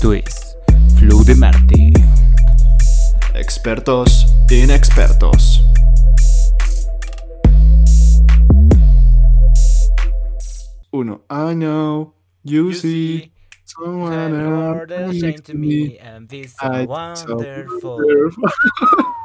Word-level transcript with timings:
Esto 0.00 0.14
es 0.14 0.56
Flow 0.98 1.22
de 1.24 1.34
Marte. 1.34 1.92
Expertos 3.34 4.34
inexpertos. 4.50 5.62
Uno. 10.90 11.20
I 11.28 11.52
know, 11.52 12.14
you, 12.44 12.72
see, 12.72 13.30
someone 13.66 14.34
else 14.90 15.42
to 15.42 15.52
me. 15.52 15.98
and 15.98 16.26
this 16.30 16.56
I 16.62 16.86
wonderful. 16.86 18.00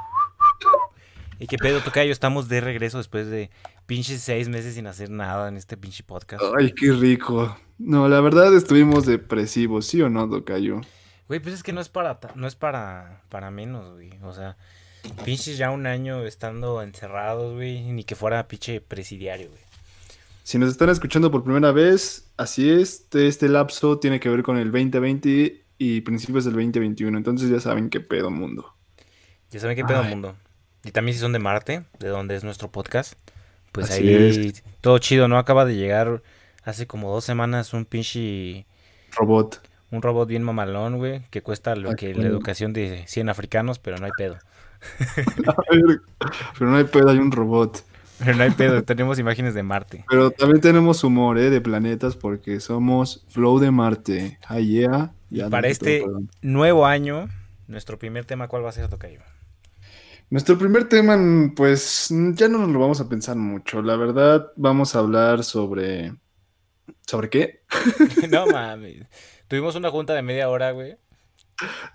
¿Y 1.40 1.48
qué 1.48 1.58
pedo, 1.58 1.82
Tocayo? 1.82 2.12
Estamos 2.12 2.48
de 2.48 2.62
regreso 2.62 2.98
después 2.98 3.28
de 3.28 3.50
pinches 3.86 4.22
seis 4.22 4.48
meses 4.48 4.76
sin 4.76 4.88
hacer 4.88 5.10
nada 5.10 5.50
en 5.50 5.58
este 5.58 5.76
pinche 5.76 6.04
podcast. 6.04 6.44
Ay, 6.58 6.72
qué 6.72 6.94
rico. 6.94 7.58
No, 7.78 8.08
la 8.08 8.22
verdad 8.22 8.56
estuvimos 8.56 9.06
depresivos, 9.06 9.86
¿sí 9.86 10.02
o 10.02 10.10
no, 10.10 10.30
Tocayo? 10.30 10.82
Güey, 11.28 11.40
pues 11.42 11.56
es 11.56 11.64
que 11.64 11.74
no 11.74 11.82
es 11.82 11.90
para, 11.90 12.20
no 12.36 12.48
es 12.48 12.56
para, 12.56 13.22
para 13.30 13.52
menos, 13.52 13.94
güey. 13.94 14.12
O 14.24 14.32
sea, 14.32 14.56
pinches 15.26 15.58
ya 15.58 15.72
un 15.72 15.88
año 15.88 16.24
estando 16.26 16.82
encerrados, 16.82 17.56
güey. 17.56 17.82
Ni 17.92 18.06
que 18.06 18.16
fuera 18.16 18.48
pinche 18.48 18.80
presidiario, 18.80 19.50
güey. 19.50 19.62
Si 20.44 20.58
nos 20.58 20.70
están 20.70 20.90
escuchando 20.90 21.32
por 21.32 21.44
primera 21.44 21.72
vez, 21.72 22.32
así 22.38 22.70
es, 22.70 23.08
este 23.14 23.50
lapso 23.50 23.98
tiene 24.00 24.20
que 24.20 24.30
ver 24.30 24.44
con 24.44 24.58
el 24.58 24.72
2020 24.72 25.66
y 25.80 26.02
principios 26.02 26.46
del 26.46 26.54
2021, 26.54 27.18
entonces 27.18 27.50
ya 27.50 27.60
saben 27.60 27.90
qué 27.90 28.00
pedo 28.00 28.30
mundo. 28.30 28.74
Ya 29.50 29.60
saben 29.60 29.76
qué 29.76 29.84
pedo 29.84 30.02
Ay. 30.02 30.12
mundo. 30.12 30.36
Y 30.86 30.92
también 30.92 31.16
si 31.16 31.20
son 31.20 31.34
de 31.34 31.40
Marte, 31.40 31.84
de 32.00 32.10
donde 32.10 32.36
es 32.36 32.44
nuestro 32.44 32.72
podcast, 32.72 33.14
pues 33.72 33.90
Así 33.90 34.08
ahí 34.08 34.54
todo 34.82 35.00
chido, 35.00 35.28
¿no? 35.28 35.40
Acaba 35.40 35.66
de 35.66 35.76
llegar 35.76 36.22
hace 36.64 36.86
como 36.86 37.12
dos 37.12 37.26
semanas 37.26 37.74
un 37.74 37.86
pinche, 37.86 38.68
Robot. 39.18 39.68
un 39.90 40.04
robot 40.04 40.30
bien 40.30 40.44
mamalón, 40.44 40.98
güey, 40.98 41.24
que 41.32 41.42
cuesta 41.42 41.76
lo 41.76 41.96
que 41.96 42.14
la 42.14 42.28
educación 42.28 42.72
de 42.72 43.04
100 43.08 43.30
africanos, 43.30 43.80
pero 43.80 43.98
no 43.98 44.06
hay 44.06 44.12
pedo. 44.16 44.38
Pero 46.60 46.70
no 46.70 46.78
hay 46.78 46.84
pedo, 46.84 47.10
hay 47.10 47.18
un 47.18 47.32
robot. 47.32 47.84
Pero 48.20 48.38
no 48.38 48.44
hay 48.44 48.52
pedo, 48.52 48.84
tenemos 48.84 49.18
imágenes 49.18 49.56
de 49.56 49.64
Marte. 49.64 50.06
Pero 50.08 50.30
también 50.30 50.62
tenemos 50.62 51.04
humor, 51.04 51.40
¿eh? 51.40 51.50
De 51.50 51.60
planetas 51.60 52.16
porque 52.16 52.60
somos 52.60 53.26
Flow 53.30 53.58
de 53.58 53.72
Marte. 53.72 54.38
Ah, 54.48 54.60
yeah. 54.60 55.12
Para 55.50 55.70
este 55.70 56.06
nuevo 56.42 56.86
año, 56.86 57.30
nuestro 57.68 57.98
primer 57.98 58.26
tema, 58.26 58.48
¿cuál 58.48 58.64
va 58.64 58.70
a 58.70 58.74
ser, 58.74 58.88
Tocayo? 58.88 59.22
Nuestro 60.30 60.58
primer 60.58 60.90
tema, 60.90 61.18
pues 61.56 62.08
ya 62.10 62.48
no 62.48 62.58
nos 62.60 62.70
lo 62.70 62.80
vamos 62.80 63.00
a 63.00 63.08
pensar 63.08 63.36
mucho. 63.36 63.82
La 63.82 63.96
verdad, 63.96 64.52
vamos 64.56 64.96
a 64.96 65.00
hablar 65.00 65.44
sobre... 65.44 66.16
¿Sobre 67.06 67.30
qué? 67.30 67.62
no 68.30 68.48
mames. 68.48 69.06
Tuvimos 69.48 69.76
una 69.76 69.92
junta 69.92 70.14
de 70.14 70.24
media 70.24 70.50
hora, 70.50 70.72
güey. 70.72 70.98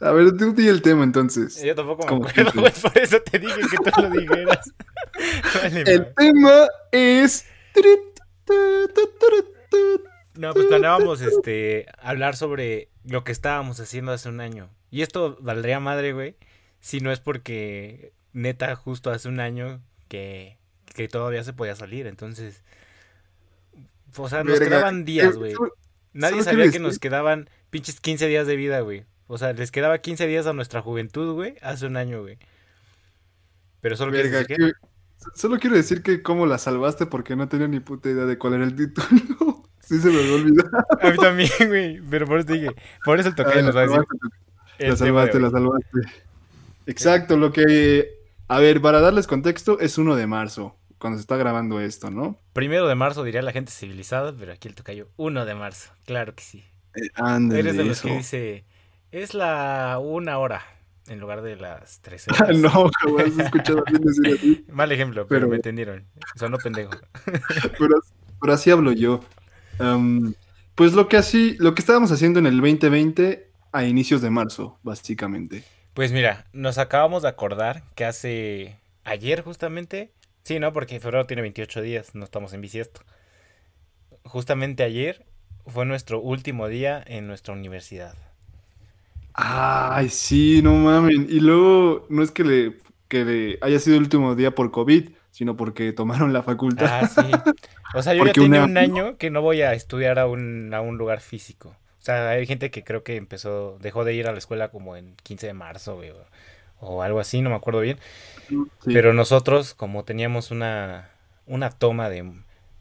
A 0.01 0.13
ver, 0.13 0.37
tú 0.37 0.55
di 0.55 0.69
el 0.69 0.81
tema 0.81 1.05
entonces. 1.05 1.63
Yo 1.63 1.75
tampoco 1.75 2.05
me 2.05 2.09
Como 2.09 2.27
acuerdo, 2.27 2.61
güey, 2.61 2.73
por 2.73 2.97
eso 2.97 3.21
te 3.21 3.39
dije 3.39 3.61
que 3.71 3.91
tú 3.91 4.03
lo 4.03 4.11
dijeras. 4.11 4.73
Vale, 5.63 5.81
El 5.83 6.15
tema 6.15 6.69
es... 6.93 7.45
No, 10.37 10.55
pues 10.55 10.67
planeábamos 10.67 11.21
este 11.21 11.87
hablar 11.99 12.37
sobre 12.37 12.89
lo 13.05 13.25
que 13.25 13.33
estábamos 13.33 13.81
haciendo 13.81 14.13
hace 14.13 14.29
un 14.29 14.41
año. 14.41 14.71
Y 14.91 15.03
esto 15.03 15.37
valdría 15.41 15.81
madre, 15.81 16.13
güey, 16.13 16.37
si 16.81 17.01
no 17.01 17.13
es 17.13 17.21
porque 17.21 18.13
neta 18.33 18.75
justo 18.77 19.11
hace 19.11 19.29
un 19.29 19.41
año 19.41 19.81
que, 20.09 20.57
que 20.95 21.09
todavía 21.09 21.43
se 21.45 21.53
podía 21.53 21.75
salir, 21.77 22.07
entonces 22.07 22.63
o 24.17 24.29
sea, 24.29 24.43
nos 24.43 24.59
Verga, 24.59 24.77
quedaban 24.77 25.05
días, 25.05 25.37
güey. 25.37 25.55
Nadie 26.13 26.43
sabía 26.43 26.71
que 26.71 26.81
nos 26.81 26.99
quedaban 26.99 27.49
pinches 27.71 28.01
15 28.01 28.27
días 28.27 28.47
de 28.47 28.57
vida, 28.57 28.81
güey. 28.81 29.05
O 29.29 29.39
sea, 29.39 29.53
les 29.53 29.71
quedaba 29.71 29.99
15 29.99 30.27
días 30.27 30.47
a 30.47 30.53
nuestra 30.53 30.83
juventud, 30.83 31.35
güey, 31.35 31.55
hace 31.63 31.87
un 31.87 31.97
año, 31.97 32.23
güey. 32.23 32.39
Pero 33.81 33.97
solo 33.97 34.11
Verga, 34.13 34.39
decir 34.41 34.47
que- 34.57 34.57
que- 34.57 34.73
Solo 35.35 35.59
quiero 35.59 35.77
decir 35.77 36.03
que 36.03 36.23
cómo 36.23 36.47
la 36.47 36.57
salvaste 36.57 37.05
porque 37.05 37.37
no 37.37 37.47
tenía 37.47 37.69
ni 37.69 37.79
puta 37.79 38.09
idea 38.09 38.25
de 38.25 38.39
cuál 38.39 38.55
era 38.55 38.65
el 38.65 38.75
título. 38.75 39.07
Sí 39.81 39.99
se 39.99 40.09
me 40.09 40.21
había 40.21 40.35
olvidado. 40.35 40.71
A 41.01 41.11
mí 41.11 41.17
también, 41.17 41.51
güey, 41.67 42.01
pero 42.11 42.25
por 42.27 42.39
eso 42.39 42.47
te 42.47 42.53
dije, 42.53 42.69
por 43.05 43.19
eso 43.19 43.29
el 43.31 43.35
toque 43.35 43.59
Ah, 43.59 43.63
nos 43.63 43.75
va 43.77 43.81
a 43.81 43.87
decir 43.87 44.01
la 44.79 44.97
salvaste, 44.97 45.41
la 45.41 45.51
salvaste. 45.51 45.99
Exacto, 46.87 47.37
lo 47.37 47.53
que... 47.53 48.20
A 48.53 48.59
ver, 48.59 48.81
para 48.81 49.01
darles 49.01 49.27
contexto, 49.29 49.79
es 49.79 49.97
1 49.97 50.17
de 50.17 50.27
marzo, 50.27 50.77
cuando 50.99 51.19
se 51.19 51.21
está 51.21 51.37
grabando 51.37 51.81
esto, 51.81 52.11
¿no? 52.11 52.37
Primero 52.53 52.89
de 52.89 52.97
marzo 52.97 53.23
diría 53.23 53.43
la 53.43 53.53
gente 53.53 53.71
civilizada, 53.71 54.35
pero 54.37 54.53
aquí 54.53 54.67
el 54.67 54.75
tocayo 54.75 55.09
1 55.17 55.45
de 55.45 55.55
marzo, 55.55 55.93
claro 56.05 56.35
que 56.35 56.43
sí. 56.43 56.65
Eh, 56.97 57.09
ándale, 57.15 57.61
Eres 57.61 57.77
de 57.77 57.85
los 57.85 57.99
eso. 57.99 58.09
que 58.09 58.15
dice, 58.17 58.65
es 59.13 59.35
la 59.35 59.99
una 60.03 60.39
hora 60.39 60.63
en 61.07 61.21
lugar 61.21 61.43
de 61.43 61.55
las 61.55 62.01
13 62.01 62.33
Ah, 62.33 62.35
horas. 62.45 62.59
no, 62.59 62.91
jamás 63.01 63.39
he 63.39 63.43
escuchado 63.45 63.79
a 63.79 63.83
alguien 63.87 64.03
decir 64.03 64.35
así, 64.35 64.65
Mal 64.73 64.91
ejemplo, 64.91 65.27
pero, 65.29 65.41
Pero- 65.43 65.49
me 65.51 65.57
entendieron. 65.57 66.07
Sonó 66.35 66.59
pendejo. 66.59 66.91
pero, 67.79 68.01
pero 68.41 68.53
así 68.53 68.71
hablo 68.73 68.91
yo. 68.91 69.21
Pues 70.75 70.93
lo 70.95 71.09
que 71.09 71.17
así, 71.17 71.57
lo 71.61 71.75
que 71.77 71.83
estábamos 71.83 72.11
haciendo 72.11 72.41
en 72.41 72.47
el 72.47 72.57
2020 72.61 73.49
a 73.73 73.85
inicios 73.85 74.21
de 74.23 74.31
marzo, 74.31 74.79
básicamente. 74.83 75.63
Pues 76.01 76.13
mira, 76.13 76.47
nos 76.55 76.79
acabamos 76.79 77.25
de 77.25 77.29
acordar 77.29 77.83
que 77.95 78.07
hace 78.07 78.79
ayer 79.05 79.43
justamente, 79.43 80.11
sí, 80.45 80.59
¿no? 80.59 80.73
Porque 80.73 80.99
febrero 80.99 81.27
tiene 81.27 81.43
28 81.43 81.83
días, 81.83 82.15
no 82.15 82.25
estamos 82.25 82.55
en 82.55 82.63
bisiesto. 82.63 83.03
Justamente 84.25 84.83
ayer 84.83 85.27
fue 85.67 85.85
nuestro 85.85 86.19
último 86.23 86.69
día 86.69 87.05
en 87.07 87.27
nuestra 87.27 87.53
universidad. 87.53 88.15
Ay, 89.35 90.09
sí, 90.09 90.61
no 90.63 90.75
mamen. 90.75 91.27
Y 91.29 91.41
luego, 91.41 92.07
no 92.09 92.23
es 92.23 92.31
que 92.31 92.45
le, 92.45 92.77
que 93.09 93.25
le 93.25 93.59
haya 93.61 93.79
sido 93.79 93.97
el 93.97 94.03
último 94.03 94.35
día 94.35 94.55
por 94.55 94.71
COVID, 94.71 95.11
sino 95.31 95.57
porque 95.57 95.93
tomaron 95.93 96.33
la 96.33 96.43
facultad. 96.43 96.95
Ah, 97.03 97.07
sí. 97.07 97.43
O 97.95 98.03
sea, 98.03 98.15
yo 98.15 98.25
ya 98.25 98.33
tenía 98.33 98.65
una- 98.65 98.65
un 98.65 98.79
año 98.79 99.17
que 99.19 99.31
no 99.31 99.43
voy 99.43 99.63
a 99.63 99.73
estudiar 99.75 100.19
a 100.19 100.27
un, 100.27 100.73
a 100.75 100.81
un 100.81 100.99
lugar 100.99 101.21
físico. 101.21 101.77
O 102.01 102.03
sea, 102.03 102.31
hay 102.31 102.47
gente 102.47 102.71
que 102.71 102.83
creo 102.83 103.03
que 103.03 103.17
empezó, 103.17 103.79
dejó 103.81 104.05
de 104.05 104.15
ir 104.15 104.27
a 104.27 104.33
la 104.33 104.39
escuela 104.39 104.71
como 104.71 104.97
en 104.97 105.15
15 105.23 105.49
de 105.49 105.53
marzo, 105.53 105.97
güey, 105.97 106.11
o, 106.11 106.27
o 106.81 107.03
algo 107.03 107.21
así, 107.21 107.43
no 107.43 107.51
me 107.51 107.57
acuerdo 107.57 107.81
bien. 107.81 107.99
Sí. 108.49 108.57
Pero 108.85 109.13
nosotros, 109.13 109.75
como 109.75 110.05
teníamos 110.05 110.51
una, 110.51 111.11
una 111.47 111.71
toma 111.71 112.09
de 112.09 112.33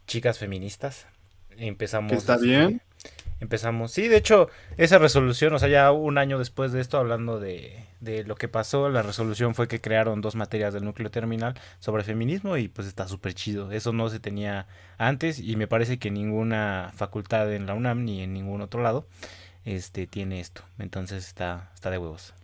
chicas 0.06 0.38
feministas, 0.38 1.06
empezamos... 1.50 2.10
Que 2.10 2.16
está 2.16 2.38
bien. 2.38 2.80
Empezamos, 3.40 3.90
sí, 3.90 4.06
de 4.08 4.18
hecho, 4.18 4.48
esa 4.76 4.98
resolución, 4.98 5.54
o 5.54 5.58
sea, 5.58 5.68
ya 5.68 5.92
un 5.92 6.18
año 6.18 6.38
después 6.38 6.72
de 6.72 6.80
esto, 6.80 6.98
hablando 6.98 7.40
de, 7.40 7.86
de 8.00 8.24
lo 8.24 8.34
que 8.36 8.48
pasó, 8.48 8.90
la 8.90 9.02
resolución 9.02 9.54
fue 9.54 9.66
que 9.66 9.80
crearon 9.80 10.20
dos 10.20 10.36
materias 10.36 10.74
del 10.74 10.84
núcleo 10.84 11.10
terminal 11.10 11.54
sobre 11.78 12.04
feminismo 12.04 12.58
y 12.58 12.68
pues 12.68 12.86
está 12.86 13.08
súper 13.08 13.34
chido. 13.34 13.72
Eso 13.72 13.92
no 13.92 14.10
se 14.10 14.20
tenía 14.20 14.66
antes 14.98 15.40
y 15.40 15.56
me 15.56 15.66
parece 15.66 15.98
que 15.98 16.10
ninguna 16.10 16.92
facultad 16.94 17.52
en 17.52 17.66
la 17.66 17.74
UNAM 17.74 18.04
ni 18.04 18.22
en 18.22 18.32
ningún 18.32 18.60
otro 18.60 18.82
lado 18.82 19.06
este 19.64 20.06
tiene 20.06 20.40
esto. 20.40 20.62
Entonces 20.78 21.26
está, 21.26 21.70
está 21.74 21.90
de 21.90 21.98
huevos. 21.98 22.34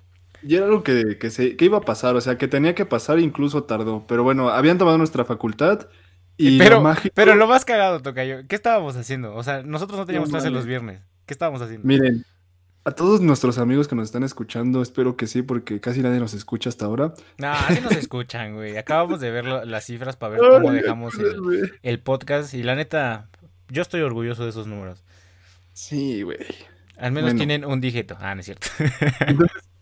Y 0.42 0.54
era 0.54 0.66
algo 0.66 0.82
que, 0.82 1.18
que, 1.18 1.30
se, 1.30 1.56
que 1.56 1.64
iba 1.64 1.78
a 1.78 1.82
pasar, 1.82 2.14
o 2.14 2.20
sea, 2.20 2.38
que 2.38 2.48
tenía 2.48 2.74
que 2.74 2.86
pasar, 2.86 3.18
incluso 3.18 3.64
tardó. 3.64 4.06
Pero 4.06 4.22
bueno, 4.22 4.50
habían 4.50 4.78
tomado 4.78 4.98
nuestra 4.98 5.24
facultad 5.24 5.88
y 6.36 6.58
pero, 6.58 6.76
lo 6.76 6.82
mágico- 6.82 7.12
pero 7.14 7.34
lo 7.34 7.47
más 7.47 7.64
cagado, 7.64 8.00
Tocayo, 8.00 8.47
¿qué 8.48 8.56
estábamos 8.56 8.97
haciendo? 8.97 9.34
O 9.34 9.42
sea, 9.42 9.62
nosotros 9.62 9.98
no 9.98 10.06
teníamos 10.06 10.30
clase 10.30 10.50
los 10.50 10.66
viernes. 10.66 11.00
¿Qué 11.26 11.34
estábamos 11.34 11.60
haciendo? 11.62 11.86
Miren, 11.86 12.24
a 12.84 12.92
todos 12.92 13.20
nuestros 13.20 13.58
amigos 13.58 13.88
que 13.88 13.97
nos 13.97 14.04
están 14.04 14.22
escuchando, 14.22 14.80
espero 14.80 15.16
que 15.16 15.26
sí, 15.26 15.42
porque 15.42 15.80
casi 15.80 16.02
nadie 16.02 16.20
nos 16.20 16.34
escucha 16.34 16.69
hasta 16.69 16.84
ahora. 16.86 17.14
No, 17.38 17.48
así 17.50 17.80
nos 17.80 17.92
escuchan, 17.97 18.54
güey. 18.54 18.76
Acabamos 18.76 19.20
de 19.20 19.30
ver 19.30 19.44
lo- 19.44 19.64
las 19.64 19.84
cifras 19.86 20.16
para 20.16 20.38
ver 20.38 20.41
cómo 20.50 20.70
dejamos 20.72 21.14
el, 21.19 21.72
el 21.82 21.98
podcast 22.00 22.54
y 22.54 22.62
la 22.62 22.74
neta, 22.76 23.28
yo 23.68 23.82
estoy 23.82 24.03
orgulloso 24.03 24.44
de 24.44 24.50
esos 24.50 24.66
números. 24.66 25.03
Sí, 25.72 26.22
güey. 26.22 26.38
Al 26.97 27.12
menos 27.12 27.28
Bueno. 27.30 27.38
tienen 27.38 27.65
un 27.65 27.80
dígito. 27.80 28.16
Ah, 28.21 28.34
no 28.34 28.41
es 28.41 28.47
cierto. 28.47 28.68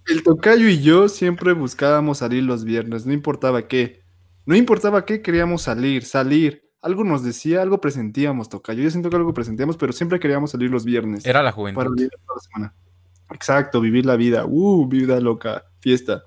El 0.06 0.22
tocayo 0.22 0.68
y 0.68 0.82
yo 0.82 1.08
siempre 1.08 1.52
buscábamos 1.52 2.18
salir 2.18 2.42
los 2.42 2.64
viernes, 2.64 3.06
no 3.06 3.12
importaba 3.12 3.68
qué. 3.68 4.02
No 4.46 4.56
importaba 4.56 5.04
qué, 5.04 5.22
queríamos 5.22 5.62
salir, 5.62 6.04
salir. 6.04 6.70
Algo 6.82 7.02
nos 7.02 7.22
decía, 7.24 7.62
algo 7.62 7.80
presentíamos, 7.80 8.48
tocayo. 8.48 8.82
Yo 8.82 8.90
siento 8.90 9.08
que 9.08 9.16
algo 9.16 9.32
presentíamos, 9.32 9.76
pero 9.76 9.92
siempre 9.92 10.20
queríamos 10.20 10.50
salir 10.50 10.70
los 10.70 10.84
viernes. 10.84 11.24
Era 11.24 11.42
la 11.42 11.50
para 11.50 11.72
juventud. 11.72 11.96
vivir 11.96 12.10
toda 12.26 12.36
la 12.36 12.42
semana. 12.42 12.74
Exacto, 13.30 13.80
vivir 13.80 14.04
la 14.04 14.16
vida. 14.16 14.44
Uh, 14.46 14.86
vida 14.86 15.18
loca, 15.20 15.64
fiesta. 15.80 16.24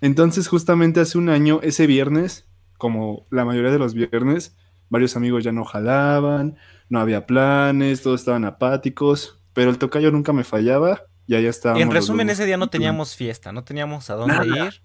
Entonces, 0.00 0.48
justamente 0.48 1.00
hace 1.00 1.18
un 1.18 1.28
año, 1.28 1.60
ese 1.62 1.86
viernes, 1.86 2.48
como 2.76 3.26
la 3.30 3.44
mayoría 3.44 3.70
de 3.70 3.78
los 3.78 3.94
viernes, 3.94 4.56
varios 4.88 5.16
amigos 5.16 5.44
ya 5.44 5.52
no 5.52 5.64
jalaban, 5.64 6.56
no 6.88 7.00
había 7.00 7.26
planes, 7.26 8.02
todos 8.02 8.20
estaban 8.20 8.44
apáticos, 8.44 9.40
pero 9.52 9.70
el 9.70 9.78
tocayo 9.78 10.10
nunca 10.10 10.32
me 10.32 10.44
fallaba 10.44 11.02
y 11.26 11.34
allá 11.34 11.50
estábamos. 11.50 11.82
En 11.82 11.90
resumen, 11.90 12.30
ese 12.30 12.46
día 12.46 12.56
no 12.56 12.68
teníamos 12.68 13.16
fiesta, 13.16 13.52
no 13.52 13.64
teníamos 13.64 14.08
a 14.10 14.14
dónde 14.14 14.34
Nada. 14.34 14.66
ir, 14.66 14.82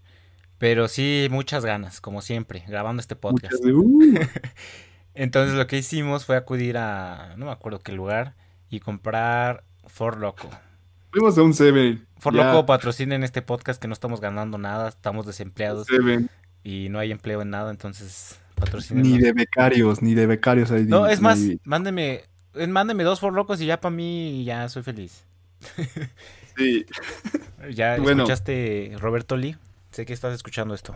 pero 0.63 0.88
sí 0.88 1.27
muchas 1.30 1.65
ganas, 1.65 2.00
como 2.00 2.21
siempre, 2.21 2.63
grabando 2.65 3.01
este 3.01 3.18
podcast. 3.18 3.54
Uh, 3.65 4.18
Entonces 5.13 5.57
lo 5.57 5.68
que 5.68 5.77
hicimos 5.77 6.24
fue 6.24 6.38
acudir 6.38 6.77
a, 6.77 7.36
no 7.36 7.48
me 7.48 7.51
acuerdo 7.51 7.81
qué 7.81 7.92
lugar, 7.92 8.36
y 8.69 8.80
comprar 8.80 9.65
For 9.88 10.18
Loco. 10.18 10.50
Fuimos 11.12 11.38
a 11.38 11.44
un 11.44 11.54
Seven. 11.54 12.07
For 12.18 12.33
Loco 12.33 12.65
patrocinen 12.65 13.25
este 13.25 13.42
podcast 13.42 13.81
que 13.81 13.89
no 13.89 13.94
estamos 13.94 14.21
ganando 14.21 14.57
nada, 14.57 14.88
estamos 14.88 15.25
desempleados 15.25 15.88
Seven. 15.88 16.30
y 16.63 16.88
no 16.88 17.00
hay 17.00 17.12
empleo 17.12 17.42
en 17.42 17.50
nada, 17.50 17.69
entonces 17.69 18.39
Ni 18.92 19.18
de 19.18 19.33
becarios, 19.33 20.01
ni 20.01 20.13
de 20.13 20.27
becarios 20.27 20.71
hay. 20.71 20.86
No, 20.86 21.07
es 21.07 21.19
más, 21.19 21.42
mándeme, 21.65 22.21
mándeme 22.69 23.04
dos 23.04 23.19
For 23.19 23.33
Locos 23.33 23.60
y 23.60 23.65
ya 23.65 23.81
para 23.81 23.94
mí 23.94 24.45
ya 24.45 24.69
soy 24.69 24.83
feliz. 24.83 25.25
Sí. 26.56 26.86
ya 27.74 27.98
escuchaste 27.98 28.95
Roberto 28.98 29.36
Lee, 29.36 29.57
sé 29.94 30.06
que 30.06 30.13
estás 30.13 30.34
escuchando 30.34 30.74
esto. 30.74 30.95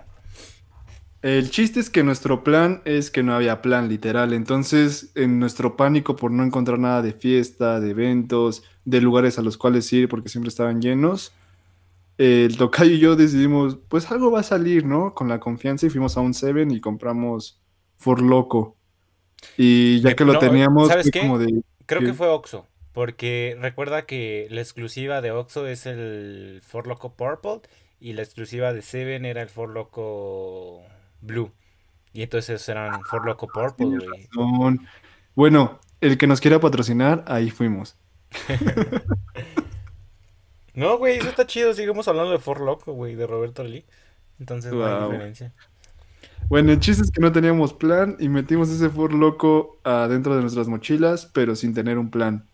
El 1.22 1.50
chiste 1.50 1.80
es 1.80 1.90
que 1.90 2.04
nuestro 2.04 2.44
plan 2.44 2.82
es 2.86 3.10
que 3.10 3.24
no 3.24 3.34
había 3.34 3.62
plan, 3.62 3.90
literal. 3.90 4.34
Entonces, 4.34 5.12
en 5.16 5.40
nuestro 5.40 5.76
pánico 5.76 6.16
por 6.16 6.32
no 6.32 6.44
encontrar 6.44 6.78
nada 6.78 7.02
de 7.02 7.14
fiesta, 7.14 7.80
de 7.80 7.90
eventos, 7.90 8.64
de 8.86 9.02
lugares 9.02 9.40
a 9.40 9.42
los 9.42 9.58
cuales 9.58 9.92
ir 9.92 10.10
porque 10.10 10.30
siempre 10.30 10.50
estaban 10.50 10.82
llenos, 10.82 11.34
el 12.18 12.58
tocayo 12.58 12.92
y 12.92 13.00
yo 13.00 13.16
decidimos, 13.16 13.78
pues 13.88 14.10
algo 14.12 14.32
va 14.32 14.40
a 14.40 14.44
salir, 14.44 14.86
¿no? 14.86 15.14
Con 15.14 15.28
la 15.28 15.40
confianza 15.40 15.86
y 15.86 15.90
fuimos 15.90 16.18
a 16.18 16.22
un 16.22 16.34
Seven 16.34 16.72
y 16.72 16.82
compramos 16.82 17.60
For 17.98 18.22
Loco. 18.22 18.76
Y 19.58 20.02
ya 20.02 20.16
que 20.16 20.26
lo 20.26 20.40
teníamos, 20.40 20.88
¿sabes 20.88 21.12
qué? 21.12 21.30
Creo 21.86 22.02
que 22.02 22.14
fue 22.14 22.28
Oxo. 22.28 22.68
Porque 22.92 23.56
recuerda 23.60 24.08
que 24.08 24.48
la 24.50 24.62
exclusiva 24.62 25.22
de 25.22 25.32
Oxo 25.32 25.68
es 25.68 25.86
el 25.86 26.62
For 26.66 26.88
Loco 26.88 27.14
Purple 27.14 27.62
y 28.00 28.14
la 28.14 28.22
exclusiva 28.22 28.74
de 28.74 28.82
Seven 28.82 29.26
era 29.26 29.42
el 29.42 29.50
For 29.50 29.70
Loco 29.70 30.84
Blue. 31.22 31.52
Y 32.14 32.24
entonces 32.24 32.68
eran 32.70 33.02
For 33.04 33.26
Loco 33.26 33.48
Purple, 33.48 33.98
güey. 33.98 34.80
Bueno, 35.36 35.80
el 36.02 36.18
que 36.18 36.28
nos 36.28 36.42
quiera 36.42 36.60
patrocinar, 36.60 37.24
ahí 37.28 37.50
fuimos. 37.50 37.96
no, 40.74 40.98
güey, 40.98 41.18
eso 41.18 41.30
está 41.30 41.46
chido. 41.46 41.74
Sigamos 41.74 42.08
hablando 42.08 42.32
de 42.32 42.40
For 42.40 42.60
Loco, 42.60 42.94
güey, 42.94 43.16
de 43.16 43.28
Roberto 43.28 43.64
Lee. 43.64 43.86
Entonces 44.40 44.74
no 44.74 44.86
hay 44.86 45.12
diferencia. 45.12 45.54
Bueno, 46.50 46.72
el 46.72 46.80
chiste 46.80 47.04
es 47.04 47.12
que 47.12 47.22
no 47.22 47.32
teníamos 47.32 47.74
plan 47.74 48.16
y 48.20 48.30
metimos 48.30 48.70
ese 48.70 48.90
For 48.90 49.14
Loco 49.14 49.80
adentro 49.84 50.36
de 50.36 50.42
nuestras 50.42 50.68
mochilas, 50.68 51.26
pero 51.26 51.56
sin 51.56 51.74
tener 51.74 51.98
un 51.98 52.10
plan. 52.10 52.48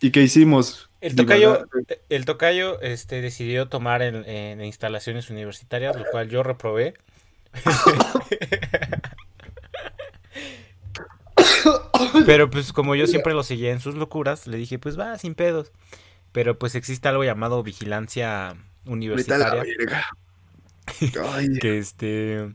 ¿Y 0.00 0.10
qué 0.10 0.22
hicimos? 0.22 0.87
El 1.00 1.14
tocayo, 1.14 1.64
el 2.08 2.24
tocayo 2.24 2.80
este, 2.80 3.20
decidió 3.20 3.68
tomar 3.68 4.02
en 4.02 4.64
instalaciones 4.64 5.30
universitarias, 5.30 5.96
lo 5.96 6.04
cual 6.10 6.28
yo 6.28 6.42
reprobé. 6.42 6.94
Pero 12.26 12.50
pues 12.50 12.72
como 12.72 12.94
yo 12.94 13.06
siempre 13.06 13.34
lo 13.34 13.42
seguía 13.42 13.72
en 13.72 13.80
sus 13.80 13.94
locuras, 13.94 14.46
le 14.46 14.56
dije, 14.56 14.78
pues 14.78 14.98
va, 14.98 15.18
sin 15.18 15.34
pedos. 15.34 15.72
Pero 16.32 16.58
pues 16.58 16.74
existe 16.74 17.08
algo 17.08 17.24
llamado 17.24 17.62
vigilancia 17.62 18.56
universitaria. 18.84 19.64
que 21.60 21.78
este 21.78 22.50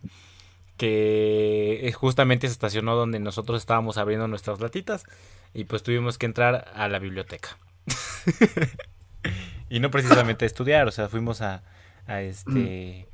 que 0.78 1.94
justamente 1.96 2.48
se 2.48 2.54
estacionó 2.54 2.96
donde 2.96 3.20
nosotros 3.20 3.62
estábamos 3.62 3.98
abriendo 3.98 4.28
nuestras 4.28 4.60
latitas 4.60 5.06
y 5.54 5.66
pues 5.66 5.84
tuvimos 5.84 6.18
que 6.18 6.26
entrar 6.26 6.72
a 6.74 6.88
la 6.88 7.00
biblioteca. 7.00 7.58
y 9.70 9.80
no 9.80 9.92
precisamente 9.92 10.46
a 10.46 10.48
estudiar, 10.48 10.88
o 10.88 10.92
sea, 10.92 11.10
fuimos 11.10 11.42
a, 11.42 11.64
a 12.08 12.22
este 12.22 13.08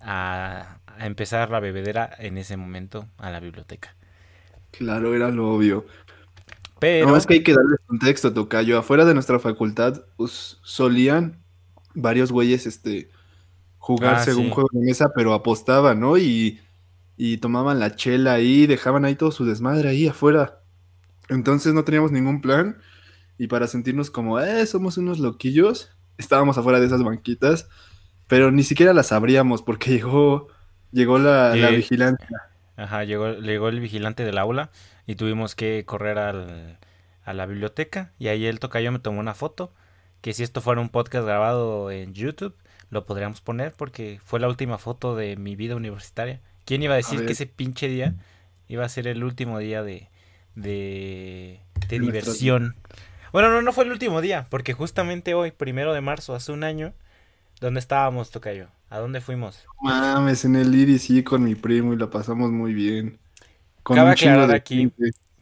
a, 0.00 0.78
empezar 1.00 1.50
la 1.50 1.60
bebedera 1.60 2.10
en 2.18 2.38
ese 2.38 2.56
momento 2.56 3.08
a 3.18 3.30
la 3.30 3.40
biblioteca. 3.40 3.94
Claro, 4.70 5.14
era 5.14 5.30
lo 5.30 5.54
obvio. 5.54 5.86
Pero... 6.78 7.08
No, 7.08 7.16
es 7.16 7.26
que 7.26 7.34
hay 7.34 7.42
que 7.42 7.54
darle 7.54 7.76
contexto, 7.86 8.32
Tocayo. 8.32 8.78
Afuera 8.78 9.04
de 9.04 9.14
nuestra 9.14 9.38
facultad 9.38 10.04
pues, 10.16 10.58
solían 10.62 11.42
varios 11.94 12.30
güeyes 12.32 12.66
este, 12.66 13.10
jugar 13.78 14.16
ah, 14.16 14.24
según 14.24 14.50
juego 14.50 14.68
de 14.72 14.84
mesa, 14.84 15.12
pero 15.14 15.34
apostaban, 15.34 16.00
¿no? 16.00 16.18
Y, 16.18 16.60
y 17.16 17.38
tomaban 17.38 17.80
la 17.80 17.96
chela 17.96 18.34
ahí, 18.34 18.66
dejaban 18.66 19.04
ahí 19.04 19.14
todo 19.14 19.30
su 19.30 19.44
desmadre 19.44 19.88
ahí 19.88 20.06
afuera. 20.06 20.60
Entonces 21.28 21.74
no 21.74 21.84
teníamos 21.84 22.12
ningún 22.12 22.40
plan 22.40 22.78
y 23.38 23.46
para 23.46 23.66
sentirnos 23.66 24.10
como, 24.10 24.40
eh, 24.40 24.66
somos 24.66 24.98
unos 24.98 25.18
loquillos, 25.18 25.90
estábamos 26.18 26.58
afuera 26.58 26.80
de 26.80 26.86
esas 26.86 27.02
banquitas 27.02 27.68
pero 28.28 28.52
ni 28.52 28.62
siquiera 28.62 28.92
las 28.92 29.10
abríamos 29.10 29.62
porque 29.62 29.90
llegó, 29.96 30.46
llegó 30.92 31.18
la, 31.18 31.52
vigilancia. 31.70 32.28
Ajá, 32.76 33.02
llegó, 33.02 33.32
llegó 33.32 33.68
el 33.68 33.80
vigilante 33.80 34.24
del 34.24 34.38
aula 34.38 34.70
y 35.06 35.16
tuvimos 35.16 35.56
que 35.56 35.84
correr 35.84 36.18
al, 36.18 36.78
a 37.24 37.32
la 37.32 37.46
biblioteca 37.46 38.12
y 38.20 38.28
ahí 38.28 38.46
el 38.46 38.60
tocayo 38.60 38.92
me 38.92 39.00
tomó 39.00 39.18
una 39.18 39.34
foto, 39.34 39.72
que 40.20 40.32
si 40.32 40.44
esto 40.44 40.60
fuera 40.60 40.80
un 40.80 40.90
podcast 40.90 41.26
grabado 41.26 41.90
en 41.90 42.14
YouTube, 42.14 42.54
lo 42.90 43.04
podríamos 43.04 43.40
poner 43.40 43.72
porque 43.72 44.20
fue 44.24 44.38
la 44.38 44.48
última 44.48 44.78
foto 44.78 45.16
de 45.16 45.36
mi 45.36 45.56
vida 45.56 45.74
universitaria. 45.74 46.40
¿Quién 46.64 46.82
iba 46.82 46.94
a 46.94 46.98
decir 46.98 47.24
que 47.24 47.32
ese 47.32 47.46
pinche 47.46 47.88
día 47.88 48.14
iba 48.68 48.84
a 48.84 48.88
ser 48.88 49.08
el 49.08 49.24
último 49.24 49.58
día 49.58 49.82
de, 49.82 50.08
de, 50.54 51.60
de 51.88 51.98
diversión? 51.98 52.76
Bueno, 53.32 53.50
no, 53.50 53.62
no 53.62 53.72
fue 53.72 53.84
el 53.84 53.92
último 53.92 54.20
día, 54.20 54.46
porque 54.50 54.72
justamente 54.72 55.34
hoy, 55.34 55.50
primero 55.50 55.92
de 55.92 56.00
marzo, 56.00 56.34
hace 56.34 56.52
un 56.52 56.64
año, 56.64 56.94
¿Dónde 57.60 57.80
estábamos, 57.80 58.30
Tocayo? 58.30 58.68
¿A 58.88 58.98
dónde 58.98 59.20
fuimos? 59.20 59.66
Mames, 59.82 60.44
en 60.44 60.54
el 60.54 60.72
IDC 60.72 61.24
con 61.24 61.42
mi 61.42 61.56
primo 61.56 61.92
y 61.92 61.96
la 61.96 62.08
pasamos 62.08 62.52
muy 62.52 62.72
bien. 62.72 63.18
Con 63.82 63.96
Cabe 63.96 64.12
aclarar 64.12 64.52
aquí 64.52 64.92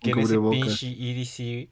que 0.00 0.10
en 0.10 0.18
ese 0.20 0.38
pinche 0.38 0.86
IDC, 0.86 1.68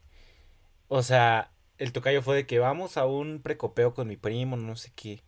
o 0.89 1.03
sea, 1.03 1.51
el 1.79 1.93
Tocayo 1.93 2.21
fue 2.21 2.37
de 2.37 2.47
que 2.47 2.59
vamos 2.59 2.99
a 2.99 3.07
un 3.07 3.41
precopeo 3.43 3.95
con 3.95 4.07
mi 4.07 4.17
primo, 4.17 4.57
no 4.57 4.77
sé 4.77 4.93
qué. 4.95 5.23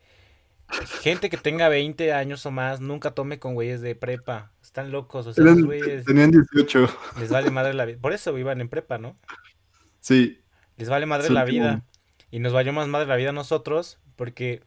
Gente 1.00 1.30
que 1.30 1.38
tenga 1.38 1.68
20 1.70 2.12
años 2.12 2.44
o 2.44 2.50
más, 2.50 2.80
nunca 2.80 3.12
tome 3.12 3.38
con 3.38 3.54
güeyes 3.54 3.80
de 3.80 3.94
prepa. 3.94 4.52
Están 4.62 4.90
locos, 4.90 5.26
o 5.26 5.32
sea, 5.32 5.44
los 5.44 5.62
güeyes... 5.62 6.04
Tenían 6.04 6.30
18. 6.30 6.88
Les 7.20 7.30
vale 7.30 7.50
madre 7.50 7.72
la 7.72 7.86
vida. 7.86 7.98
Por 8.00 8.12
eso 8.12 8.36
iban 8.36 8.60
en 8.60 8.68
prepa, 8.68 8.98
¿no? 8.98 9.16
Sí. 10.00 10.42
Les 10.76 10.88
vale 10.88 11.06
madre 11.06 11.30
la 11.30 11.44
vida. 11.44 11.82
Y 12.30 12.38
nos 12.38 12.52
valió 12.52 12.72
más 12.72 12.88
madre 12.88 13.06
la 13.06 13.16
vida 13.16 13.30
a 13.30 13.32
nosotros, 13.32 13.98
porque 14.16 14.62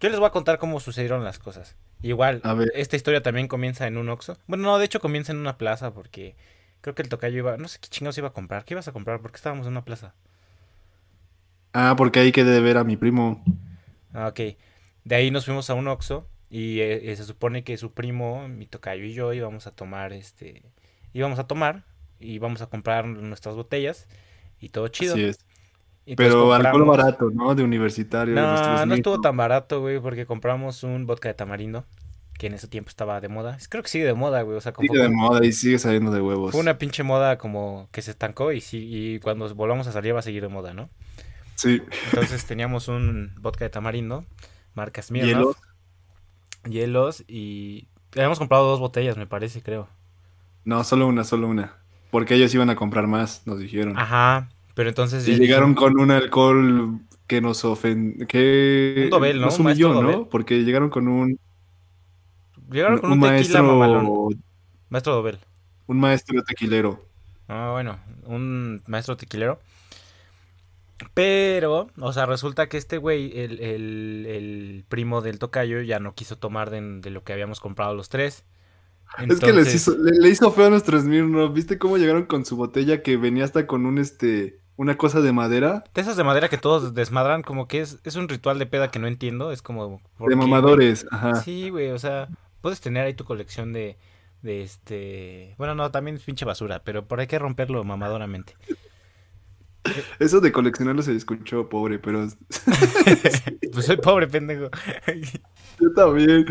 yo 0.00 0.08
les 0.08 0.18
voy 0.18 0.26
a 0.26 0.32
contar 0.32 0.58
cómo 0.58 0.80
sucedieron 0.80 1.24
las 1.24 1.38
cosas. 1.38 1.76
Igual, 2.02 2.42
esta 2.74 2.96
historia 2.96 3.22
también 3.22 3.48
comienza 3.48 3.86
en 3.86 3.96
un 3.96 4.10
Oxxo. 4.10 4.36
Bueno, 4.46 4.64
no, 4.64 4.78
de 4.78 4.84
hecho 4.84 5.00
comienza 5.00 5.32
en 5.32 5.38
una 5.38 5.56
plaza 5.56 5.94
porque 5.94 6.36
creo 6.82 6.94
que 6.94 7.00
el 7.00 7.08
tocayo 7.08 7.38
iba... 7.38 7.56
No 7.56 7.66
sé 7.66 7.78
qué 7.80 7.88
chingados 7.88 8.18
iba 8.18 8.28
a 8.28 8.32
comprar. 8.34 8.66
¿Qué 8.66 8.74
ibas 8.74 8.88
a 8.88 8.92
comprar? 8.92 9.22
Porque 9.22 9.36
estábamos 9.36 9.66
en 9.66 9.72
una 9.72 9.86
plaza. 9.86 10.14
Ah, 11.72 11.94
porque 11.96 12.20
ahí 12.20 12.30
quedé 12.30 12.50
de 12.50 12.60
ver 12.60 12.76
a 12.76 12.84
mi 12.84 12.98
primo. 12.98 13.42
Ah, 14.12 14.28
ok. 14.28 14.40
De 15.04 15.14
ahí 15.14 15.30
nos 15.30 15.46
fuimos 15.46 15.70
a 15.70 15.74
un 15.74 15.88
Oxxo 15.88 16.28
y 16.50 16.80
eh, 16.80 17.10
eh, 17.10 17.16
se 17.16 17.24
supone 17.24 17.64
que 17.64 17.78
su 17.78 17.94
primo, 17.94 18.48
mi 18.48 18.66
tocayo 18.66 19.04
y 19.04 19.14
yo 19.14 19.32
íbamos 19.32 19.66
a 19.66 19.70
tomar 19.70 20.12
este... 20.12 20.62
Íbamos 21.14 21.38
a 21.38 21.46
tomar 21.46 21.84
y 22.20 22.34
íbamos 22.34 22.60
a 22.60 22.66
comprar 22.66 23.06
nuestras 23.06 23.54
botellas 23.54 24.08
y 24.60 24.68
todo 24.68 24.88
chido. 24.88 25.14
Así 25.14 25.24
es. 25.24 25.43
Pero 26.16 26.52
alcohol 26.52 26.84
barato, 26.84 27.30
¿no? 27.30 27.54
De 27.54 27.62
universitario. 27.62 28.34
No, 28.34 28.86
no 28.86 28.94
estuvo 28.94 29.20
tan 29.20 29.36
barato, 29.36 29.80
güey, 29.80 30.00
porque 30.00 30.26
compramos 30.26 30.82
un 30.82 31.06
vodka 31.06 31.28
de 31.28 31.34
tamarindo, 31.34 31.84
que 32.38 32.48
en 32.48 32.54
ese 32.54 32.68
tiempo 32.68 32.90
estaba 32.90 33.20
de 33.20 33.28
moda. 33.28 33.56
Creo 33.68 33.82
que 33.82 33.88
sigue 33.88 34.04
de 34.04 34.14
moda, 34.14 34.42
güey. 34.42 34.56
O 34.56 34.60
sea, 34.60 34.74
sigue 34.78 35.00
de 35.00 35.08
moda 35.08 35.44
y 35.44 35.52
sigue 35.52 35.78
saliendo 35.78 36.10
de 36.10 36.20
huevos. 36.20 36.52
Fue 36.52 36.60
una 36.60 36.76
pinche 36.76 37.02
moda 37.02 37.38
como 37.38 37.88
que 37.90 38.02
se 38.02 38.10
estancó 38.10 38.52
y, 38.52 38.60
sí, 38.60 38.86
y 38.86 39.20
cuando 39.20 39.52
volvamos 39.54 39.86
a 39.86 39.92
salir 39.92 40.14
va 40.14 40.18
a 40.18 40.22
seguir 40.22 40.42
de 40.42 40.48
moda, 40.48 40.74
¿no? 40.74 40.90
Sí. 41.54 41.80
Entonces 42.06 42.44
teníamos 42.44 42.88
un 42.88 43.32
vodka 43.40 43.64
de 43.64 43.70
tamarindo, 43.70 44.24
marcas 44.74 45.08
Hielos. 45.08 45.56
Hielos 46.68 47.24
y... 47.28 47.88
Habíamos 48.12 48.38
comprado 48.38 48.68
dos 48.68 48.78
botellas, 48.78 49.16
me 49.16 49.26
parece, 49.26 49.60
creo. 49.60 49.88
No, 50.64 50.84
solo 50.84 51.08
una, 51.08 51.24
solo 51.24 51.48
una. 51.48 51.78
Porque 52.12 52.36
ellos 52.36 52.54
iban 52.54 52.70
a 52.70 52.76
comprar 52.76 53.08
más, 53.08 53.42
nos 53.44 53.58
dijeron. 53.58 53.98
Ajá, 53.98 54.50
pero 54.74 54.88
entonces. 54.88 55.26
Y 55.26 55.36
llegaron 55.36 55.74
con 55.74 55.98
un 55.98 56.10
alcohol 56.10 57.00
que 57.26 57.40
nos 57.40 57.64
ofendió. 57.64 58.26
Que 58.26 59.02
un 59.04 59.10
dobel, 59.10 59.40
¿no? 59.40 59.46
Nos 59.46 59.58
humilló, 59.58 60.02
¿no? 60.02 60.28
Porque 60.28 60.64
llegaron 60.64 60.90
con 60.90 61.08
un. 61.08 61.38
Llegaron 62.70 62.98
con 62.98 63.12
un, 63.12 63.18
maestro, 63.18 63.62
mamalón. 63.62 64.42
Maestro 64.88 65.14
dobel. 65.14 65.38
Un 65.86 66.00
maestro 66.00 66.42
tequilero. 66.42 67.06
Ah, 67.46 67.70
bueno, 67.72 67.98
un 68.24 68.82
maestro 68.86 69.16
tequilero. 69.16 69.60
Pero, 71.12 71.88
o 71.98 72.12
sea, 72.12 72.26
resulta 72.26 72.68
que 72.68 72.78
este 72.78 72.98
güey, 72.98 73.38
el, 73.38 73.60
el, 73.60 74.26
el 74.26 74.84
primo 74.88 75.20
del 75.20 75.38
tocayo, 75.38 75.82
ya 75.82 75.98
no 76.00 76.14
quiso 76.14 76.38
tomar 76.38 76.70
de, 76.70 76.80
de, 77.00 77.10
lo 77.10 77.22
que 77.22 77.32
habíamos 77.32 77.60
comprado 77.60 77.94
los 77.94 78.08
tres. 78.08 78.44
Es 79.28 79.38
que 79.38 79.52
les 79.52 79.74
hizo, 79.74 79.94
le, 79.96 80.28
hizo 80.28 80.50
feo 80.50 80.66
a 80.66 80.70
nuestros 80.70 81.02
Smirnoff. 81.02 81.52
¿Viste 81.52 81.78
cómo 81.78 81.98
llegaron 81.98 82.24
con 82.24 82.44
su 82.44 82.56
botella 82.56 83.02
que 83.02 83.16
venía 83.16 83.44
hasta 83.44 83.66
con 83.66 83.86
un 83.86 83.98
este 83.98 84.63
una 84.76 84.96
cosa 84.96 85.20
de 85.20 85.32
madera. 85.32 85.84
De 85.94 86.00
esas 86.00 86.16
de 86.16 86.24
madera 86.24 86.48
que 86.48 86.58
todos 86.58 86.94
desmadran, 86.94 87.42
como 87.42 87.68
que 87.68 87.80
es, 87.80 87.98
es 88.04 88.16
un 88.16 88.28
ritual 88.28 88.58
de 88.58 88.66
peda 88.66 88.90
que 88.90 88.98
no 88.98 89.06
entiendo. 89.06 89.52
Es 89.52 89.62
como. 89.62 90.00
De 90.18 90.36
mamadores, 90.36 91.06
ajá. 91.10 91.36
Sí, 91.36 91.70
güey, 91.70 91.90
o 91.90 91.98
sea, 91.98 92.28
puedes 92.60 92.80
tener 92.80 93.06
ahí 93.06 93.14
tu 93.14 93.24
colección 93.24 93.72
de, 93.72 93.96
de 94.42 94.62
este. 94.62 95.54
Bueno, 95.58 95.74
no, 95.74 95.90
también 95.90 96.16
es 96.16 96.22
pinche 96.22 96.44
basura, 96.44 96.82
pero 96.84 97.06
por 97.06 97.20
hay 97.20 97.26
que 97.26 97.38
romperlo 97.38 97.84
mamadoramente. 97.84 98.54
Eso 100.18 100.40
de 100.40 100.52
coleccionarlo 100.52 101.02
se 101.02 101.14
escuchó 101.14 101.68
pobre, 101.68 101.98
pero 101.98 102.26
pues 103.72 103.84
soy 103.84 103.96
pobre, 103.98 104.28
pendejo. 104.28 104.70
yo 105.80 105.92
también. 105.94 106.46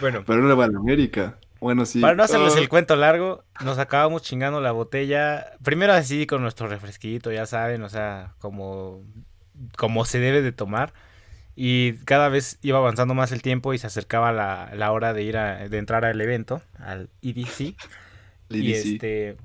Bueno, 0.00 0.24
Pero 0.26 0.40
no 0.40 0.48
le 0.48 0.54
va 0.54 0.64
a 0.64 0.68
la 0.68 0.78
América. 0.78 1.38
Bueno, 1.64 1.86
sí. 1.86 1.98
para 1.98 2.14
no 2.14 2.22
hacerles 2.24 2.56
Ah, 2.56 2.58
el 2.58 2.68
cuento 2.68 2.94
largo, 2.94 3.42
nos 3.64 3.78
acabamos 3.78 4.20
chingando 4.20 4.60
la 4.60 4.70
botella. 4.70 5.46
Primero 5.62 5.94
así 5.94 6.26
con 6.26 6.42
nuestro 6.42 6.68
refresquito, 6.68 7.32
ya 7.32 7.46
saben, 7.46 7.82
o 7.82 7.88
sea, 7.88 8.34
como, 8.38 9.02
como 9.78 10.04
se 10.04 10.18
debe 10.18 10.42
de 10.42 10.52
tomar. 10.52 10.92
Y 11.56 11.94
cada 12.04 12.28
vez 12.28 12.58
iba 12.60 12.76
avanzando 12.76 13.14
más 13.14 13.32
el 13.32 13.40
tiempo 13.40 13.72
y 13.72 13.78
se 13.78 13.86
acercaba 13.86 14.30
la, 14.30 14.72
la 14.74 14.92
hora 14.92 15.14
de 15.14 15.22
ir 15.22 15.38
a, 15.38 15.66
de 15.66 15.78
entrar 15.78 16.04
al 16.04 16.20
evento, 16.20 16.60
al 16.78 17.08
EDC. 17.22 17.74
Y 18.50 18.56
Lili, 18.58 18.74
sí. 18.74 18.92
este. 18.92 19.38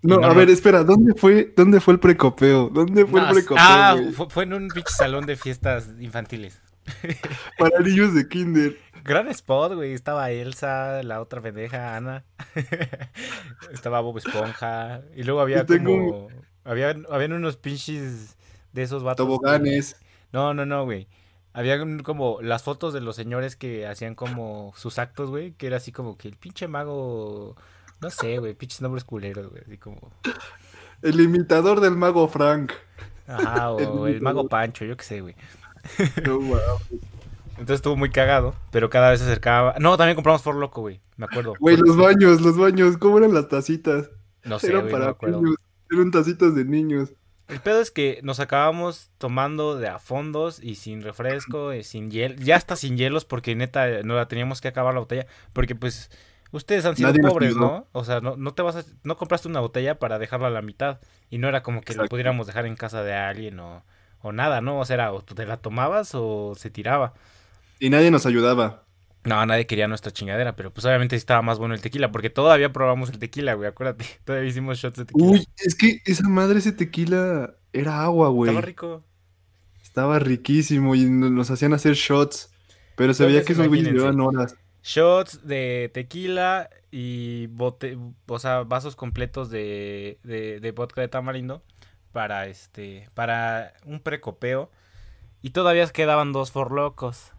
No, 0.00 0.18
no, 0.18 0.28
a 0.28 0.32
ver, 0.32 0.48
espera, 0.48 0.84
¿dónde 0.84 1.12
fue, 1.14 1.52
dónde 1.56 1.80
fue 1.80 1.94
el 1.94 2.00
precopeo? 2.00 2.68
¿Dónde 2.72 3.04
fue 3.04 3.20
no, 3.20 3.26
el 3.26 3.32
precopeo? 3.34 3.56
ah, 3.60 3.96
fue, 4.14 4.30
fue 4.30 4.44
en 4.44 4.52
un 4.52 4.68
pinche 4.68 4.92
salón 4.96 5.26
de 5.26 5.34
fiestas 5.34 5.88
infantiles. 5.98 6.62
Para 7.58 7.80
niños 7.80 8.14
de 8.14 8.28
kinder. 8.28 8.78
Gran 9.04 9.28
spot, 9.28 9.74
güey. 9.74 9.92
Estaba 9.92 10.30
Elsa, 10.30 11.02
la 11.02 11.20
otra 11.20 11.40
pendeja, 11.40 11.96
Ana. 11.96 12.24
Estaba 13.72 14.00
Bob 14.00 14.18
Esponja. 14.18 15.02
Y 15.14 15.22
luego 15.24 15.40
había 15.40 15.66
como. 15.66 16.28
Había, 16.64 16.94
habían 17.10 17.32
unos 17.32 17.56
pinches 17.56 18.36
de 18.72 18.82
esos 18.82 19.02
vatos. 19.02 19.26
que- 19.26 19.28
Toboganes. 19.30 19.96
No, 20.32 20.54
no, 20.54 20.64
no, 20.66 20.84
güey. 20.84 21.08
Había 21.52 21.82
un- 21.82 22.00
como 22.00 22.40
las 22.40 22.62
fotos 22.62 22.94
de 22.94 23.00
los 23.00 23.16
señores 23.16 23.56
que 23.56 23.86
hacían 23.86 24.14
como 24.14 24.72
sus 24.76 24.98
actos, 24.98 25.30
güey. 25.30 25.52
Que 25.52 25.66
era 25.66 25.76
así 25.78 25.92
como 25.92 26.16
que 26.16 26.28
el 26.28 26.36
pinche 26.36 26.68
mago. 26.68 27.56
No 28.00 28.10
sé, 28.10 28.38
güey. 28.38 28.54
Pinches 28.54 28.80
nombres 28.80 29.04
culeros, 29.04 29.50
güey. 29.50 29.62
Así 29.66 29.78
como. 29.78 30.12
El 31.02 31.20
imitador 31.20 31.80
del 31.80 31.96
mago 31.96 32.28
Frank. 32.28 32.72
Ajá, 33.26 33.70
o 33.72 34.06
El 34.06 34.14
el 34.16 34.20
mago. 34.22 34.48
Pancho, 34.48 34.84
yo 34.84 34.96
qué 34.96 35.04
sé, 35.04 35.20
güey. 35.20 35.34
No, 36.24 36.40
mames. 36.40 36.62
Entonces 37.52 37.76
estuvo 37.76 37.96
muy 37.96 38.10
cagado, 38.10 38.54
pero 38.70 38.90
cada 38.90 39.10
vez 39.10 39.20
se 39.20 39.26
acercaba. 39.26 39.74
No, 39.78 39.96
también 39.96 40.14
compramos 40.16 40.42
For 40.42 40.54
Loco, 40.54 40.80
güey. 40.80 41.00
Me 41.16 41.26
acuerdo. 41.26 41.54
Güey, 41.60 41.76
los 41.76 41.96
baños, 41.96 42.40
los 42.40 42.56
baños, 42.56 42.96
¿cómo 42.96 43.18
eran 43.18 43.34
las 43.34 43.48
tacitas? 43.48 44.10
No 44.44 44.58
sé, 44.58 44.68
Eran 44.68 44.82
güey, 44.82 44.92
no 44.92 44.98
me 44.98 45.00
para 45.04 45.12
acuerdo. 45.12 45.42
niños, 45.42 45.56
eran 45.90 46.10
tacitas 46.10 46.54
de 46.54 46.64
niños. 46.64 47.12
El 47.48 47.60
pedo 47.60 47.80
es 47.80 47.90
que 47.90 48.20
nos 48.22 48.40
acabamos 48.40 49.10
tomando 49.18 49.76
de 49.76 49.86
a 49.88 49.98
fondos 49.98 50.62
y 50.62 50.76
sin 50.76 51.02
refresco, 51.02 51.74
y 51.74 51.84
sin 51.84 52.10
hielo, 52.10 52.36
ya 52.38 52.56
hasta 52.56 52.76
sin 52.76 52.96
hielos 52.96 53.24
porque 53.26 53.54
neta 53.54 54.02
no 54.02 54.14
la 54.14 54.26
teníamos 54.26 54.60
que 54.62 54.68
acabar 54.68 54.94
la 54.94 55.00
botella 55.00 55.26
porque 55.52 55.74
pues 55.74 56.10
ustedes 56.52 56.86
han 56.86 56.96
sido 56.96 57.08
Nadie 57.10 57.20
pobres. 57.28 57.54
¿no? 57.56 57.86
O 57.92 58.04
sea, 58.04 58.20
no, 58.20 58.36
no 58.36 58.54
te 58.54 58.62
vas 58.62 58.76
a, 58.76 58.84
no 59.04 59.16
compraste 59.18 59.48
una 59.48 59.60
botella 59.60 59.98
para 59.98 60.18
dejarla 60.18 60.46
a 60.46 60.50
la 60.50 60.62
mitad 60.62 61.00
y 61.28 61.38
no 61.38 61.48
era 61.48 61.62
como 61.62 61.82
que 61.82 61.94
la 61.94 62.04
pudiéramos 62.06 62.46
dejar 62.46 62.64
en 62.64 62.76
casa 62.76 63.02
de 63.02 63.12
alguien 63.12 63.60
o, 63.60 63.84
o 64.22 64.32
nada, 64.32 64.60
¿no? 64.62 64.78
O 64.78 64.84
sea, 64.86 64.94
era 64.94 65.12
o 65.12 65.22
te 65.22 65.44
la 65.44 65.58
tomabas 65.58 66.12
o 66.14 66.54
se 66.56 66.70
tiraba. 66.70 67.12
Y 67.82 67.90
nadie 67.90 68.12
nos 68.12 68.26
ayudaba. 68.26 68.84
No, 69.24 69.44
nadie 69.44 69.66
quería 69.66 69.88
nuestra 69.88 70.12
chingadera, 70.12 70.54
pero 70.54 70.72
pues 70.72 70.84
obviamente 70.86 71.16
sí 71.16 71.18
estaba 71.18 71.42
más 71.42 71.58
bueno 71.58 71.74
el 71.74 71.80
tequila 71.80 72.12
porque 72.12 72.30
todavía 72.30 72.72
probamos 72.72 73.10
el 73.10 73.18
tequila, 73.18 73.54
güey, 73.54 73.68
acuérdate, 73.68 74.04
todavía 74.24 74.48
hicimos 74.48 74.78
shots 74.78 74.98
de 74.98 75.04
tequila. 75.06 75.26
Uy, 75.30 75.48
es 75.56 75.74
que 75.74 75.98
esa 76.04 76.28
madre, 76.28 76.60
ese 76.60 76.70
tequila, 76.70 77.54
era 77.72 78.02
agua, 78.04 78.28
güey. 78.28 78.50
Estaba 78.50 78.64
rico. 78.64 79.04
Estaba 79.82 80.18
riquísimo 80.20 80.94
y 80.94 81.06
no- 81.06 81.28
nos 81.28 81.50
hacían 81.50 81.72
hacer 81.72 81.94
shots. 81.94 82.50
Pero 82.94 83.14
se 83.14 83.26
veía 83.26 83.44
que 83.44 83.52
esos 83.52 83.66
güeyes 83.66 83.88
llevaban 83.92 84.20
horas. 84.20 84.54
Shots 84.84 85.44
de 85.44 85.90
tequila 85.92 86.70
y 86.92 87.48
bote, 87.48 87.98
o 88.26 88.38
sea, 88.38 88.62
vasos 88.62 88.94
completos 88.94 89.50
de, 89.50 90.18
de, 90.22 90.60
de 90.60 90.70
vodka 90.70 91.00
de 91.00 91.08
tamarindo 91.08 91.64
para 92.12 92.46
este, 92.46 93.08
para 93.14 93.72
un 93.86 93.98
precopeo. 94.00 94.70
Y 95.42 95.50
todavía 95.50 95.86
quedaban 95.88 96.32
dos 96.32 96.52
forlocos. 96.52 97.32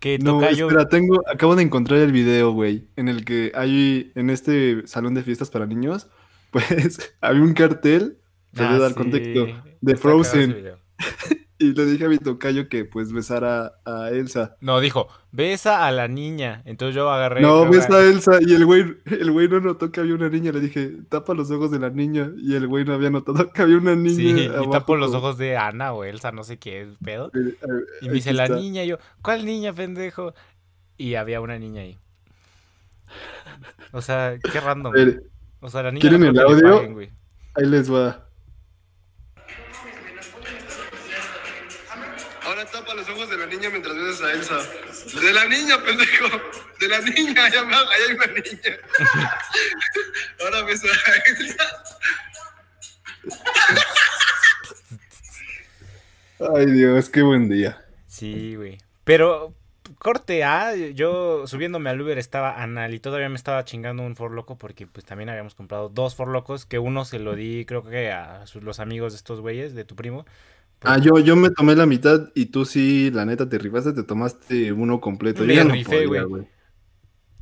Que 0.00 0.18
No, 0.18 0.40
tocayo. 0.40 0.66
espera, 0.68 0.88
tengo, 0.88 1.22
acabo 1.28 1.54
de 1.56 1.62
encontrar 1.62 2.00
el 2.00 2.10
video, 2.12 2.52
güey, 2.52 2.88
en 2.96 3.08
el 3.08 3.24
que 3.24 3.52
hay, 3.54 4.12
en 4.14 4.30
este 4.30 4.86
salón 4.86 5.14
de 5.14 5.22
fiestas 5.22 5.50
para 5.50 5.66
niños, 5.66 6.08
pues 6.50 7.14
había 7.20 7.42
un 7.42 7.52
cartel, 7.54 8.18
te 8.52 8.62
voy 8.64 8.72
a 8.72 8.76
Ah, 8.76 8.78
dar 8.78 8.90
sí, 8.90 8.96
contexto, 8.96 9.46
de 9.80 9.96
Frozen. 9.96 10.56
y 11.60 11.74
le 11.74 11.84
dije 11.84 12.06
a 12.06 12.08
mi 12.08 12.18
tocayo 12.18 12.68
que 12.68 12.84
pues 12.84 13.12
besara 13.12 13.74
a 13.84 14.08
Elsa. 14.10 14.56
No, 14.60 14.80
dijo, 14.80 15.08
besa 15.30 15.86
a 15.86 15.92
la 15.92 16.08
niña. 16.08 16.62
Entonces 16.64 16.94
yo 16.96 17.10
agarré. 17.10 17.42
No, 17.42 17.68
besa 17.70 17.96
a 17.96 18.02
Elsa, 18.02 18.38
y 18.40 18.54
el 18.54 18.64
güey, 18.66 18.96
el 19.04 19.30
güey 19.30 19.46
no 19.48 19.60
notó 19.60 19.92
que 19.92 20.00
había 20.00 20.14
una 20.14 20.28
niña, 20.28 20.50
le 20.52 20.60
dije, 20.60 20.90
tapa 21.08 21.34
los 21.34 21.50
ojos 21.50 21.70
de 21.70 21.78
la 21.78 21.90
niña, 21.90 22.32
y 22.38 22.54
el 22.54 22.66
güey 22.66 22.84
no 22.84 22.94
había 22.94 23.10
notado 23.10 23.52
que 23.52 23.62
había 23.62 23.76
una 23.76 23.94
niña 23.94 24.16
Sí, 24.16 24.42
y 24.42 24.46
abajo 24.46 24.70
tapo 24.70 24.96
los 24.96 25.14
ojos 25.14 25.38
de 25.38 25.56
Ana 25.56 25.92
o 25.92 26.04
Elsa, 26.04 26.32
no 26.32 26.42
sé 26.44 26.58
qué 26.58 26.88
pedo. 27.04 27.30
Eh, 27.34 27.54
eh, 27.60 27.66
Y 28.02 28.08
me 28.08 28.14
dice 28.14 28.32
la 28.32 28.44
está. 28.44 28.56
niña, 28.56 28.82
y 28.84 28.88
yo, 28.88 28.98
¿cuál 29.22 29.44
niña, 29.44 29.72
pendejo? 29.72 30.34
Y 30.96 31.14
había 31.14 31.40
una 31.40 31.58
niña 31.58 31.82
ahí. 31.82 31.98
O 33.92 34.00
sea, 34.02 34.38
qué 34.52 34.60
random. 34.60 34.92
Ver, 34.92 35.22
O 35.60 35.68
sea, 35.68 35.82
la 35.82 35.90
niña 35.90 36.00
¿quieren 36.00 36.20
no 36.20 36.28
el 36.30 36.38
audio? 36.38 36.76
paguen, 36.76 36.92
güey. 36.94 37.10
ahí 37.54 37.66
les 37.66 37.92
va. 37.92 38.26
Los 43.00 43.08
ojos 43.10 43.30
de 43.30 43.36
la 43.38 43.46
niña 43.46 43.70
mientras 43.70 43.94
besas 43.96 44.22
a 44.22 44.32
Elsa. 44.32 45.20
De 45.20 45.32
la 45.32 45.44
niña, 45.46 45.82
pendejo. 45.82 46.26
De 46.78 46.88
la 46.88 47.00
niña, 47.00 47.44
allá 47.46 47.60
hay 47.60 48.14
una 48.14 48.26
niña. 48.26 48.78
Ahora 50.40 50.62
besa 50.64 50.86
a 50.86 51.30
Elsa. 51.30 51.84
Ay, 56.56 56.66
Dios, 56.66 57.08
qué 57.08 57.22
buen 57.22 57.48
día. 57.48 57.84
Sí, 58.06 58.54
güey. 58.56 58.78
Pero, 59.04 59.54
corte 59.98 60.42
A, 60.44 60.74
yo 60.74 61.46
subiéndome 61.46 61.90
al 61.90 62.00
Uber 62.00 62.18
estaba 62.18 62.62
anal 62.62 62.94
y 62.94 63.00
todavía 63.00 63.28
me 63.28 63.36
estaba 63.36 63.64
chingando 63.64 64.02
un 64.02 64.16
For 64.16 64.30
Loco 64.30 64.56
porque 64.56 64.86
pues 64.86 65.04
también 65.04 65.28
habíamos 65.28 65.54
comprado 65.54 65.88
dos 65.88 66.14
For 66.14 66.28
Locos, 66.28 66.64
que 66.66 66.78
uno 66.78 67.04
se 67.04 67.18
lo 67.18 67.34
di 67.34 67.64
creo 67.66 67.82
que 67.82 68.10
a 68.10 68.46
sus- 68.46 68.62
los 68.62 68.80
amigos 68.80 69.12
de 69.12 69.16
estos 69.18 69.40
güeyes, 69.40 69.74
de 69.74 69.84
tu 69.84 69.96
primo. 69.96 70.24
Ah, 70.82 70.98
yo, 70.98 71.18
yo 71.18 71.36
me 71.36 71.50
tomé 71.50 71.74
la 71.74 71.86
mitad 71.86 72.30
y 72.34 72.46
tú 72.46 72.64
sí, 72.64 73.10
la 73.10 73.26
neta, 73.26 73.48
te 73.48 73.58
rifaste, 73.58 73.92
te 73.92 74.02
tomaste 74.02 74.72
uno 74.72 75.00
completo. 75.00 75.42
Me 75.42 75.48
Yo 75.48 75.54
ya 75.54 75.64
no 75.64 75.74
rifé, 75.74 76.06
güey. 76.06 76.22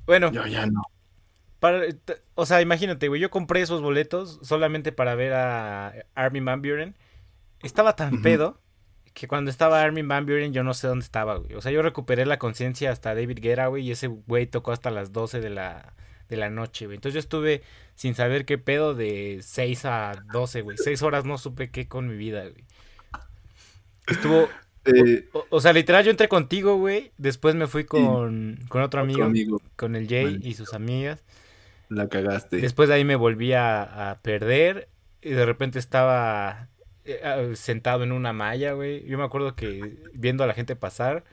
Bueno, 0.07 0.33
Yo 0.33 0.47
ya 0.47 0.67
no. 0.67 0.83
Para, 1.61 1.83
o 2.35 2.47
sea, 2.47 2.61
imagínate, 2.61 3.09
güey, 3.09 3.21
yo 3.21 3.31
compré 3.31 3.61
esos 3.61 3.83
boletos 3.83 4.39
solamente 4.43 4.93
para 4.93 5.15
ver 5.17 5.33
a 5.35 5.93
Armin 6.15 6.45
Van 6.45 6.63
Buren. 6.63 6.95
Estaba 7.63 7.97
tan 7.97 8.23
pedo 8.23 8.61
que 9.13 9.27
cuando 9.27 9.51
estaba 9.51 9.83
Armin 9.83 10.07
Van 10.07 10.25
Buren 10.25 10.53
yo 10.53 10.63
no 10.63 10.75
sé 10.75 10.87
dónde 10.87 11.05
estaba, 11.05 11.37
güey. 11.37 11.55
O 11.55 11.61
sea, 11.61 11.73
yo 11.73 11.83
recuperé 11.83 12.27
la 12.27 12.39
conciencia 12.39 12.93
hasta 12.93 13.15
David 13.15 13.41
Guerra, 13.41 13.67
güey, 13.67 13.85
y 13.85 13.91
ese 13.91 14.07
güey 14.07 14.47
tocó 14.47 14.71
hasta 14.71 14.91
las 14.91 15.13
12 15.13 15.41
de 15.41 15.51
la, 15.51 15.95
de 16.29 16.37
la 16.37 16.51
noche, 16.51 16.87
güey. 16.87 16.97
Entonces 16.97 17.15
yo 17.15 17.21
estuve 17.21 17.63
sin 17.95 18.15
saber 18.15 18.45
qué 18.45 18.59
pedo 18.59 18.95
de 18.95 19.41
6 19.43 19.85
a 19.87 20.13
12, 20.33 20.63
güey. 20.63 20.77
6 20.77 21.03
horas 21.03 21.25
no 21.25 21.39
supe 21.39 21.71
qué 21.71 21.89
con 21.89 22.07
mi 22.07 22.17
vida, 22.17 22.43
güey. 22.43 22.65
Estuvo, 24.09 24.49
Eh, 24.85 25.29
o, 25.33 25.47
o 25.51 25.61
sea, 25.61 25.73
literal 25.73 26.05
yo 26.05 26.11
entré 26.11 26.29
contigo, 26.29 26.77
güey. 26.77 27.13
Después 27.19 27.55
me 27.55 27.67
fui 27.67 27.85
con, 27.85 28.59
con 28.69 28.83
otro 28.83 29.01
amigo, 29.01 29.25
otro 29.25 29.25
amigo, 29.25 29.61
con 29.77 29.97
el 29.97 30.09
Jay 30.09 30.41
y 30.43 30.55
sus 30.55 30.75
amigas. 30.75 31.25
la 31.89 32.09
cagaste. 32.09 32.59
Después 32.59 32.89
de 32.89 32.97
ahí 32.97 33.05
me 33.05 33.17
volví 33.17 33.53
a, 33.53 34.11
a 34.11 34.21
perder 34.23 34.89
y 35.23 35.31
de 35.31 35.47
repente 35.47 35.79
estaba 35.79 36.69
eh, 37.05 37.21
ah, 37.25 37.55
sentado 37.55 38.05
en 38.05 38.13
una 38.13 38.33
malla, 38.33 38.73
güey. 38.73 39.05
Yo 39.07 39.19
me 39.19 39.25
acuerdo 39.25 39.55
que 39.57 39.99
viendo 40.13 40.45
a 40.45 40.47
la 40.47 40.55
gente 40.55 40.77
pasar 40.77 41.25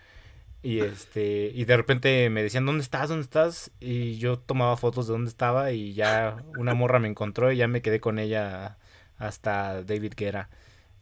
y 0.64 0.82
este 0.82 1.52
y 1.54 1.66
de 1.66 1.78
repente 1.78 2.30
me 2.32 2.44
decían, 2.44 2.66
"¿Dónde 2.66 2.84
estás? 2.84 3.10
¿Dónde 3.10 3.24
estás?" 3.24 3.72
Y 3.80 4.18
yo 4.18 4.40
tomaba 4.40 4.78
fotos 4.78 5.08
de 5.08 5.14
dónde 5.14 5.30
estaba 5.30 5.72
y 5.74 5.94
ya 5.94 6.38
una 6.58 6.74
morra 6.76 7.00
me 7.00 7.08
encontró 7.10 7.52
y 7.52 7.58
ya 7.58 7.68
me 7.68 7.82
quedé 7.82 8.00
con 8.00 8.20
ella 8.20 8.78
hasta 9.18 9.84
David 9.84 10.14
Guerra 10.18 10.50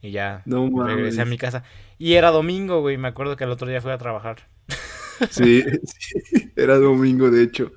y 0.03 0.11
ya 0.11 0.45
No 0.45 0.69
regresé 0.83 1.23
a 1.23 1.25
mi 1.25 1.39
casa. 1.39 1.63
Y 1.99 2.13
era 2.15 2.31
domingo, 2.31 2.81
güey, 2.81 2.97
me 2.99 3.09
acuerdo 3.09 3.37
que 3.37 3.45
el 3.45 3.51
otro 3.51 3.67
día 3.67 3.81
fui 3.81 3.91
a 3.91 3.97
trabajar. 3.99 4.49
Sí, 5.29 5.63
sí, 5.83 6.51
era 6.55 6.77
domingo, 6.77 7.31
de 7.31 7.43
hecho. 7.43 7.71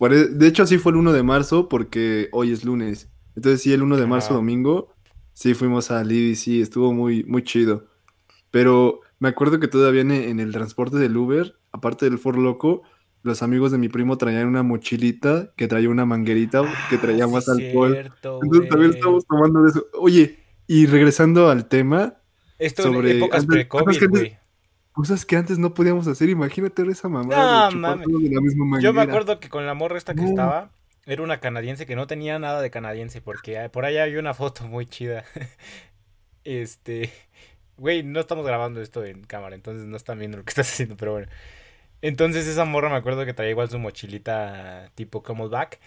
E- 0.00 0.28
De 0.30 0.48
hecho, 0.48 0.66
sí 0.66 0.78
fue 0.78 0.92
el 0.92 0.98
1 0.98 1.12
de 1.12 1.22
marzo 1.22 1.68
porque 1.68 2.28
hoy 2.32 2.52
es 2.52 2.64
lunes. 2.64 3.10
Entonces, 3.36 3.62
sí, 3.62 3.72
el 3.72 3.82
1 3.82 3.96
de 3.98 4.06
marzo, 4.06 4.34
domingo, 4.34 4.94
sí 5.34 5.54
fuimos 5.54 5.90
al 5.90 6.12
IDC, 6.12 6.60
estuvo 6.62 6.92
muy, 6.94 7.24
muy 7.24 7.44
chido. 7.44 7.88
Pero 8.50 9.00
me 9.20 9.28
acuerdo 9.30 9.60
que 9.60 9.68
todavía 9.68 10.02
en, 10.02 10.12
en 10.12 10.40
el 10.40 10.52
transporte 10.52 10.98
del 10.98 11.16
Uber, 11.16 11.56
aparte 11.72 12.06
del 12.10 12.18
For 12.18 12.38
Loco, 12.38 12.82
los 13.22 13.42
amigos 13.42 13.72
de 13.72 13.78
mi 13.78 13.88
primo 13.88 14.18
traían 14.18 14.48
una 14.48 14.62
mochilita 14.64 15.52
que 15.56 15.68
traía 15.68 15.90
una 15.90 16.06
manguerita 16.06 16.62
que 16.88 16.98
traía 16.98 17.26
Ah, 17.26 17.28
sí, 17.28 17.40
más 17.40 17.48
alcohol. 17.48 18.00
cierto, 18.00 18.40
Entonces 18.40 18.68
también 18.70 18.92
estamos 18.92 19.26
tomando 19.26 19.62
de 19.62 19.70
eso. 19.70 19.86
Oye, 20.00 20.39
y 20.72 20.86
regresando 20.86 21.50
al 21.50 21.66
tema, 21.66 22.14
Esto 22.58 22.84
sobre- 22.84 23.16
épocas 23.16 23.44
pre-COVID, 23.44 24.08
güey. 24.08 24.38
cosas 24.92 25.24
que 25.26 25.36
antes 25.36 25.58
no 25.58 25.74
podíamos 25.74 26.06
hacer. 26.06 26.28
Imagínate 26.28 26.82
esa 26.88 27.08
mamada 27.08 27.70
No, 27.70 27.76
mames. 27.78 28.06
todo 28.06 28.20
de 28.20 28.30
la 28.30 28.40
misma 28.40 28.80
Yo 28.80 28.92
me 28.92 29.02
acuerdo 29.02 29.40
que 29.40 29.48
con 29.48 29.66
la 29.66 29.74
morra 29.74 29.98
esta 29.98 30.14
que 30.14 30.22
No. 30.22 30.28
estaba, 30.28 30.70
era 31.06 31.22
una 31.22 31.40
canadiense 31.40 31.86
que 31.86 31.96
no 31.96 32.06
tenía 32.06 32.38
nada 32.38 32.60
de 32.62 32.70
canadiense, 32.70 33.20
porque 33.20 33.68
por 33.70 33.84
allá 33.84 34.04
hay 34.04 34.14
una 34.16 34.32
foto 34.34 34.68
muy 34.68 34.86
chida. 34.86 35.24
Este, 36.44 37.10
güey, 37.76 38.02
no 38.02 38.20
estamos 38.20 38.46
grabando 38.46 38.80
esto 38.80 39.04
en 39.04 39.24
cámara, 39.24 39.54
entonces 39.54 39.86
no 39.86 39.96
están 39.96 40.18
viendo 40.18 40.38
lo 40.38 40.44
que 40.44 40.50
estás 40.52 40.70
haciendo, 40.72 40.96
pero 40.96 41.12
bueno. 41.12 41.26
Entonces 42.02 42.46
esa 42.46 42.64
morra 42.64 42.88
me 42.88 42.96
acuerdo 42.96 43.26
que 43.26 43.34
traía 43.34 43.50
igual 43.50 43.68
su 43.68 43.78
mochilita 43.78 44.90
tipo 44.94 45.22
camelback. 45.22 45.78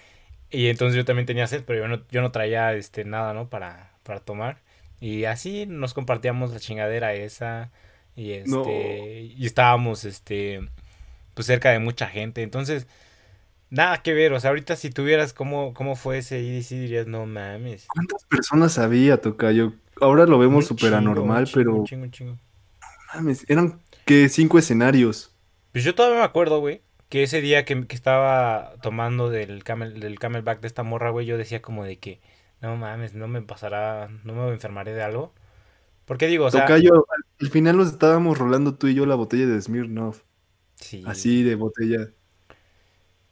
Y 0.51 0.67
entonces 0.67 0.95
yo 0.95 1.05
también 1.05 1.25
tenía 1.25 1.47
sed, 1.47 1.63
pero 1.65 1.79
yo 1.79 1.87
no, 1.87 2.03
yo 2.11 2.21
no 2.21 2.31
traía 2.31 2.73
este, 2.73 3.05
nada, 3.05 3.33
¿no? 3.33 3.49
Para, 3.49 3.93
para 4.03 4.19
tomar. 4.19 4.61
Y 5.03 5.25
así 5.25 5.65
nos 5.65 5.93
compartíamos 5.93 6.53
la 6.53 6.61
chingadera 6.61 7.13
esa. 7.13 7.71
Y 8.15 8.31
este. 8.31 9.21
Y 9.37 9.45
estábamos, 9.45 10.05
este. 10.05 10.61
Pues 11.33 11.45
cerca 11.45 11.71
de 11.71 11.79
mucha 11.79 12.07
gente. 12.07 12.41
Entonces, 12.41 12.87
nada 13.69 14.01
que 14.01 14.13
ver. 14.13 14.31
O 14.31 14.39
sea, 14.39 14.51
ahorita 14.51 14.77
si 14.77 14.91
tuvieras 14.91 15.33
cómo, 15.33 15.73
cómo 15.73 15.97
fue 15.97 16.19
ese 16.19 16.39
IDC, 16.39 16.69
dirías, 16.69 17.05
no 17.05 17.25
mames. 17.25 17.85
¿Cuántas 17.89 18.23
personas 18.23 18.79
había, 18.79 19.17
Tocayo? 19.17 19.73
Ahora 19.99 20.25
lo 20.25 20.39
vemos 20.39 20.67
súper 20.67 20.93
anormal, 20.93 21.49
pero. 21.53 21.75
Un 21.75 21.85
chingo, 21.85 22.03
un 22.03 22.11
chingo. 22.11 22.31
No 22.31 23.15
mames, 23.15 23.43
eran 23.49 23.81
que 24.05 24.29
cinco 24.29 24.57
escenarios. 24.57 25.35
Pues 25.73 25.83
yo 25.83 25.93
todavía 25.95 26.19
me 26.19 26.23
acuerdo, 26.23 26.61
güey, 26.61 26.81
que 27.09 27.23
ese 27.23 27.41
día 27.41 27.65
que, 27.65 27.87
que 27.87 27.95
estaba 27.95 28.75
tomando 28.81 29.29
del, 29.29 29.65
camel, 29.65 29.99
del 29.99 30.17
camelback 30.17 30.61
de 30.61 30.67
esta 30.67 30.83
morra, 30.83 31.09
güey, 31.09 31.25
yo 31.25 31.37
decía 31.37 31.61
como 31.61 31.83
de 31.83 31.97
que, 31.97 32.21
no 32.63 32.77
mames, 32.77 33.13
no 33.13 33.27
me 33.27 33.41
pasará, 33.41 34.09
no 34.23 34.33
me 34.33 34.53
enfermaré 34.53 34.93
de 34.93 35.03
algo. 35.03 35.33
Porque 36.05 36.27
digo, 36.27 36.45
o 36.45 36.51
sea, 36.51 36.61
Tocayo, 36.61 37.05
al 37.41 37.49
final 37.49 37.75
nos 37.75 37.89
estábamos 37.89 38.37
rolando 38.37 38.75
tú 38.75 38.87
y 38.87 38.93
yo 38.95 39.05
la 39.05 39.15
botella 39.15 39.45
de 39.45 39.61
Smirnoff. 39.61 40.21
sí, 40.75 41.03
Así 41.05 41.43
de 41.43 41.55
botella. 41.55 42.09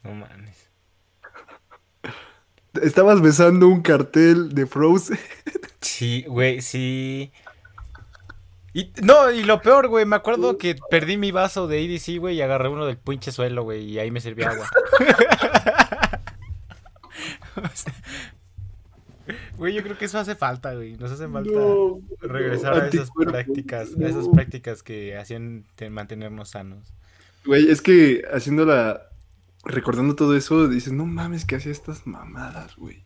no 0.03 0.13
mames. 0.15 0.69
Estabas 2.81 3.21
besando 3.21 3.67
un 3.69 3.81
cartel 3.81 4.53
de 4.53 4.67
Frozen. 4.67 5.17
Sí, 5.81 6.23
güey, 6.27 6.61
sí. 6.61 7.31
Y, 8.73 8.91
no, 9.01 9.31
y 9.31 9.43
lo 9.43 9.61
peor, 9.61 9.87
güey, 9.87 10.05
me 10.05 10.15
acuerdo 10.15 10.57
que 10.59 10.75
perdí 10.89 11.17
mi 11.17 11.31
vaso 11.31 11.67
de 11.67 11.83
EDC, 11.83 12.19
güey, 12.19 12.35
y 12.37 12.41
agarré 12.41 12.69
uno 12.69 12.85
del 12.85 12.97
pinche 12.97 13.31
suelo, 13.31 13.63
güey, 13.63 13.83
y 13.83 13.97
ahí 13.99 14.11
me 14.11 14.21
servía 14.21 14.49
agua. 14.49 14.67
O 17.55 17.67
sea, 17.73 17.93
Güey, 19.61 19.75
yo 19.75 19.83
creo 19.83 19.95
que 19.95 20.05
eso 20.05 20.17
hace 20.17 20.33
falta, 20.33 20.73
güey. 20.73 20.97
Nos 20.97 21.11
hace 21.11 21.27
falta 21.27 21.51
No, 21.51 21.99
regresar 22.19 22.73
a 22.73 22.87
esas 22.87 23.11
prácticas, 23.11 23.89
a 23.95 24.07
esas 24.07 24.27
prácticas 24.27 24.81
que 24.81 25.15
hacían 25.15 25.65
te- 25.75 25.91
mantenernos 25.91 26.49
sanos. 26.49 26.91
Güey, 27.45 27.69
es 27.69 27.79
que 27.83 28.23
haciéndola, 28.33 29.11
recordando 29.63 30.15
todo 30.15 30.35
eso, 30.35 30.67
dices, 30.67 30.93
no 30.93 31.05
mames, 31.05 31.45
que 31.45 31.57
hacía 31.57 31.71
estas 31.71 32.07
mamadas, 32.07 32.75
güey. 32.75 33.03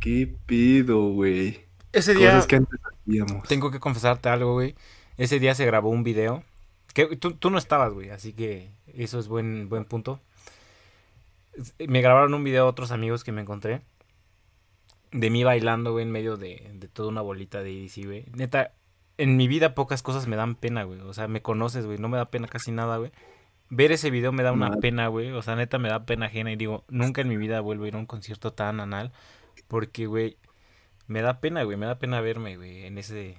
¿Qué 0.00 0.34
pido, 0.46 1.10
güey? 1.10 1.60
Ese 1.92 2.14
día, 2.14 2.30
Cosas 2.30 2.46
que 2.46 2.56
antes 2.56 2.80
hacíamos. 2.82 3.46
tengo 3.46 3.70
que 3.70 3.78
confesarte 3.78 4.30
algo, 4.30 4.54
güey. 4.54 4.74
Ese 5.18 5.38
día 5.38 5.54
se 5.54 5.66
grabó 5.66 5.90
un 5.90 6.02
video. 6.02 6.44
Que 6.94 7.14
tú, 7.16 7.32
tú 7.32 7.50
no 7.50 7.58
estabas, 7.58 7.92
güey, 7.92 8.08
así 8.08 8.32
que 8.32 8.70
eso 8.94 9.18
es 9.18 9.28
buen, 9.28 9.68
buen 9.68 9.84
punto. 9.84 10.18
Me 11.86 12.00
grabaron 12.00 12.32
un 12.32 12.42
video 12.42 12.66
otros 12.66 12.90
amigos 12.90 13.22
que 13.22 13.32
me 13.32 13.42
encontré. 13.42 13.82
De 15.12 15.30
mí 15.30 15.44
bailando, 15.44 15.92
güey, 15.92 16.04
en 16.04 16.10
medio 16.10 16.36
de, 16.36 16.70
de 16.74 16.88
toda 16.88 17.08
una 17.08 17.20
bolita 17.20 17.62
de 17.62 17.84
EDC, 17.84 18.06
güey. 18.06 18.24
Neta, 18.34 18.72
en 19.18 19.36
mi 19.36 19.46
vida 19.46 19.74
pocas 19.74 20.02
cosas 20.02 20.26
me 20.26 20.36
dan 20.36 20.54
pena, 20.54 20.84
güey. 20.84 21.00
O 21.00 21.12
sea, 21.12 21.28
me 21.28 21.42
conoces, 21.42 21.86
güey. 21.86 21.98
No 21.98 22.08
me 22.08 22.16
da 22.16 22.30
pena 22.30 22.48
casi 22.48 22.72
nada, 22.72 22.96
güey. 22.96 23.12
Ver 23.68 23.92
ese 23.92 24.10
video 24.10 24.32
me 24.32 24.42
da 24.42 24.52
una 24.52 24.70
pena, 24.76 25.08
güey. 25.08 25.30
O 25.32 25.42
sea, 25.42 25.56
neta 25.56 25.78
me 25.78 25.88
da 25.88 26.04
pena 26.04 26.26
ajena. 26.26 26.52
Y 26.52 26.56
digo, 26.56 26.84
nunca 26.88 27.20
en 27.20 27.28
mi 27.28 27.36
vida 27.36 27.60
vuelvo 27.60 27.84
a 27.84 27.88
ir 27.88 27.94
a 27.94 27.98
un 27.98 28.06
concierto 28.06 28.52
tan 28.52 28.80
anal. 28.80 29.12
Porque, 29.68 30.06
güey, 30.06 30.38
me 31.06 31.22
da 31.22 31.40
pena, 31.40 31.62
güey. 31.62 31.76
Me 31.76 31.86
da 31.86 31.98
pena 31.98 32.20
verme, 32.20 32.56
güey, 32.56 32.84
en 32.86 32.98
ese... 32.98 33.36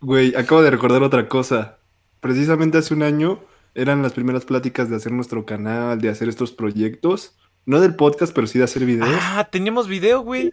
Güey, 0.00 0.34
acabo 0.34 0.62
de 0.62 0.70
recordar 0.70 1.02
otra 1.02 1.28
cosa. 1.28 1.78
Precisamente 2.20 2.78
hace 2.78 2.94
un 2.94 3.02
año 3.02 3.40
eran 3.74 4.02
las 4.02 4.12
primeras 4.12 4.44
pláticas 4.44 4.90
de 4.90 4.96
hacer 4.96 5.12
nuestro 5.12 5.46
canal, 5.46 6.00
de 6.00 6.08
hacer 6.08 6.28
estos 6.28 6.52
proyectos. 6.52 7.36
No 7.64 7.80
del 7.80 7.94
podcast, 7.94 8.34
pero 8.34 8.46
sí 8.46 8.58
de 8.58 8.64
hacer 8.64 8.84
videos. 8.84 9.08
Ah, 9.22 9.48
teníamos 9.50 9.86
video, 9.86 10.20
güey. 10.20 10.52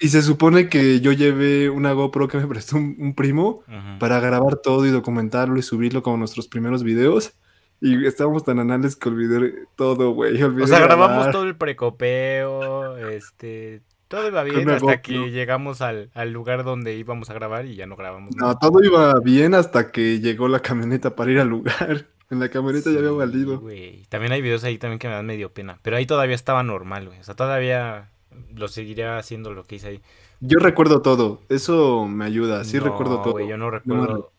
Y 0.00 0.08
se 0.08 0.22
supone 0.22 0.68
que 0.68 1.00
yo 1.00 1.12
llevé 1.12 1.68
una 1.70 1.92
GoPro 1.92 2.28
que 2.28 2.38
me 2.38 2.46
prestó 2.46 2.76
un, 2.76 2.94
un 2.98 3.14
primo 3.14 3.64
para 3.98 4.20
grabar 4.20 4.56
todo 4.56 4.86
y 4.86 4.90
documentarlo 4.90 5.58
y 5.58 5.62
subirlo 5.62 6.02
como 6.02 6.16
nuestros 6.16 6.46
primeros 6.48 6.82
videos. 6.84 7.32
Y 7.80 8.06
estábamos 8.06 8.44
tan 8.44 8.58
anales 8.60 8.96
que 8.96 9.08
olvidé 9.08 9.54
todo, 9.76 10.10
güey. 10.12 10.40
O 10.42 10.66
sea, 10.66 10.80
grabamos 10.80 11.16
grabar. 11.16 11.32
todo 11.32 11.44
el 11.44 11.56
precopeo, 11.56 12.96
este... 13.08 13.82
Todo 14.08 14.26
iba 14.26 14.42
bien 14.42 14.70
hasta 14.70 14.80
GoPro. 14.86 15.02
que 15.02 15.30
llegamos 15.30 15.82
al, 15.82 16.10
al 16.14 16.32
lugar 16.32 16.64
donde 16.64 16.96
íbamos 16.96 17.28
a 17.28 17.34
grabar 17.34 17.66
y 17.66 17.74
ya 17.76 17.84
no 17.86 17.94
grabamos 17.94 18.34
No, 18.36 18.46
nada. 18.46 18.58
todo 18.58 18.82
iba 18.82 19.12
bien 19.20 19.52
hasta 19.54 19.92
que 19.92 20.18
llegó 20.20 20.48
la 20.48 20.60
camioneta 20.60 21.14
para 21.14 21.30
ir 21.30 21.40
al 21.40 21.48
lugar. 21.48 22.06
En 22.30 22.40
la 22.40 22.50
camioneta 22.50 22.90
ya 22.90 22.98
había 22.98 23.08
Sí, 23.10 23.16
valido. 23.16 23.58
güey. 23.58 24.04
También 24.10 24.32
hay 24.32 24.42
videos 24.42 24.62
ahí 24.62 24.76
también 24.76 24.98
que 24.98 25.08
me 25.08 25.14
dan 25.14 25.24
medio 25.24 25.50
pena. 25.54 25.78
Pero 25.82 25.96
ahí 25.96 26.04
todavía 26.04 26.34
estaba 26.34 26.62
normal, 26.62 27.06
güey. 27.06 27.18
O 27.20 27.24
sea, 27.24 27.34
todavía 27.34 28.10
lo 28.54 28.68
seguiría 28.68 29.18
haciendo 29.18 29.52
lo 29.52 29.64
que 29.64 29.76
hice 29.76 29.88
ahí. 29.88 30.02
Yo 30.40 30.58
recuerdo 30.58 31.02
todo. 31.02 31.40
Eso 31.48 32.06
me 32.06 32.24
ayuda. 32.24 32.64
Sí 32.64 32.78
No, 32.78 32.84
recuerdo 32.84 33.22
todo. 33.22 33.32
güey, 33.32 33.48
yo 33.48 33.56
no 33.56 33.70
recuerdo. 33.70 34.32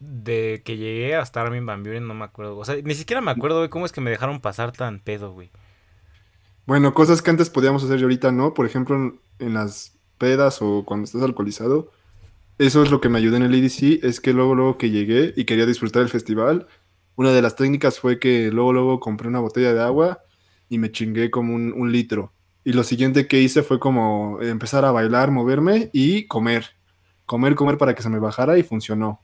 De 0.00 0.62
que 0.64 0.76
llegué 0.76 1.14
hasta 1.16 1.40
Armin 1.40 1.64
Van 1.64 1.82
Buren, 1.82 2.06
no 2.06 2.14
me 2.14 2.24
acuerdo. 2.24 2.58
O 2.58 2.64
sea, 2.64 2.76
ni 2.82 2.94
siquiera 2.94 3.20
me 3.22 3.30
acuerdo, 3.30 3.58
güey, 3.58 3.70
cómo 3.70 3.86
es 3.86 3.92
que 3.92 4.00
me 4.02 4.10
dejaron 4.10 4.40
pasar 4.40 4.72
tan 4.72 5.00
pedo, 5.00 5.32
güey. 5.32 5.50
Bueno, 6.66 6.94
cosas 6.94 7.22
que 7.22 7.30
antes 7.30 7.50
podíamos 7.50 7.84
hacer 7.84 8.00
y 8.00 8.02
ahorita 8.02 8.32
no. 8.32 8.54
Por 8.54 8.66
ejemplo, 8.66 8.96
en, 8.96 9.20
en 9.38 9.54
las 9.54 9.98
pedas 10.18 10.60
o 10.62 10.84
cuando 10.84 11.04
estás 11.04 11.22
alcoholizado. 11.22 11.90
Eso 12.58 12.82
es 12.82 12.90
lo 12.90 13.00
que 13.00 13.08
me 13.08 13.18
ayudó 13.18 13.36
en 13.36 13.42
el 13.44 13.54
EDC. 13.54 14.04
Es 14.04 14.20
que 14.20 14.32
luego, 14.32 14.54
luego 14.54 14.78
que 14.78 14.90
llegué 14.90 15.32
y 15.36 15.44
quería 15.44 15.66
disfrutar 15.66 16.02
el 16.02 16.08
festival, 16.08 16.68
una 17.16 17.32
de 17.32 17.42
las 17.42 17.56
técnicas 17.56 17.98
fue 18.00 18.18
que 18.18 18.50
luego, 18.50 18.72
luego 18.72 19.00
compré 19.00 19.28
una 19.28 19.40
botella 19.40 19.74
de 19.74 19.82
agua 19.82 20.22
y 20.68 20.78
me 20.78 20.90
chingué 20.92 21.30
como 21.30 21.54
un, 21.54 21.72
un 21.72 21.92
litro. 21.92 22.32
Y 22.64 22.72
lo 22.72 22.82
siguiente 22.82 23.26
que 23.26 23.40
hice 23.40 23.62
fue 23.62 23.78
como 23.78 24.40
empezar 24.40 24.84
a 24.84 24.90
bailar, 24.90 25.30
moverme 25.30 25.90
y 25.92 26.26
comer. 26.26 26.70
Comer, 27.26 27.54
comer 27.54 27.78
para 27.78 27.94
que 27.94 28.02
se 28.02 28.08
me 28.08 28.18
bajara 28.18 28.58
y 28.58 28.62
funcionó. 28.62 29.20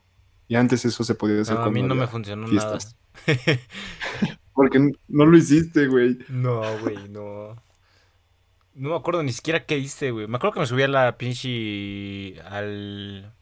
Y 0.47 0.55
antes 0.55 0.85
eso 0.85 1.03
se 1.03 1.15
podía 1.15 1.41
hacer 1.41 1.55
No, 1.55 1.63
a 1.63 1.71
mí 1.71 1.81
no 1.81 1.95
me 1.95 2.07
funcionó 2.07 2.47
fiestas. 2.47 2.95
nada. 3.27 3.59
Porque 4.53 4.91
no 5.07 5.25
lo 5.25 5.37
hiciste, 5.37 5.87
güey. 5.87 6.19
No, 6.29 6.61
güey, 6.79 7.09
no. 7.09 7.55
No 8.73 8.89
me 8.89 8.95
acuerdo 8.95 9.23
ni 9.23 9.31
siquiera 9.31 9.65
qué 9.65 9.77
hice, 9.77 10.11
güey. 10.11 10.27
Me 10.27 10.37
acuerdo 10.37 10.53
que 10.53 10.59
me 10.61 10.65
subí 10.65 10.83
a 10.83 10.87
la 10.87 11.17
pinche. 11.17 12.39
al. 12.41 13.33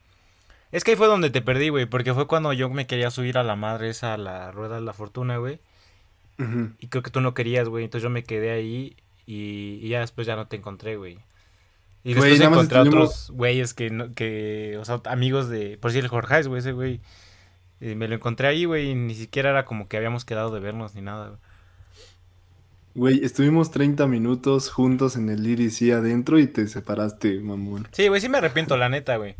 Es 0.71 0.83
que 0.83 0.91
ahí 0.91 0.97
fue 0.97 1.07
donde 1.07 1.29
te 1.29 1.41
perdí, 1.41 1.69
güey. 1.69 1.87
Porque 1.87 2.13
fue 2.13 2.27
cuando 2.27 2.53
yo 2.53 2.69
me 2.69 2.87
quería 2.87 3.11
subir 3.11 3.37
a 3.37 3.43
la 3.43 3.55
madre 3.55 3.89
esa, 3.89 4.13
a 4.13 4.17
la 4.17 4.51
rueda 4.51 4.75
de 4.75 4.81
la 4.81 4.93
fortuna, 4.93 5.37
güey. 5.37 5.59
Y 6.79 6.87
creo 6.87 7.03
que 7.03 7.11
tú 7.11 7.19
no 7.19 7.33
querías, 7.33 7.67
güey. 7.67 7.83
Entonces 7.83 8.03
yo 8.03 8.09
me 8.09 8.23
quedé 8.23 8.51
ahí 8.51 8.95
y, 9.31 9.79
y 9.85 9.89
ya 9.89 9.99
después 9.99 10.25
ya 10.25 10.35
no 10.35 10.47
te 10.47 10.55
encontré, 10.55 10.97
güey. 10.97 11.19
Y 12.03 12.13
después 12.13 12.39
encontré 12.41 12.79
a 12.79 12.81
otros 12.81 13.29
güeyes 13.31 13.73
que, 13.75 13.89
no- 13.91 14.13
que, 14.15 14.77
o 14.79 14.85
sea, 14.85 15.01
amigos 15.05 15.49
de, 15.49 15.77
por 15.77 15.91
decir 15.91 16.03
el 16.03 16.09
Jorge, 16.09 16.41
güey, 16.43 16.59
ese 16.59 16.71
güey. 16.71 16.99
Y 17.79 17.93
me 17.95 18.07
lo 18.07 18.15
encontré 18.15 18.47
ahí, 18.47 18.65
güey, 18.65 18.89
y 18.89 18.95
ni 18.95 19.13
siquiera 19.13 19.51
era 19.51 19.65
como 19.65 19.87
que 19.87 19.97
habíamos 19.97 20.25
quedado 20.25 20.49
de 20.51 20.59
vernos 20.59 20.95
ni 20.95 21.01
nada, 21.01 21.27
güey. 21.27 21.39
Güey, 22.95 23.23
estuvimos 23.23 23.69
30 23.71 24.07
minutos 24.07 24.69
juntos 24.71 25.15
en 25.15 25.29
el 25.29 25.45
IRC 25.45 25.93
adentro 25.93 26.39
y 26.39 26.47
te 26.47 26.67
separaste, 26.67 27.39
mamón. 27.39 27.87
Sí, 27.91 28.07
güey, 28.07 28.19
sí 28.19 28.29
me 28.29 28.39
arrepiento, 28.39 28.77
la 28.77 28.89
neta, 28.89 29.17
güey. 29.17 29.35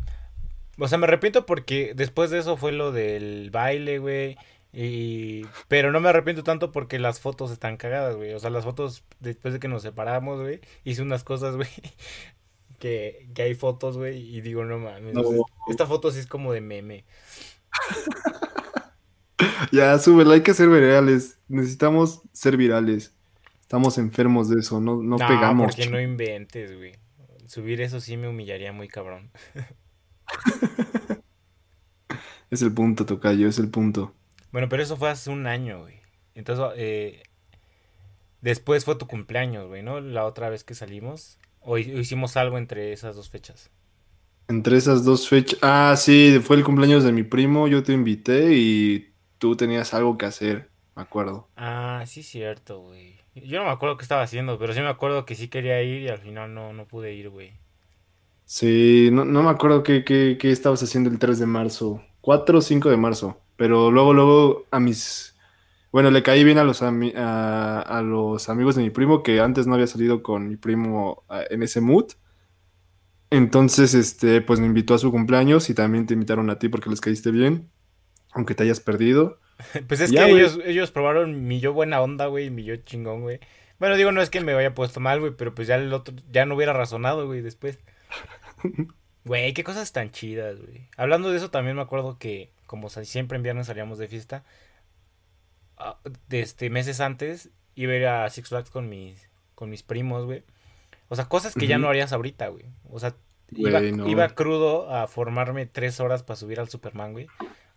O 0.78 0.86
sea, 0.88 0.98
me 0.98 1.04
arrepiento 1.04 1.44
porque 1.46 1.92
después 1.96 2.30
de 2.30 2.38
eso 2.38 2.56
fue 2.56 2.72
lo 2.72 2.92
del 2.92 3.50
baile, 3.50 3.98
güey. 3.98 4.36
Y... 4.72 5.42
Pero 5.68 5.90
no 5.90 6.00
me 6.00 6.08
arrepiento 6.08 6.44
tanto 6.44 6.70
porque 6.70 6.98
las 6.98 7.20
fotos 7.20 7.50
están 7.50 7.76
cagadas, 7.76 8.16
güey. 8.16 8.32
O 8.34 8.38
sea, 8.38 8.50
las 8.50 8.64
fotos 8.64 9.04
después 9.18 9.54
de 9.54 9.60
que 9.60 9.68
nos 9.68 9.82
separamos, 9.82 10.40
güey. 10.40 10.60
Hice 10.84 11.02
unas 11.02 11.24
cosas, 11.24 11.56
güey. 11.56 11.68
Que, 12.78 13.28
que 13.34 13.42
hay 13.42 13.54
fotos, 13.54 13.98
güey. 13.98 14.34
Y 14.34 14.40
digo, 14.40 14.64
no 14.64 14.78
mames. 14.78 15.12
No. 15.12 15.22
esta 15.68 15.84
foto 15.84 16.10
sí 16.10 16.18
es 16.18 16.26
como 16.26 16.54
de 16.54 16.62
meme. 16.62 17.04
Ya, 19.72 19.98
súbela, 19.98 20.34
hay 20.34 20.42
que 20.42 20.54
ser 20.54 20.68
virales. 20.68 21.38
Necesitamos 21.48 22.22
ser 22.32 22.56
virales. 22.56 23.14
Estamos 23.60 23.98
enfermos 23.98 24.48
de 24.48 24.60
eso, 24.60 24.80
no, 24.80 25.02
no, 25.02 25.16
pegamos. 25.16 25.76
porque 25.76 25.88
no 25.88 26.00
inventes, 26.00 26.76
güey. 26.76 26.92
Subir 27.46 27.80
eso 27.80 28.00
sí 28.00 28.16
me 28.16 28.28
humillaría 28.28 28.72
muy 28.72 28.88
cabrón. 28.88 29.30
Es 32.50 32.62
el 32.62 32.74
punto, 32.74 33.06
Tocayo, 33.06 33.46
es 33.46 33.60
el 33.60 33.70
punto. 33.70 34.12
Bueno, 34.52 34.68
pero 34.68 34.82
eso 34.82 34.96
fue 34.96 35.10
hace 35.10 35.30
un 35.30 35.46
año, 35.46 35.80
güey. 35.82 36.00
Entonces, 36.34 36.66
eh, 36.76 37.22
después 38.42 38.84
fue 38.84 38.96
tu 38.96 39.06
cumpleaños, 39.06 39.66
güey, 39.68 39.82
¿no? 39.82 40.00
La 40.00 40.24
otra 40.26 40.48
vez 40.50 40.64
que 40.64 40.74
salimos. 40.74 41.38
O 41.60 41.78
hi- 41.78 41.94
o 41.94 41.98
hicimos 42.00 42.36
algo 42.36 42.58
entre 42.58 42.92
esas 42.92 43.16
dos 43.16 43.30
fechas. 43.30 43.70
Entre 44.48 44.76
esas 44.76 45.04
dos 45.04 45.28
fechas. 45.28 45.58
Ah, 45.62 45.94
sí, 45.96 46.40
fue 46.42 46.56
el 46.56 46.64
cumpleaños 46.64 47.04
de 47.04 47.12
mi 47.12 47.22
primo, 47.22 47.68
yo 47.68 47.82
te 47.82 47.92
invité 47.92 48.50
y 48.56 49.14
tú 49.38 49.56
tenías 49.56 49.94
algo 49.94 50.18
que 50.18 50.26
hacer. 50.26 50.70
me 50.96 51.02
acuerdo. 51.02 51.48
Ah, 51.56 52.04
sí, 52.06 52.22
cierto, 52.24 52.80
güey. 52.80 53.16
Yo 53.34 53.58
no 53.60 53.66
me 53.66 53.70
acuerdo 53.70 53.96
qué 53.96 54.02
estaba 54.02 54.22
haciendo, 54.22 54.58
pero 54.58 54.72
sí 54.74 54.80
me 54.80 54.88
acuerdo 54.88 55.24
que 55.26 55.34
sí 55.36 55.48
quería 55.48 55.80
ir 55.82 56.02
y 56.02 56.08
al 56.08 56.18
final 56.18 56.52
no, 56.54 56.72
no 56.72 56.86
pude 56.88 57.12
ir, 57.14 57.28
güey. 57.30 57.52
Sí, 58.44 59.10
no, 59.12 59.24
no 59.24 59.42
me 59.44 59.50
acuerdo 59.50 59.82
qué, 59.82 60.04
qué, 60.04 60.36
qué 60.40 60.50
estabas 60.50 60.82
haciendo 60.82 61.08
el 61.10 61.18
3 61.18 61.38
de 61.38 61.46
marzo. 61.46 62.02
4 62.20 62.58
o 62.58 62.60
5 62.60 62.90
de 62.90 62.96
marzo. 62.96 63.38
Pero 63.60 63.90
luego, 63.92 64.14
luego 64.14 64.66
a 64.70 64.80
mis... 64.80 65.36
Bueno, 65.92 66.10
le 66.10 66.22
caí 66.24 66.44
bien 66.44 66.58
a 66.58 66.64
los, 66.64 66.82
ami- 66.82 67.14
a, 67.16 67.80
a 67.82 68.02
los 68.02 68.48
amigos 68.48 68.76
de 68.76 68.82
mi 68.82 68.90
primo, 68.90 69.22
que 69.22 69.40
antes 69.40 69.66
no 69.68 69.74
había 69.74 69.86
salido 69.88 70.22
con 70.22 70.48
mi 70.48 70.56
primo 70.56 71.24
ah, 71.28 71.44
en 71.50 71.62
ese 71.64 71.80
mood. 71.82 72.12
Entonces, 73.30 73.94
este, 73.94 74.40
pues 74.40 74.58
me 74.60 74.66
invitó 74.66 74.94
a 74.94 74.98
su 74.98 75.10
cumpleaños 75.12 75.70
y 75.70 75.74
también 75.74 76.06
te 76.06 76.14
invitaron 76.14 76.50
a 76.50 76.58
ti 76.58 76.68
porque 76.68 76.90
les 76.90 77.00
caíste 77.00 77.30
bien, 77.30 77.70
aunque 78.32 78.54
te 78.54 78.64
hayas 78.64 78.80
perdido. 78.80 79.40
Pues 79.88 80.00
es 80.00 80.12
Ya, 80.12 80.26
que 80.26 80.30
ellos, 80.30 80.58
ellos 80.64 80.90
probaron 80.90 81.46
mi 81.46 81.60
yo 81.60 81.72
buena 81.72 82.00
onda, 82.00 82.26
güey, 82.26 82.50
mi 82.50 82.64
yo 82.64 82.76
chingón, 82.76 83.22
güey. 83.22 83.40
Bueno, 83.78 83.96
digo, 83.96 84.12
no 84.12 84.22
es 84.22 84.30
que 84.30 84.40
me 84.40 84.52
haya 84.52 84.74
puesto 84.74 85.00
mal, 85.00 85.20
güey, 85.20 85.32
pero 85.36 85.54
pues 85.54 85.68
ya 85.68 85.76
el 85.76 85.92
otro, 85.92 86.14
ya 86.30 86.44
no 86.46 86.54
hubiera 86.54 86.72
razonado, 86.72 87.26
güey, 87.26 87.40
después. 87.42 87.78
Güey, 89.24 89.52
qué 89.54 89.64
cosas 89.64 89.92
tan 89.92 90.10
chidas, 90.10 90.58
güey. 90.60 90.88
Hablando 90.96 91.30
de 91.30 91.36
eso, 91.36 91.50
también 91.50 91.76
me 91.76 91.82
acuerdo 91.82 92.18
que, 92.18 92.52
como 92.70 92.88
siempre 92.88 93.34
en 93.34 93.42
viernes 93.42 93.66
salíamos 93.66 93.98
de 93.98 94.06
fiesta, 94.06 94.44
ah, 95.76 95.98
desde 96.28 96.70
meses 96.70 97.00
antes 97.00 97.50
iba 97.74 97.94
a 97.94 97.96
ir 97.96 98.06
a 98.06 98.30
Six 98.30 98.48
Flags 98.48 98.70
con 98.70 98.88
mis, 98.88 99.28
con 99.56 99.70
mis 99.70 99.82
primos, 99.82 100.24
güey. 100.24 100.44
O 101.08 101.16
sea, 101.16 101.24
cosas 101.24 101.52
que 101.52 101.66
ya 101.66 101.78
no 101.78 101.88
harías 101.88 102.12
ahorita, 102.12 102.46
güey. 102.46 102.66
O 102.88 103.00
sea, 103.00 103.16
iba, 103.50 103.80
no. 103.80 104.06
iba 104.06 104.28
crudo 104.28 104.88
a 104.88 105.08
formarme 105.08 105.66
tres 105.66 105.98
horas 105.98 106.22
para 106.22 106.36
subir 106.36 106.60
al 106.60 106.68
Superman, 106.68 107.10
güey. 107.10 107.26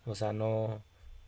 O 0.04 0.14
sea, 0.14 0.32
no... 0.32 0.80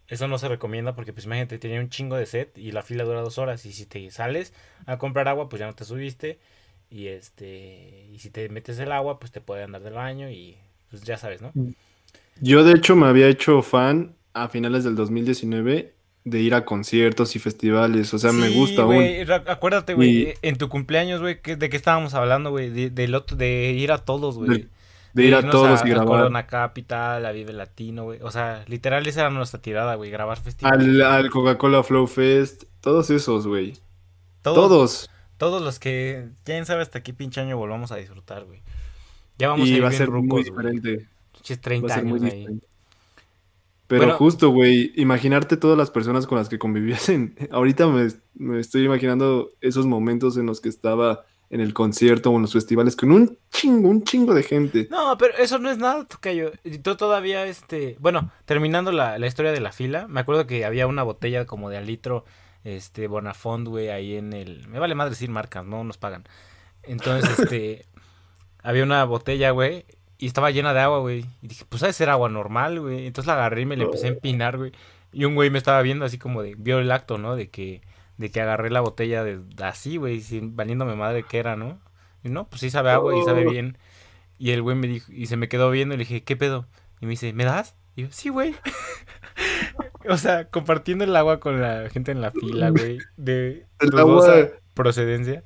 Eso 0.07 0.29
no 0.29 0.39
se 0.39 0.47
recomienda 0.47 0.95
porque, 0.95 1.13
pues, 1.13 1.27
imagínate, 1.27 1.59
tenía 1.59 1.81
un 1.81 1.89
chingo 1.89 2.15
de 2.15 2.27
set 2.27 2.57
y 2.57 2.71
la 2.71 2.85
fila 2.85 3.03
dura 3.03 3.21
dos 3.21 3.39
horas. 3.39 3.67
Y 3.67 3.73
si 3.73 3.85
te 3.85 4.09
sales 4.13 4.55
a 4.87 4.97
comprar 4.97 5.27
agua, 5.27 5.49
pues 5.49 5.59
ya 5.59 5.67
no 5.67 5.75
te 5.75 5.85
subiste. 5.85 6.39
Y 6.89 7.09
este... 7.09 8.11
Y 8.13 8.21
si 8.21 8.31
te 8.31 8.49
metes 8.49 8.79
el 8.79 8.93
agua, 8.93 9.19
pues 9.19 9.33
te 9.33 9.41
puede 9.41 9.65
andar 9.65 9.83
del 9.83 9.95
baño 9.95 10.31
y... 10.31 10.57
Pues 10.89 11.03
ya 11.03 11.19
sabes, 11.19 11.43
¿no? 11.43 11.51
Yo, 12.41 12.65
de 12.65 12.73
hecho, 12.75 12.97
me 12.97 13.07
había 13.07 13.29
hecho 13.29 13.63
fan 13.63 14.15
a 14.35 14.49
finales 14.49 14.85
del 14.85 14.95
2019 14.97 15.95
de 16.25 16.41
ir 16.41 16.55
a 16.55 16.65
conciertos 16.65 17.37
y 17.37 17.39
festivales. 17.39 18.13
O 18.13 18.19
sea, 18.19 18.33
me 18.33 18.49
gusta 18.51 18.83
aún. 18.83 18.97
güey, 18.97 19.25
ra- 19.25 19.45
acuérdate, 19.47 19.95
güey, 19.95 20.11
Y- 20.11 20.23
eh, 20.25 20.35
en 20.43 20.57
tu 20.59 20.69
cumpleaños, 20.69 21.21
güey, 21.21 21.39
¿de 21.43 21.69
qué 21.71 21.77
estábamos 21.77 22.15
hablando, 22.15 22.51
güey? 22.51 22.71
De, 22.91 23.15
otro- 23.15 23.37
de 23.37 23.73
ir 23.73 23.93
a 23.93 23.99
todos, 23.99 24.37
güey. 24.37 24.49
De- 24.51 24.69
de 25.15 25.25
ir 25.25 25.35
a 25.35 25.49
todos 25.49 25.81
y 25.81 25.89
a 25.89 25.95
grabar. 25.95 26.07
Corona 26.09 26.47
Capital, 26.47 27.25
a 27.25 27.33
Vive 27.33 27.55
Latino, 27.55 28.05
güey. 28.05 28.21
O 28.21 28.31
sea, 28.31 28.65
literal 28.67 29.07
esa 29.07 29.21
era 29.23 29.31
nuestra 29.31 29.63
tirada, 29.63 29.95
güey, 29.95 30.11
grabar 30.11 30.39
festivales. 30.39 30.87
Al, 30.87 31.01
al 31.03 31.31
Coca-Cola 31.31 31.83
Flow 31.83 32.07
Fest, 32.07 32.65
todos 32.83 33.09
esos, 33.09 33.47
güey. 33.47 33.75
Todos, 34.43 34.57
Todos. 34.69 35.11
todos 35.39 35.63
los 35.63 35.79
que, 35.79 36.27
quién 36.45 36.67
sabe 36.67 36.83
hasta 36.83 37.03
qué 37.03 37.15
pinche 37.15 37.41
año 37.41 37.57
volvamos 37.57 37.93
a 37.93 37.97
disfrutar, 37.97 38.45
güey. 38.45 38.61
Ya 39.39 39.49
vamos 39.49 39.67
a 39.69 39.71
Y 39.71 39.75
ir 39.77 39.83
va 39.83 39.87
a 39.87 39.91
bien 39.91 39.99
ser 39.99 40.11
muy 40.11 40.21
rucos, 40.23 40.51
güey. 40.51 40.71
diferente. 40.75 41.09
Va 41.55 41.61
30 41.61 41.95
a 41.95 42.01
ser 42.01 42.05
muy 42.05 42.19
años 42.19 42.23
ahí. 42.23 42.49
diferente. 42.49 42.67
Pero 43.87 44.09
Bueno. 44.09 44.17
justo, 44.17 44.51
güey, 44.51 44.93
imaginarte 44.97 45.57
todas 45.57 45.79
las 45.79 45.91
personas 45.91 46.27
con 46.27 46.39
las 46.39 46.49
que 46.49 46.59
convivías 46.59 47.09
en... 47.09 47.37
Ahorita 47.53 47.87
me, 47.87 48.09
me 48.35 48.59
estoy 48.61 48.85
imaginando 48.85 49.53
esos 49.61 49.87
momentos 49.87 50.37
en 50.37 50.47
los 50.47 50.61
que 50.61 50.69
estaba 50.69 51.25
en 51.51 51.61
el 51.61 51.73
concierto 51.73 52.31
o 52.31 52.37
en 52.37 52.43
los 52.43 52.53
festivales 52.53 52.97
con 52.97 53.13
un 53.13 53.39
chingo, 53.53 53.89
un 53.89 54.03
chingo 54.03 54.35
de 54.35 54.43
gente. 54.43 54.89
No, 54.91 55.17
pero 55.17 55.37
eso 55.39 55.59
no 55.61 55.71
es 55.71 55.79
nada, 55.79 56.05
Tocayo. 56.05 56.51
Y 56.65 56.79
Tú 56.79 56.97
todavía, 56.97 57.47
este... 57.47 57.97
Bueno, 58.01 58.33
terminando 58.45 58.91
la, 58.91 59.19
la 59.21 59.27
historia 59.29 59.53
de 59.53 59.61
la 59.61 59.71
fila, 59.71 60.09
me 60.09 60.19
acuerdo 60.21 60.49
que 60.49 60.65
había 60.65 60.89
una 60.89 61.05
botella 61.05 61.47
como 61.47 61.71
de 61.71 61.77
al 61.77 61.87
litro, 61.87 62.25
este, 62.65 63.07
Bonafont, 63.07 63.69
güey, 63.69 63.91
ahí 63.91 64.17
en 64.17 64.33
el... 64.33 64.67
Me 64.67 64.81
vale 64.81 64.97
más 64.97 65.11
decir 65.11 65.31
marcas, 65.31 65.65
no 65.65 65.85
nos 65.85 65.97
pagan. 65.99 66.25
Entonces, 66.83 67.39
este... 67.39 67.87
había 68.65 68.83
una 68.83 69.05
botella, 69.05 69.51
güey, 69.53 69.85
y 70.19 70.27
estaba 70.27 70.51
llena 70.51 70.73
de 70.75 70.81
agua, 70.81 70.99
güey. 71.01 71.27
Y 71.43 71.49
dije, 71.49 71.65
pues 71.69 71.83
ha 71.83 71.87
de 71.87 71.93
ser 71.93 72.09
agua 72.11 72.29
normal, 72.29 72.81
güey. 72.81 73.07
Entonces 73.07 73.27
la 73.27 73.35
agarré 73.35 73.63
y 73.63 73.67
me 73.67 73.77
la 73.77 73.85
empecé 73.85 74.07
a 74.07 74.11
empinar, 74.11 74.57
güey. 74.57 74.73
Y 75.13 75.25
un 75.25 75.35
güey 75.35 75.51
me 75.51 75.59
estaba 75.59 75.81
viendo 75.83 76.05
así 76.05 76.19
como 76.19 76.43
de... 76.43 76.55
Vio 76.57 76.79
el 76.79 76.91
acto, 76.91 77.19
¿no? 77.19 77.37
De 77.37 77.49
que... 77.51 77.83
De 78.19 78.31
que 78.31 78.41
agarré 78.41 78.71
la 78.71 78.81
botella 78.81 79.23
de 79.25 79.41
así, 79.63 79.99
güey, 79.99 80.21
sin 80.23 80.57
valiéndome 80.57 80.95
madre 80.97 81.23
que 81.23 81.39
era, 81.39 81.55
¿no? 81.55 81.79
Y 82.25 82.31
no, 82.31 82.49
pues 82.49 82.61
sí 82.63 82.71
sabe 82.71 82.91
agua 82.91 83.15
y 83.17 83.23
sabe 83.25 83.47
Oh. 83.47 83.51
bien. 83.51 83.77
Y 84.39 84.53
el 84.53 84.63
güey 84.63 84.75
me 84.77 84.87
dijo, 84.87 85.13
y 85.13 85.27
se 85.27 85.37
me 85.37 85.49
quedó 85.49 85.71
viendo 85.71 85.95
y 85.95 85.99
le 85.99 86.05
dije, 86.05 86.25
¿qué 86.25 86.35
pedo? 86.37 86.67
Y 87.01 87.05
me 87.07 87.11
dice, 87.11 87.33
¿me 87.35 87.45
das? 87.45 87.75
Y 87.95 88.03
yo, 88.05 88.09
sí, 88.11 88.31
güey. 88.31 88.55
o 90.09 90.17
sea, 90.17 90.49
compartiendo 90.49 91.05
el 91.05 91.15
agua 91.15 91.41
con 91.41 91.61
la 91.61 91.91
gente 91.91 92.11
en 92.13 92.23
la 92.23 92.31
fila, 92.33 92.71
güey, 92.77 92.99
de 93.19 93.67
El 93.81 93.91
dudosa 93.91 94.33
agua- 94.33 94.49
procedencia. 94.75 95.43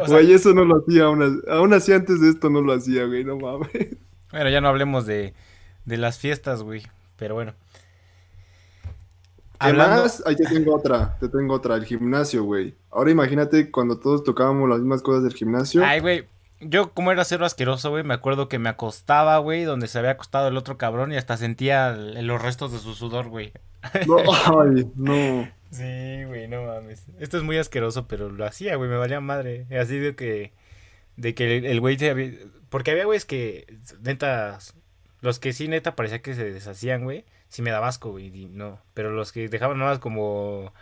O 0.00 0.06
sea, 0.06 0.16
Güey, 0.18 0.32
eso 0.32 0.52
no 0.54 0.64
lo 0.64 0.76
hacía 0.78 1.04
aún, 1.04 1.42
aún 1.48 1.72
así 1.74 1.92
antes 1.92 2.20
de 2.20 2.28
esto 2.30 2.50
no 2.50 2.60
lo 2.60 2.72
hacía, 2.72 3.04
güey, 3.06 3.24
no 3.24 3.36
mames. 3.38 3.96
bueno, 4.30 4.50
ya 4.50 4.60
no 4.60 4.68
hablemos 4.68 5.06
de, 5.06 5.34
de 5.84 5.96
las 5.96 6.18
fiestas, 6.18 6.62
güey, 6.62 6.82
pero 7.16 7.34
bueno. 7.34 7.54
¿Qué 9.60 9.70
Hablando- 9.70 10.02
más? 10.02 10.22
Ahí 10.26 10.36
te 10.36 10.44
tengo 10.46 10.74
otra, 10.74 11.16
te 11.20 11.28
tengo 11.28 11.54
otra, 11.54 11.76
el 11.76 11.84
gimnasio, 11.84 12.44
güey. 12.44 12.74
Ahora 12.90 13.10
imagínate 13.10 13.70
cuando 13.70 13.98
todos 13.98 14.24
tocábamos 14.24 14.68
las 14.68 14.80
mismas 14.80 15.02
cosas 15.02 15.22
del 15.22 15.32
gimnasio. 15.32 15.82
Ay, 15.84 16.00
güey, 16.00 16.26
yo 16.60 16.90
como 16.92 17.12
era 17.12 17.24
cero 17.24 17.46
asqueroso, 17.46 17.90
güey, 17.90 18.04
me 18.04 18.14
acuerdo 18.14 18.48
que 18.48 18.58
me 18.58 18.68
acostaba, 18.68 19.38
güey, 19.38 19.64
donde 19.64 19.86
se 19.86 19.98
había 19.98 20.10
acostado 20.12 20.48
el 20.48 20.56
otro 20.56 20.76
cabrón 20.76 21.12
y 21.12 21.16
hasta 21.16 21.36
sentía 21.36 21.90
el- 21.90 22.26
los 22.26 22.42
restos 22.42 22.72
de 22.72 22.78
su 22.78 22.94
sudor, 22.94 23.28
güey. 23.28 23.52
No, 24.06 24.16
ay, 24.60 24.90
no. 24.96 25.48
Sí, 25.74 26.24
güey, 26.24 26.46
no 26.46 26.62
mames. 26.64 27.04
Esto 27.18 27.36
es 27.36 27.42
muy 27.42 27.58
asqueroso, 27.58 28.06
pero 28.06 28.30
lo 28.30 28.44
hacía, 28.46 28.76
güey, 28.76 28.88
me 28.88 28.96
valía 28.96 29.20
madre. 29.20 29.66
Así 29.76 29.98
de 29.98 30.14
que, 30.14 30.52
de 31.16 31.34
que 31.34 31.56
el- 31.58 31.80
güey 31.80 31.98
se 31.98 32.10
había... 32.10 32.30
Porque 32.68 32.92
había 32.92 33.04
güeyes 33.06 33.24
que, 33.24 33.66
neta, 34.02 34.58
los 35.20 35.38
que 35.38 35.52
sí, 35.52 35.66
neta, 35.68 35.96
parecía 35.96 36.22
que 36.22 36.34
se 36.34 36.50
deshacían, 36.52 37.04
güey, 37.04 37.24
sí 37.48 37.62
me 37.62 37.70
daba 37.70 37.88
asco, 37.88 38.10
güey, 38.12 38.26
y 38.26 38.46
no. 38.46 38.80
Pero 38.94 39.10
los 39.10 39.32
que 39.32 39.48
dejaban 39.48 39.78
nada 39.78 39.90
más 39.92 39.98
como, 40.00 40.72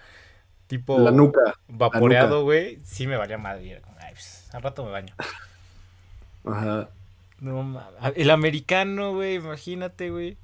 tipo, 0.66 0.98
La 0.98 1.10
nuca. 1.10 1.40
vaporeado, 1.68 2.44
güey, 2.44 2.80
sí 2.84 3.06
me 3.06 3.16
valía 3.16 3.38
madre. 3.38 3.64
y 3.64 3.70
era 3.70 3.80
como, 3.82 3.96
ay, 4.00 4.12
pues, 4.12 4.48
al 4.54 4.62
rato 4.62 4.84
me 4.84 4.90
baño. 4.90 5.14
Ajá. 6.44 6.88
No 7.40 7.62
mames. 7.62 8.12
El 8.16 8.30
americano, 8.30 9.14
güey, 9.14 9.34
imagínate, 9.36 10.10
güey. 10.10 10.36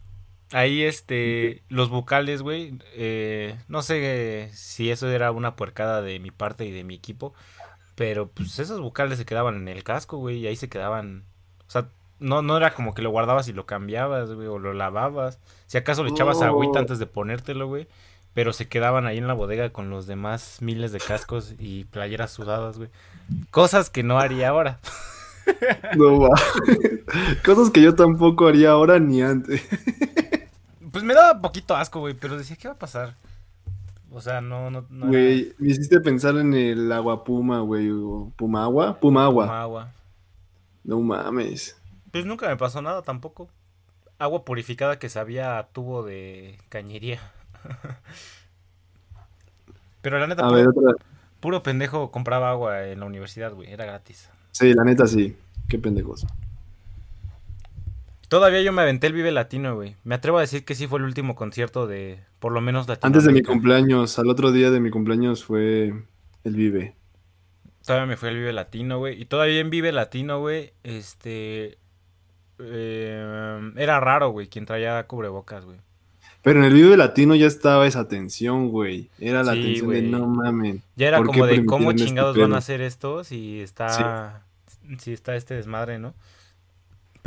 Ahí, 0.53 0.83
este, 0.83 1.63
los 1.69 1.91
vocales, 1.91 2.43
güey. 2.43 2.79
eh, 2.95 3.57
no 3.69 3.83
sé 3.83 4.51
si 4.55 4.91
eso 4.91 5.09
era 5.11 5.31
una 5.31 5.57
puercada 5.57 6.01
de 6.03 6.19
mi 6.21 6.31
parte 6.31 6.65
y 6.65 6.71
de 6.73 6.85
mi 6.85 6.95
equipo. 6.95 7.35
Pero, 7.95 8.29
pues, 8.29 8.59
esos 8.59 8.81
vocales 8.81 9.19
se 9.19 9.27
quedaban 9.27 9.57
en 9.57 9.69
el 9.69 9.85
casco, 9.85 10.19
güey. 10.19 10.39
Y 10.39 10.47
ahí 10.47 10.57
se 10.57 10.69
quedaban. 10.69 11.25
O 11.67 11.71
sea, 11.71 11.89
no, 12.21 12.43
no 12.43 12.57
era 12.57 12.73
como 12.75 12.95
que 12.95 13.03
lo 13.03 13.11
guardabas 13.11 13.49
y 13.49 13.53
lo 13.53 13.67
cambiabas, 13.67 14.33
güey. 14.33 14.47
O 14.49 14.59
lo 14.59 14.73
lavabas. 14.73 15.39
Si 15.67 15.77
acaso 15.79 16.05
le 16.05 16.11
echabas 16.11 16.39
Oh. 16.39 16.45
agüita 16.45 16.79
antes 16.79 16.99
de 16.99 17.07
ponértelo, 17.07 17.67
güey. 17.67 17.89
Pero 18.35 18.53
se 18.53 18.69
quedaban 18.69 19.07
ahí 19.07 19.19
en 19.19 19.27
la 19.27 19.35
bodega 19.35 19.71
con 19.71 19.91
los 19.91 20.07
demás 20.07 20.59
miles 20.61 20.93
de 20.93 21.01
cascos 21.01 21.55
y 21.59 21.85
playeras 21.87 22.31
sudadas, 22.31 22.79
güey. 22.79 22.89
Cosas 23.51 23.91
que 23.91 24.03
no 24.03 24.19
haría 24.19 24.49
ahora. 24.51 24.79
No 25.97 26.21
va. 26.21 26.29
Cosas 27.45 27.71
que 27.71 27.81
yo 27.81 27.95
tampoco 27.95 28.49
haría 28.49 28.71
ahora 28.73 28.99
ni 28.99 29.23
antes. 29.23 29.63
Pues 30.91 31.05
me 31.05 31.15
daba 31.15 31.41
poquito 31.41 31.77
asco, 31.77 32.01
güey, 32.01 32.15
pero 32.15 32.37
decía, 32.39 32.57
¿qué 32.57 32.69
va 32.69 32.75
a 32.75 32.79
pasar? 32.79 33.15
O 34.11 34.21
sea, 34.21 34.41
no, 34.41 34.71
no, 34.71 34.87
no. 34.89 35.07
era 35.07 35.09
Güey, 35.09 35.55
me 35.59 35.69
hiciste 35.69 36.01
pensar 36.01 36.37
en 36.37 36.55
el 36.55 36.91
agua 36.93 37.25
puma, 37.25 37.61
güey. 37.61 37.91
Puma 38.37 38.65
agua. 38.65 38.99
Puma 38.99 39.25
agua. 39.25 39.47
como 39.47 39.59
agua. 39.59 39.93
No 40.85 41.01
mames. 41.01 41.77
Pues 42.11 42.25
nunca 42.25 42.49
me 42.49 42.57
pasó 42.57 42.81
nada 42.81 43.03
tampoco. 43.03 43.49
Agua 44.19 44.45
purificada 44.45 44.99
que 44.99 45.09
sabía 45.11 45.59
a 45.59 45.67
tubo 45.69 46.03
de 46.03 46.59
cañería. 46.71 47.21
pero 50.01 50.19
la 50.19 50.27
neta, 50.27 50.43
A 50.45 50.49
puro, 50.49 50.57
ver, 50.59 50.69
otra. 50.69 51.05
puro 51.41 51.63
pendejo 51.63 52.11
compraba 52.11 52.51
agua 52.51 52.87
en 52.87 53.01
la 53.01 53.07
universidad, 53.07 53.53
güey, 53.53 53.71
era 53.71 53.85
gratis. 53.85 54.31
Sí, 54.53 54.73
la 54.75 54.85
neta 54.85 55.07
sí. 55.07 55.37
Qué 55.69 55.79
pendejos. 55.79 56.27
Todavía 58.29 58.61
yo 58.63 58.73
me 58.73 58.83
aventé 58.83 59.07
el 59.07 59.15
Vive 59.15 59.33
Latino, 59.33 59.75
güey. 59.75 59.97
Me 60.05 60.15
atrevo 60.15 60.39
a 60.39 60.43
decir 60.43 60.65
que 60.65 60.75
sí 60.75 60.87
fue 60.87 60.99
el 60.99 61.07
último 61.07 61.35
concierto 61.35 61.87
de, 61.87 62.21
por 62.39 62.53
lo 62.53 62.61
menos 62.61 62.87
Antes 63.01 63.25
de 63.25 63.33
mi 63.33 63.43
cumpleaños, 63.43 64.19
al 64.19 64.29
otro 64.29 64.53
día 64.53 64.71
de 64.71 64.81
mi 64.81 64.91
cumpleaños 64.91 65.45
fue 65.45 65.95
el 66.45 66.55
Vive. 66.55 66.95
Todavía 67.85 68.07
me 68.07 68.17
fue 68.17 68.29
el 68.29 68.37
Vive 68.37 68.53
Latino, 68.53 68.99
güey. 68.99 69.21
Y 69.21 69.25
todavía 69.25 69.61
en 69.61 69.71
Vive 69.71 69.93
Latino, 69.93 70.41
güey, 70.41 70.73
este... 70.83 71.79
eh, 72.59 73.73
era 73.77 74.01
raro, 74.01 74.31
güey, 74.31 74.49
quien 74.49 74.67
traía 74.67 75.03
cubrebocas, 75.07 75.65
güey. 75.65 75.79
Pero 76.43 76.61
en 76.61 76.67
el 76.67 76.75
Vive 76.75 76.97
Latino 76.97 77.35
ya 77.35 77.47
estaba 77.47 77.87
esa 77.87 78.09
tensión, 78.09 78.69
güey. 78.69 79.11
Era 79.19 79.43
la 79.43 79.55
Sí, 79.55 79.63
tensión 79.63 79.91
de 79.91 80.01
güey. 80.01 80.11
no 80.11 80.27
mamen. 80.27 80.83
Ya 80.97 81.09
era 81.09 81.19
¿Por 81.19 81.31
qué 81.31 81.41
como 81.41 81.47
de 81.47 81.65
cómo 81.65 81.91
este 81.91 82.05
chingados 82.05 82.37
van 82.37 82.53
a 82.53 82.59
hacer 82.59 82.81
esto 82.81 83.25
si 83.25 83.61
está... 83.61 84.45
Si 84.99 85.13
está 85.13 85.37
este 85.37 85.55
desmadre, 85.55 85.99
¿no? 85.99 86.15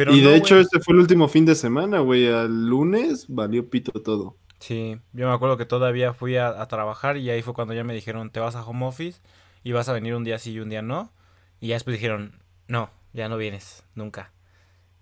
Pero 0.05 0.15
y 0.15 0.21
no, 0.21 0.29
de 0.29 0.35
hecho, 0.37 0.55
güey. 0.55 0.63
este 0.63 0.79
fue 0.79 0.93
el 0.93 0.99
último 1.01 1.27
fin 1.27 1.45
de 1.45 1.55
semana, 1.55 1.99
güey. 1.99 2.27
Al 2.27 2.67
lunes 2.67 3.25
valió 3.29 3.69
pito 3.69 3.91
todo. 4.01 4.37
Sí, 4.59 4.97
yo 5.13 5.27
me 5.27 5.33
acuerdo 5.33 5.57
que 5.57 5.65
todavía 5.65 6.13
fui 6.13 6.37
a, 6.37 6.47
a 6.61 6.67
trabajar 6.67 7.17
y 7.17 7.29
ahí 7.29 7.41
fue 7.41 7.53
cuando 7.53 7.73
ya 7.73 7.83
me 7.83 7.93
dijeron, 7.93 8.29
te 8.29 8.39
vas 8.39 8.55
a 8.55 8.63
home 8.63 8.85
office 8.85 9.19
y 9.63 9.71
vas 9.71 9.89
a 9.89 9.93
venir 9.93 10.13
un 10.15 10.23
día 10.23 10.37
sí 10.39 10.51
y 10.51 10.59
un 10.59 10.69
día 10.69 10.81
no. 10.81 11.11
Y 11.59 11.67
ya 11.69 11.75
después 11.75 11.95
dijeron, 11.95 12.39
no, 12.67 12.89
ya 13.13 13.27
no 13.29 13.37
vienes, 13.37 13.83
nunca. 13.95 14.31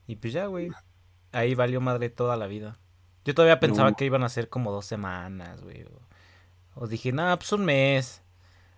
Y 0.07 0.15
pues 0.15 0.33
ya, 0.33 0.45
güey, 0.47 0.69
ahí 1.33 1.55
valió 1.55 1.81
madre 1.81 2.09
toda 2.09 2.35
la 2.37 2.47
vida. 2.47 2.77
Yo 3.25 3.35
todavía 3.35 3.59
pensaba 3.59 3.89
No. 3.91 3.95
que 3.97 4.05
iban 4.05 4.23
a 4.23 4.29
ser 4.29 4.47
como 4.49 4.71
dos 4.71 4.85
semanas, 4.85 5.61
güey. 5.61 5.83
O, 5.83 6.83
o 6.83 6.87
dije, 6.87 7.11
no, 7.11 7.37
pues 7.37 7.51
un 7.51 7.65
mes. 7.65 8.21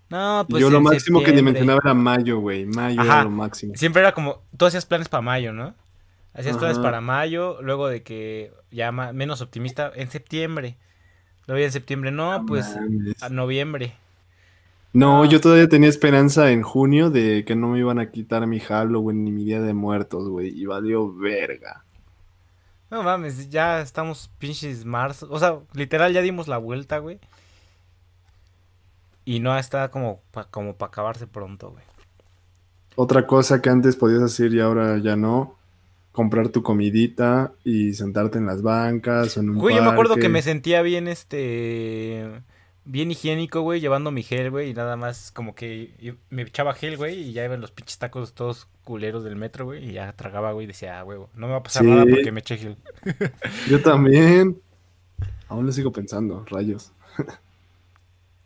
No, 0.09 0.45
pues 0.49 0.61
Yo 0.61 0.69
lo 0.69 0.81
máximo 0.81 1.19
que 1.19 1.27
septiembre". 1.27 1.53
dimensionaba 1.53 1.79
era 1.85 1.93
mayo, 1.93 2.39
güey. 2.39 2.65
Mayo 2.65 2.99
Ajá. 3.01 3.13
era 3.13 3.23
lo 3.25 3.29
máximo. 3.29 3.73
Siempre 3.75 4.01
era 4.01 4.13
como, 4.13 4.43
tú 4.57 4.65
hacías 4.65 4.85
planes 4.85 5.07
para 5.07 5.21
mayo, 5.21 5.53
¿no? 5.53 5.73
Hacías 6.33 6.57
planes 6.57 6.79
para 6.79 7.01
mayo, 7.01 7.61
luego 7.61 7.87
de 7.87 8.03
que 8.03 8.53
ya 8.71 8.91
menos 8.91 9.41
optimista, 9.41 9.91
en 9.95 10.09
septiembre. 10.09 10.77
Luego 11.47 11.59
ya 11.59 11.65
en 11.65 11.71
septiembre, 11.73 12.11
no, 12.11 12.45
pues 12.45 12.75
mames. 12.75 13.21
a 13.21 13.29
noviembre. 13.29 13.93
No, 14.93 15.23
Ah. 15.23 15.25
yo 15.25 15.41
todavía 15.41 15.67
tenía 15.69 15.89
esperanza 15.89 16.51
en 16.51 16.61
junio 16.63 17.09
de 17.09 17.43
que 17.45 17.55
no 17.55 17.67
me 17.69 17.79
iban 17.79 17.99
a 17.99 18.11
quitar 18.11 18.45
mi 18.47 18.59
Halloween 18.59 19.23
ni 19.23 19.31
mi 19.31 19.43
Día 19.45 19.61
de 19.61 19.73
Muertos, 19.73 20.27
güey. 20.29 20.49
Y 20.49 20.65
valió 20.65 21.13
verga. 21.13 21.83
No 22.89 23.03
mames, 23.03 23.49
ya 23.49 23.81
estamos 23.81 24.29
pinches 24.37 24.83
marzo. 24.85 25.27
O 25.31 25.39
sea, 25.39 25.59
literal 25.73 26.11
ya 26.13 26.21
dimos 26.21 26.47
la 26.49 26.57
vuelta, 26.57 26.97
güey. 26.99 27.19
Y 29.23 29.39
no 29.39 29.57
está 29.57 29.89
como 29.89 30.21
para 30.31 30.47
como 30.49 30.75
pa 30.75 30.87
acabarse 30.87 31.27
pronto, 31.27 31.71
güey. 31.71 31.83
Otra 32.95 33.25
cosa 33.27 33.61
que 33.61 33.69
antes 33.69 33.95
podías 33.95 34.21
hacer 34.21 34.53
y 34.53 34.59
ahora 34.59 34.97
ya 34.97 35.15
no. 35.15 35.55
Comprar 36.11 36.49
tu 36.49 36.61
comidita 36.61 37.53
y 37.63 37.93
sentarte 37.93 38.37
en 38.37 38.45
las 38.45 38.61
bancas 38.61 39.37
o 39.37 39.39
en 39.39 39.51
un 39.51 39.57
Güey, 39.57 39.75
yo 39.75 39.83
me 39.83 39.89
acuerdo 39.89 40.15
que 40.15 40.29
me 40.29 40.41
sentía 40.41 40.81
bien, 40.81 41.07
este... 41.07 42.29
Bien 42.83 43.11
higiénico, 43.11 43.61
güey, 43.61 43.79
llevando 43.79 44.09
mi 44.11 44.23
gel, 44.23 44.49
güey, 44.49 44.71
y 44.71 44.73
nada 44.73 44.97
más 44.97 45.31
como 45.31 45.53
que 45.53 46.15
me 46.31 46.41
echaba 46.41 46.73
gel, 46.73 46.97
güey, 46.97 47.29
y 47.29 47.31
ya 47.31 47.45
iban 47.45 47.61
los 47.61 47.71
pinches 47.71 47.99
tacos 47.99 48.33
todos 48.33 48.67
culeros 48.83 49.23
del 49.23 49.35
metro, 49.35 49.65
güey, 49.65 49.87
y 49.87 49.93
ya 49.93 50.11
tragaba, 50.13 50.51
güey, 50.51 50.63
y 50.63 50.67
decía, 50.67 50.99
ah, 50.99 51.03
huevo, 51.03 51.29
no 51.35 51.45
me 51.45 51.53
va 51.53 51.59
a 51.59 51.63
pasar 51.63 51.83
Sí. 51.83 51.89
nada 51.89 52.05
porque 52.09 52.31
me 52.31 52.39
eché 52.39 52.57
gel. 52.57 52.77
Yo 53.69 53.81
también. 53.81 54.59
Aún 55.47 55.65
lo 55.67 55.71
sigo 55.71 55.91
pensando, 55.91 56.43
rayos. 56.49 56.91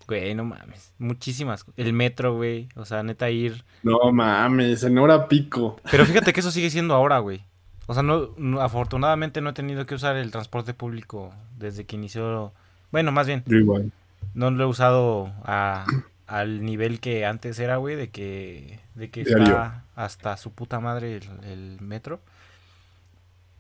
Güey, 0.07 0.35
no 0.35 0.43
mames, 0.43 0.93
muchísimas. 0.99 1.65
El 1.77 1.91
metro, 1.93 2.35
güey, 2.35 2.69
o 2.75 2.85
sea, 2.85 3.01
neta 3.01 3.31
ir... 3.31 3.65
No 3.81 4.11
mames, 4.11 4.83
en 4.83 4.99
hora 4.99 5.27
pico. 5.27 5.77
Pero 5.89 6.05
fíjate 6.05 6.31
que 6.31 6.41
eso 6.41 6.51
sigue 6.51 6.69
siendo 6.69 6.93
ahora, 6.93 7.17
güey. 7.17 7.43
O 7.87 7.93
sea, 7.93 8.03
no, 8.03 8.29
no- 8.37 8.61
afortunadamente 8.61 9.41
no 9.41 9.51
he 9.51 9.53
tenido 9.53 9.85
que 9.85 9.95
usar 9.95 10.15
el 10.15 10.31
transporte 10.31 10.73
público 10.73 11.33
desde 11.57 11.85
que 11.85 11.95
inició. 11.95 12.53
Bueno, 12.91 13.11
más 13.11 13.27
bien, 13.27 13.43
Yo 13.45 13.57
igual. 13.57 13.91
no 14.33 14.49
lo 14.51 14.63
he 14.63 14.67
usado 14.67 15.31
a- 15.43 15.85
al 16.27 16.63
nivel 16.65 16.99
que 16.99 17.25
antes 17.25 17.59
era, 17.59 17.77
güey, 17.77 17.95
de 17.95 18.09
que, 18.09 18.79
de 18.95 19.09
que 19.11 19.23
Diario. 19.23 19.43
está 19.45 19.83
hasta 19.95 20.35
su 20.37 20.51
puta 20.51 20.79
madre 20.79 21.17
el, 21.17 21.29
el 21.43 21.77
metro. 21.81 22.19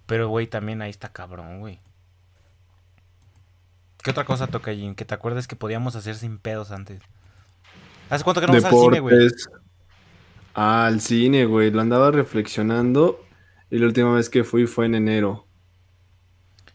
Pero, 0.07 0.27
güey, 0.29 0.47
también 0.47 0.81
ahí 0.81 0.89
está 0.89 1.09
cabrón, 1.09 1.59
güey. 1.59 1.79
¿Qué 4.03 4.11
otra 4.11 4.23
cosa 4.25 4.47
toca, 4.47 4.71
Jin? 4.73 4.93
Que 4.95 5.05
te 5.05 5.15
acuerdes 5.15 5.47
que 5.47 5.55
podíamos 5.55 5.95
hacer 5.95 6.15
sin 6.15 6.37
pedos 6.37 6.71
antes. 6.71 7.01
¿Hace 8.09 8.23
cuánto 8.23 8.39
que 8.41 8.45
no 8.47 8.53
vamos 8.53 8.65
al 8.65 8.79
cine, 8.79 8.99
güey? 8.99 9.27
Al 10.53 11.01
cine, 11.01 11.45
güey. 11.45 11.71
Lo 11.71 11.81
andaba 11.81 12.11
reflexionando. 12.11 13.19
Y 13.71 13.77
la 13.79 13.87
última 13.87 14.13
vez 14.15 14.29
que 14.29 14.43
fui 14.43 14.67
fue 14.67 14.85
en 14.85 14.95
enero. 14.95 15.45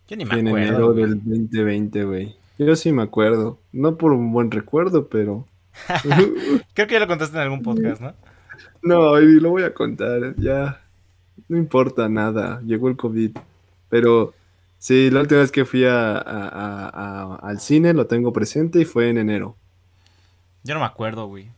Yo 0.09 0.17
ni 0.17 0.25
me 0.25 0.39
en 0.39 0.49
acuerdo. 0.49 0.67
enero 0.69 0.93
güey. 0.93 1.05
del 1.07 1.15
2020, 1.19 2.05
güey. 2.05 2.37
Yo 2.59 2.77
sí 2.77 2.93
me 2.93 3.03
acuerdo. 3.03 3.59
No 3.73 3.97
por 3.97 4.13
un 4.13 4.33
buen 4.33 4.51
recuerdo, 4.51 5.09
pero. 5.09 5.47
Creo 6.75 6.87
que 6.89 6.95
ya 6.95 7.01
lo 7.01 7.07
contaste 7.07 7.37
en 7.37 7.43
algún 7.43 7.63
podcast, 7.63 8.01
¿no? 8.03 8.15
no, 8.83 9.19
lo 9.19 9.51
voy 9.51 9.63
a 9.63 9.73
contar. 9.75 10.35
Ya. 10.37 10.81
No 11.49 11.57
importa 11.57 12.09
nada. 12.09 12.61
Llegó 12.67 12.89
el 12.89 12.97
COVID. 12.97 13.37
Pero 13.89 14.35
sí, 14.79 15.11
la 15.11 15.21
última 15.21 15.41
vez 15.41 15.51
que 15.53 15.65
fui 15.65 15.85
a- 15.85 16.17
a- 16.17 16.19
a- 16.19 16.89
a- 16.89 17.37
al 17.37 17.61
cine 17.61 17.93
lo 17.95 18.07
tengo 18.07 18.33
presente 18.33 18.81
y 18.81 18.85
fue 18.85 19.09
en 19.11 19.19
enero. 19.19 19.57
Yo 20.65 20.75
no 20.75 20.81
me 20.81 20.87
acuerdo, 20.87 21.27
güey. 21.27 21.49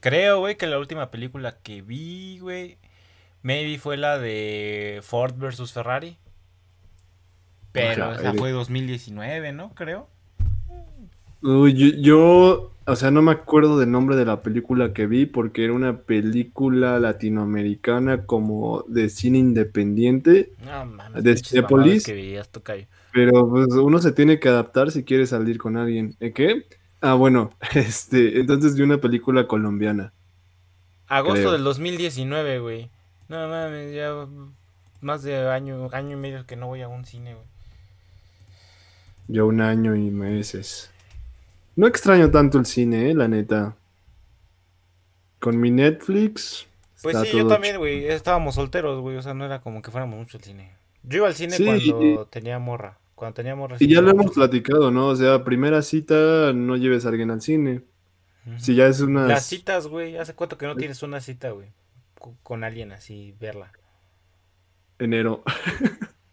Creo, 0.00 0.40
güey, 0.40 0.56
que 0.56 0.66
la 0.66 0.78
última 0.78 1.10
película 1.10 1.56
que 1.62 1.80
vi, 1.80 2.38
güey, 2.40 2.76
maybe 3.42 3.78
fue 3.78 3.96
la 3.96 4.18
de 4.18 5.00
Ford 5.02 5.34
versus 5.36 5.72
Ferrari. 5.72 6.16
Pero 7.72 8.04
Ajá, 8.10 8.20
esa 8.20 8.34
fue 8.34 8.50
2019, 8.52 9.52
¿no? 9.52 9.74
Creo. 9.74 10.08
Uy, 11.42 11.74
yo, 11.74 11.86
yo, 11.98 12.72
o 12.86 12.96
sea, 12.96 13.10
no 13.10 13.22
me 13.22 13.32
acuerdo 13.32 13.78
del 13.78 13.90
nombre 13.90 14.14
de 14.14 14.24
la 14.24 14.42
película 14.42 14.92
que 14.92 15.06
vi 15.06 15.26
porque 15.26 15.64
era 15.64 15.72
una 15.72 15.98
película 16.02 17.00
latinoamericana 17.00 18.26
como 18.26 18.84
de 18.86 19.08
cine 19.08 19.38
independiente, 19.38 20.52
No 20.64 20.86
mames, 20.86 21.24
¿De 21.24 22.42
tocayo. 22.50 22.86
pero 23.12 23.48
pues 23.48 23.68
uno 23.72 23.98
se 23.98 24.12
tiene 24.12 24.38
que 24.38 24.48
adaptar 24.50 24.90
si 24.92 25.02
quiere 25.04 25.26
salir 25.26 25.58
con 25.58 25.76
alguien. 25.76 26.14
¿Eh, 26.20 26.32
¿Qué? 26.32 26.66
Ah, 27.00 27.14
bueno, 27.14 27.50
este, 27.74 28.38
entonces 28.38 28.76
vi 28.76 28.82
una 28.82 28.98
película 28.98 29.48
colombiana. 29.48 30.12
Agosto 31.08 31.40
Creo. 31.40 31.52
del 31.52 31.64
2019, 31.64 32.60
güey. 32.60 32.90
No 33.32 33.48
mames, 33.48 33.94
ya 33.94 34.28
más 35.00 35.22
de 35.22 35.48
año, 35.48 35.88
año 35.90 36.18
y 36.18 36.20
medio 36.20 36.44
que 36.44 36.54
no 36.54 36.66
voy 36.66 36.82
a 36.82 36.88
un 36.88 37.06
cine, 37.06 37.32
güey. 37.32 37.46
Yo 39.26 39.46
un 39.46 39.62
año 39.62 39.96
y 39.96 40.10
meses. 40.10 40.90
No 41.74 41.86
extraño 41.86 42.30
tanto 42.30 42.58
el 42.58 42.66
cine, 42.66 43.10
eh, 43.10 43.14
la 43.14 43.28
neta. 43.28 43.74
Con 45.38 45.58
mi 45.58 45.70
Netflix. 45.70 46.66
Pues 47.00 47.16
sí, 47.20 47.38
yo 47.38 47.46
también, 47.46 47.78
güey. 47.78 48.04
Estábamos 48.04 48.56
solteros, 48.56 49.00
güey. 49.00 49.16
O 49.16 49.22
sea, 49.22 49.32
no 49.32 49.46
era 49.46 49.62
como 49.62 49.80
que 49.80 49.90
fuéramos 49.90 50.18
mucho 50.18 50.36
al 50.36 50.44
cine. 50.44 50.76
Yo 51.02 51.16
iba 51.16 51.26
al 51.26 51.34
cine 51.34 51.56
Sí, 51.56 51.64
cuando 51.64 52.26
tenía 52.26 52.58
morra. 52.58 52.98
Cuando 53.14 53.32
tenía 53.32 53.56
morra. 53.56 53.78
Y 53.80 53.88
ya 53.88 54.02
lo 54.02 54.10
hemos 54.10 54.32
platicado, 54.32 54.90
¿no? 54.90 55.06
O 55.06 55.16
sea, 55.16 55.42
primera 55.42 55.80
cita, 55.80 56.52
no 56.52 56.76
lleves 56.76 57.06
a 57.06 57.08
alguien 57.08 57.30
al 57.30 57.40
cine. 57.40 57.80
Si 58.58 58.74
ya 58.74 58.88
es 58.88 59.00
una... 59.00 59.26
Las 59.26 59.46
citas, 59.46 59.86
güey. 59.86 60.18
¿Hace 60.18 60.34
cuánto 60.34 60.58
que 60.58 60.66
no 60.66 60.76
tienes 60.76 61.02
una 61.02 61.22
cita, 61.22 61.52
güey? 61.52 61.68
Co- 62.22 62.36
Con 62.44 62.62
alguien 62.64 62.92
así, 62.92 63.34
verla. 63.40 63.72
Enero. 64.98 65.42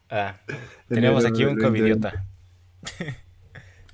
Ah, 0.10 0.38
tenemos 0.88 1.24
Enero 1.26 1.36
aquí 1.36 1.44
un 1.46 1.56
del 1.56 1.64
2020. 1.64 2.10
covidiota. 2.10 2.26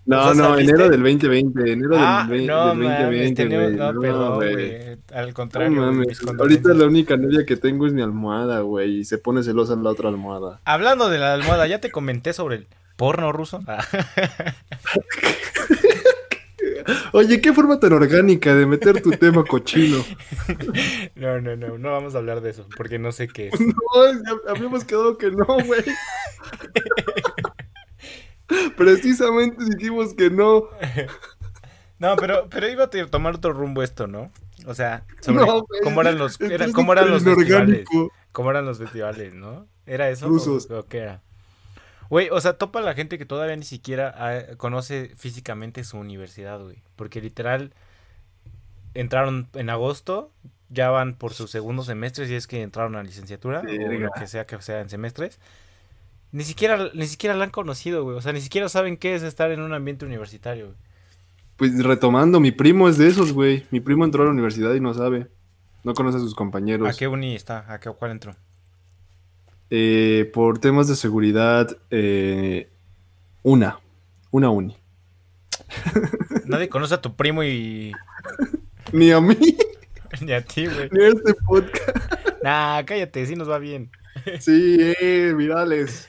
No, 0.08 0.36
no, 0.36 0.56
enero 0.60 0.88
del 0.88 1.02
2020. 1.02 1.72
Enero 1.72 1.96
Ah, 1.98 2.28
del, 2.30 2.42
ve- 2.42 2.46
no 2.46 2.68
del 2.68 2.78
mames, 2.78 3.00
2020, 3.00 3.44
tenemos... 3.44 3.66
güey. 3.66 3.76
No, 3.80 3.92
No, 3.94 4.02
perdón, 4.02 4.36
güey. 4.36 4.98
Al 5.12 5.28
No 5.30 5.34
contrario, 5.34 5.70
güey, 5.82 5.92
mames. 5.92 6.22
Ahorita 6.40 6.74
la 6.76 6.86
única 6.86 7.18
novia 7.18 7.44
que 7.44 7.58
tengo 7.58 7.88
es 7.88 7.94
mi 7.94 8.04
almohada, 8.04 8.60
güey. 8.60 8.98
Y 9.00 9.06
se 9.06 9.18
pone 9.18 9.42
celosa 9.42 9.74
en 9.74 9.84
la 9.84 9.90
otra 9.90 10.10
almohada. 10.10 10.62
Hablando 10.64 11.10
de 11.10 11.18
la 11.18 11.34
almohada, 11.34 11.66
¿ya 11.66 11.82
te 11.82 11.90
comenté 11.90 12.34
sobre 12.34 12.58
el 12.58 12.68
porno 12.98 13.32
ruso? 13.32 13.62
Ah. 13.66 13.84
Oye, 17.14 17.42
qué 17.42 17.54
forma 17.54 17.80
tan 17.80 17.94
orgánica 17.94 18.54
de 18.56 18.66
meter 18.66 19.02
tu 19.02 19.12
tema 19.12 19.44
cochino. 19.44 20.04
No, 21.16 21.40
no, 21.42 21.56
no, 21.56 21.78
no 21.78 21.92
vamos 21.92 22.14
a 22.14 22.18
hablar 22.18 22.42
de 22.42 22.50
eso, 22.52 22.68
porque 22.76 23.00
no 23.00 23.12
sé 23.12 23.28
qué 23.28 23.48
es. 23.48 23.60
No, 23.60 23.74
habíamos 24.50 24.84
quedado 24.84 25.18
que 25.18 25.32
no, 25.32 25.46
güey. 25.46 25.84
Precisamente 28.78 29.64
dijimos 29.76 30.14
que 30.14 30.30
no. 30.30 30.66
No, 32.00 32.16
pero, 32.18 32.48
pero 32.50 32.68
iba 32.68 32.84
a 32.84 32.90
tomar 32.90 33.36
otro 33.36 33.54
rumbo 33.54 33.82
esto, 33.82 34.08
¿no? 34.08 34.32
O 34.68 34.74
sea, 34.74 35.06
sobre 35.22 35.46
No, 35.46 35.66
cómo 35.84 36.02
eran 36.02 36.18
los, 36.18 36.40
era- 36.42 36.72
cómo 36.72 36.94
eran 36.94 37.10
los 37.10 37.24
festivales. 37.24 37.86
¿Cómo 38.32 38.52
eran 38.52 38.66
los 38.66 38.78
festivales, 38.78 39.34
no? 39.34 39.68
¿Era 39.86 40.10
eso? 40.10 40.28
Rusos. 40.28 40.70
¿O, 40.70 40.80
o 40.80 40.86
qué 40.86 40.98
era? 41.00 41.22
Güey, 42.10 42.30
o 42.32 42.40
sea, 42.40 42.58
topa 42.58 42.82
la 42.82 42.94
gente 42.94 43.18
que 43.18 43.26
todavía 43.26 43.56
ni 43.56 43.66
siquiera 43.66 44.14
ah, 44.18 44.56
conoce 44.58 45.12
físicamente 45.16 45.84
su 45.84 45.98
universidad, 45.98 46.62
güey. 46.62 46.78
Porque 46.96 47.22
literal 47.22 47.74
entraron 48.94 49.50
en 49.54 49.70
agosto, 49.70 50.32
ya 50.70 50.90
van 50.90 51.16
por 51.16 51.34
su 51.34 51.48
segundo 51.48 51.84
semestre, 51.84 52.28
si 52.28 52.36
es 52.36 52.48
que 52.48 52.62
entraron 52.62 52.96
a 52.96 53.04
licenciatura, 53.04 53.60
o 53.60 53.64
Verga. 53.64 54.06
lo 54.06 54.12
que 54.12 54.28
sea 54.28 54.46
que 54.46 54.62
sea 54.62 54.82
en 54.82 54.90
semestres. 54.90 55.40
Ni 56.32 56.44
siquiera, 56.44 56.90
ni 56.94 57.08
siquiera 57.08 57.36
la 57.36 57.46
han 57.46 57.52
conocido, 57.52 58.04
güey. 58.04 58.18
O 58.18 58.22
sea, 58.22 58.34
ni 58.34 58.42
siquiera 58.42 58.68
saben 58.70 58.98
qué 58.98 59.16
es 59.16 59.24
estar 59.24 59.52
en 59.52 59.62
un 59.62 59.74
ambiente 59.74 60.06
universitario, 60.06 60.66
güey. 60.66 60.78
Pues 61.56 61.84
retomando, 61.84 62.42
mi 62.42 62.52
primo 62.52 62.90
es 62.90 62.98
de 62.98 63.08
esos, 63.08 63.32
güey. 63.32 63.66
Mi 63.72 63.80
primo 63.80 64.04
entró 64.04 64.24
a 64.24 64.26
la 64.26 64.32
universidad 64.32 64.74
y 64.74 64.82
no 64.82 64.94
sabe. 64.94 65.28
No 65.86 65.94
conoce 65.94 66.18
a 66.18 66.20
sus 66.20 66.36
compañeros. 66.36 66.90
¿A 66.90 66.98
qué 66.98 67.08
uni 67.08 67.36
está? 67.36 67.72
¿A 67.72 67.80
qué 67.80 67.90
cuál 67.92 68.12
entró? 68.12 68.36
Eh, 69.70 70.30
por 70.34 70.60
temas 70.60 70.88
de 70.88 70.96
seguridad, 70.96 71.76
eh, 71.90 72.70
una. 73.44 73.80
Una 74.32 74.50
uni. 74.50 74.78
Nadie 76.46 76.70
conoce 76.70 76.94
a 76.96 77.02
tu 77.02 77.16
primo 77.16 77.44
y 77.44 77.92
Ni 78.94 79.12
a 79.12 79.20
mí, 79.22 79.36
ni 80.22 80.32
a 80.34 80.42
ti, 80.46 80.68
güey. 80.68 80.90
ni 80.92 81.04
a 81.04 81.08
este 81.10 81.34
podcast. 81.46 81.98
Nah, 82.44 82.84
cállate, 82.86 83.26
sí 83.26 83.36
nos 83.36 83.50
va 83.50 83.58
bien. 83.58 83.90
Sí, 84.40 84.78
eh, 85.02 85.34
virales. 85.36 86.08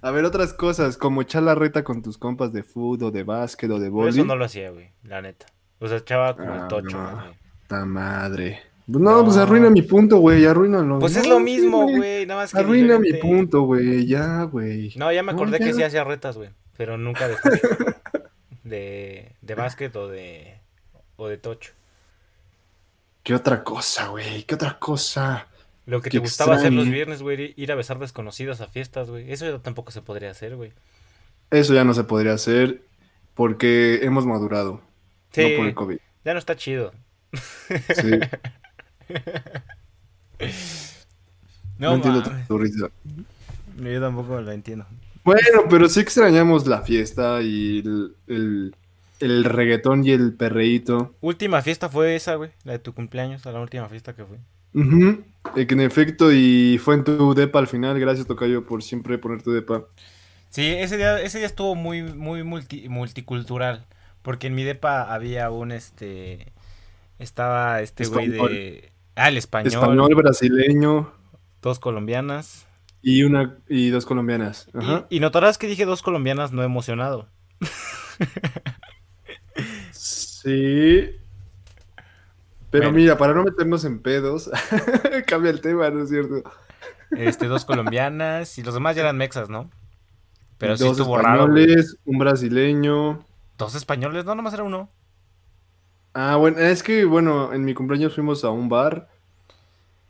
A 0.00 0.12
ver, 0.12 0.24
otras 0.24 0.52
cosas, 0.52 0.96
como 0.96 1.20
echar 1.22 1.42
la 1.42 1.56
reta 1.56 1.82
con 1.82 2.00
tus 2.00 2.16
compas 2.16 2.52
de 2.52 2.62
fútbol, 2.62 3.12
de 3.12 3.24
básquet 3.24 3.68
o 3.72 3.80
de 3.80 3.88
boli. 3.88 4.10
eso 4.10 4.24
no 4.24 4.36
lo 4.36 4.44
hacía, 4.44 4.70
güey, 4.70 4.92
la 5.02 5.20
neta. 5.20 5.46
O 5.80 5.88
sea, 5.88 5.96
echaba 5.96 6.36
como 6.36 6.52
Ah, 6.52 6.58
el 6.62 6.68
tocho, 6.68 6.96
no. 6.96 7.10
güey. 7.12 7.34
Ta 7.66 7.84
madre. 7.84 8.60
No, 8.88 9.22
pues 9.24 9.36
No. 9.36 9.42
arruina 9.42 9.70
mi 9.70 9.82
punto, 9.82 10.16
güey, 10.18 10.44
arruínalo. 10.46 10.98
Pues 10.98 11.14
es 11.16 11.26
lo 11.26 11.38
mismo, 11.40 11.82
güey, 11.86 12.26
nada 12.26 12.40
más 12.40 12.52
que 12.52 12.58
Arruina 12.58 12.98
mi 12.98 13.12
punto, 13.14 13.62
güey, 13.62 14.06
ya, 14.06 14.42
güey. 14.44 14.92
No, 14.96 15.12
ya 15.12 15.22
me 15.22 15.32
No, 15.32 15.38
acordé 15.38 15.58
que 15.58 15.74
sí 15.74 15.82
hacía 15.82 16.04
retas, 16.04 16.36
güey, 16.38 16.50
pero 16.76 16.96
nunca 16.98 17.28
de 17.28 17.36
de, 18.64 19.32
de 19.42 19.54
básquet 19.54 19.94
o 19.96 20.08
de, 20.08 20.54
o 21.16 21.28
de 21.28 21.36
tocho. 21.38 21.72
¿Qué 23.22 23.34
otra 23.34 23.62
cosa, 23.62 24.08
güey? 24.08 24.44
¿Qué 24.44 24.54
otra 24.54 24.78
cosa? 24.78 25.46
Lo 25.84 26.00
que 26.00 26.10
Qué 26.10 26.16
te 26.18 26.20
gustaba 26.20 26.54
hacer 26.56 26.72
los 26.72 26.88
viernes, 26.88 27.22
güey, 27.22 27.54
ir 27.56 27.72
a 27.72 27.74
besar 27.74 27.98
desconocidos 27.98 28.60
a 28.60 28.68
fiestas, 28.68 29.10
güey. 29.10 29.30
Eso 29.30 29.44
ya 29.50 29.58
tampoco 29.58 29.90
se 29.90 30.00
podría 30.02 30.30
hacer, 30.30 30.56
güey. 30.56 30.72
Eso 31.50 31.74
ya 31.74 31.84
no 31.84 31.94
se 31.94 32.04
podría 32.04 32.32
hacer 32.32 32.82
porque 33.34 34.00
hemos 34.02 34.26
madurado. 34.26 34.80
Sí, 35.32 35.42
No 35.50 35.56
por 35.58 35.66
el 35.66 35.74
COVID. 35.74 35.98
ya 36.24 36.32
no 36.32 36.38
está 36.38 36.56
chido. 36.56 36.92
Sí. 37.32 38.12
No, 41.78 41.90
No, 41.90 41.94
entiendo 41.94 42.22
tu, 42.46 42.58
risa. 42.58 42.88
Yo 43.76 44.00
tampoco 44.00 44.40
lo 44.40 44.50
entiendo. 44.52 44.86
Bueno, 45.24 45.62
pero 45.68 45.88
sí 45.88 46.00
extrañamos 46.00 46.66
la 46.66 46.82
fiesta 46.82 47.40
y 47.42 47.80
el, 47.80 48.14
el, 48.26 48.74
el 49.20 49.44
reggaetón 49.44 50.04
y 50.04 50.10
el 50.10 50.32
perreíto. 50.32 51.14
Última 51.20 51.62
fiesta 51.62 51.88
fue 51.88 52.16
esa, 52.16 52.34
güey, 52.34 52.50
la 52.64 52.72
de 52.72 52.78
tu 52.78 52.94
cumpleaños, 52.94 53.46
a 53.46 53.52
la 53.52 53.60
última 53.60 53.88
fiesta 53.88 54.14
que 54.14 54.24
fue. 54.24 54.38
Eh, 54.74 55.66
que 55.66 55.74
en 55.74 55.80
efecto, 55.80 56.32
y 56.32 56.78
fue 56.78 56.94
en 56.94 57.04
tu 57.04 57.34
depa 57.34 57.58
al 57.58 57.66
final. 57.68 57.98
Gracias, 58.00 58.26
Tocayo, 58.26 58.64
por 58.64 58.82
siempre 58.82 59.18
poner 59.18 59.42
tu 59.42 59.52
depa. 59.52 59.84
Sí, 60.50 60.66
ese 60.66 60.96
día, 60.96 61.20
ese 61.20 61.38
día 61.38 61.46
estuvo 61.46 61.74
muy, 61.74 62.02
muy 62.02 62.42
multi- 62.42 62.88
multicultural. 62.88 63.86
Porque 64.22 64.48
en 64.48 64.54
mi 64.54 64.64
depa 64.64 65.12
había 65.14 65.50
un 65.50 65.72
este. 65.72 66.52
Estaba 67.18 67.80
este 67.82 68.06
güey 68.06 68.28
de. 68.28 68.92
Ah, 69.18 69.28
el 69.28 69.36
español. 69.36 69.72
Español, 69.72 70.14
brasileño 70.14 71.12
Dos 71.60 71.78
colombianas. 71.80 72.66
y 73.02 73.24
una 73.24 73.56
y 73.68 73.90
dos 73.90 74.06
colombianas. 74.06 74.68
Ajá. 74.74 75.06
Y, 75.10 75.16
y 75.16 75.20
notarás 75.20 75.58
que 75.58 75.66
dije 75.66 75.84
dos 75.84 76.02
colombianas 76.02 76.52
no 76.52 76.62
emocionado. 76.62 77.28
Sí. 79.90 81.10
Pero 82.70 82.84
Bueno. 82.84 82.92
mira, 82.98 83.16
para 83.18 83.32
no 83.34 83.44
meternos 83.44 83.84
en 83.84 84.00
pedos, 84.00 84.50
cambia 85.26 85.50
el 85.50 85.60
tema, 85.60 85.90
¿no 85.90 86.02
es 86.02 86.10
cierto? 86.10 86.42
Este, 87.10 87.46
dos 87.46 87.64
colombianas. 87.64 88.58
Y 88.58 88.62
los 88.62 88.74
demás 88.74 88.94
ya 88.94 89.02
eran 89.02 89.16
mexas, 89.16 89.48
¿no? 89.48 89.70
Pero 90.58 90.76
sí 90.76 90.84
dos 90.84 90.98
estuvo 90.98 91.16
raro. 91.16 91.48
güey. 91.48 91.62
españoles, 91.64 91.96
un 92.04 92.18
brasileño. 92.18 93.24
Dos 93.56 93.74
españoles, 93.74 94.24
no, 94.24 94.34
nomás 94.34 94.54
era 94.54 94.64
uno. 94.64 94.90
Ah, 96.14 96.36
bueno, 96.36 96.58
es 96.58 96.82
que, 96.82 97.04
bueno, 97.04 97.52
en 97.52 97.64
mi 97.64 97.74
cumpleaños 97.74 98.14
fuimos 98.14 98.44
a 98.44 98.50
un 98.50 98.68
bar 98.68 99.08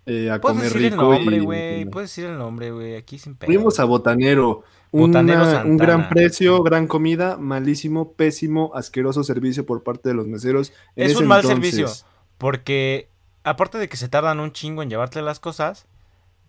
eh, 0.06 0.30
a 0.30 0.40
Puedes 0.40 0.56
comer 0.58 0.72
decir 0.72 0.92
el 0.92 0.96
nombre, 0.96 1.36
y 1.36 1.40
güey. 1.40 1.84
Puedes 1.84 2.10
decir 2.10 2.24
el 2.26 2.38
nombre, 2.38 2.70
güey. 2.70 2.96
Aquí 2.96 3.18
sin 3.18 3.34
pedo. 3.36 3.46
fuimos 3.46 3.78
a 3.78 3.84
Botanero. 3.84 4.62
Botanero 4.90 5.42
Una- 5.42 5.64
un 5.64 5.76
gran 5.76 6.08
precio, 6.08 6.62
gran 6.62 6.86
comida, 6.86 7.36
malísimo, 7.36 8.12
pésimo, 8.12 8.70
asqueroso 8.74 9.22
servicio 9.22 9.66
por 9.66 9.82
parte 9.82 10.08
de 10.08 10.14
los 10.14 10.26
meseros. 10.26 10.72
En 10.96 11.10
Es 11.10 11.16
un 11.16 11.26
mal 11.26 11.42
entonces. 11.42 11.74
servicio. 11.74 12.06
Porque, 12.38 13.10
aparte 13.44 13.76
de 13.76 13.88
que 13.90 13.98
se 13.98 14.08
tardan 14.08 14.40
un 14.40 14.52
chingo 14.52 14.82
en 14.82 14.88
llevarte 14.88 15.20
las 15.20 15.40
cosas, 15.40 15.86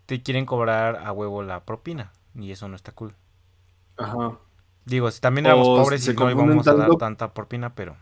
te 0.06 0.24
quieren 0.24 0.46
cobrar 0.46 0.96
a 1.06 1.12
huevo 1.12 1.44
la 1.44 1.66
propina. 1.66 2.14
Y 2.36 2.52
eso 2.52 2.70
no 2.70 2.78
está 2.78 2.94
cool. 2.94 3.14
Ajá. 3.98 4.38
Digo, 4.86 5.12
si 5.12 5.20
también 5.20 5.48
éramos 5.48 5.68
O 5.68 5.76
pobres 5.84 6.08
y 6.08 6.14
no 6.14 6.32
íbamos 6.32 6.66
a 6.66 6.76
dar 6.76 6.96
tanta 6.96 7.34
propina, 7.34 7.76
pero. 7.76 7.98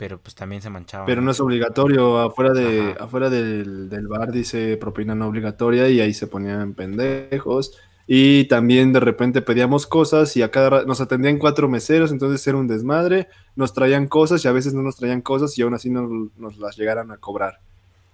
Pero 0.00 0.18
pues 0.18 0.34
también 0.34 0.62
se 0.62 0.70
manchaba. 0.70 1.04
Pero 1.04 1.20
no 1.20 1.30
es 1.30 1.40
obligatorio, 1.40 2.18
afuera 2.20 2.54
de 2.54 2.92
Ajá. 2.92 3.04
afuera 3.04 3.28
del, 3.28 3.90
del 3.90 4.08
bar 4.08 4.32
dice 4.32 4.78
propina 4.78 5.14
no 5.14 5.26
obligatoria 5.26 5.90
y 5.90 6.00
ahí 6.00 6.14
se 6.14 6.26
ponían 6.26 6.72
pendejos. 6.72 7.76
Y 8.06 8.44
también 8.46 8.94
de 8.94 9.00
repente 9.00 9.42
pedíamos 9.42 9.86
cosas 9.86 10.34
y 10.38 10.42
a 10.42 10.50
cada 10.50 10.84
nos 10.84 11.02
atendían 11.02 11.36
cuatro 11.36 11.68
meseros, 11.68 12.12
entonces 12.12 12.44
era 12.46 12.56
un 12.56 12.66
desmadre, 12.66 13.28
nos 13.56 13.74
traían 13.74 14.06
cosas 14.06 14.42
y 14.42 14.48
a 14.48 14.52
veces 14.52 14.72
no 14.72 14.80
nos 14.80 14.96
traían 14.96 15.20
cosas 15.20 15.56
y 15.58 15.62
aún 15.62 15.74
así 15.74 15.90
no 15.90 16.30
nos 16.38 16.56
las 16.56 16.78
llegaran 16.78 17.10
a 17.10 17.18
cobrar. 17.18 17.60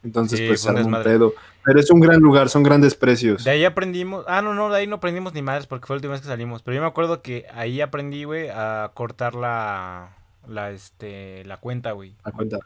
Entonces 0.03 0.41
Sí, 0.41 0.47
pues 0.49 0.61
se 0.61 0.71
un 0.71 1.03
pedo. 1.05 1.35
Pero 1.65 1.79
es 1.81 1.91
un 1.91 2.01
gran 2.01 2.21
lugar, 2.21 2.49
son 2.49 2.65
grandes 2.65 2.97
precios. 2.97 3.45
De 3.45 3.53
ahí 3.53 3.65
aprendimos. 3.65 4.25
Ah, 4.27 4.43
no, 4.43 4.55
no, 4.55 4.71
de 4.71 4.79
ahí 4.79 4.87
no 4.89 4.97
aprendimos 4.97 5.35
ni 5.35 5.43
madres 5.43 5.67
porque 5.69 5.87
fue 5.87 5.95
la 5.95 5.99
última 5.99 6.13
vez 6.15 6.21
que 6.21 6.29
salimos. 6.29 6.63
Pero 6.63 6.75
yo 6.75 6.81
me 6.81 6.89
acuerdo 6.89 7.23
que 7.23 7.47
ahí 7.55 7.81
aprendí, 7.81 8.25
güey, 8.25 8.49
a 8.49 8.91
cortar 8.93 9.37
la. 9.37 10.17
La, 10.49 10.71
este, 10.71 11.45
la 11.45 11.57
cuenta, 11.59 11.93
güey. 11.93 12.15
A 12.25 12.33
cuenta. 12.33 12.59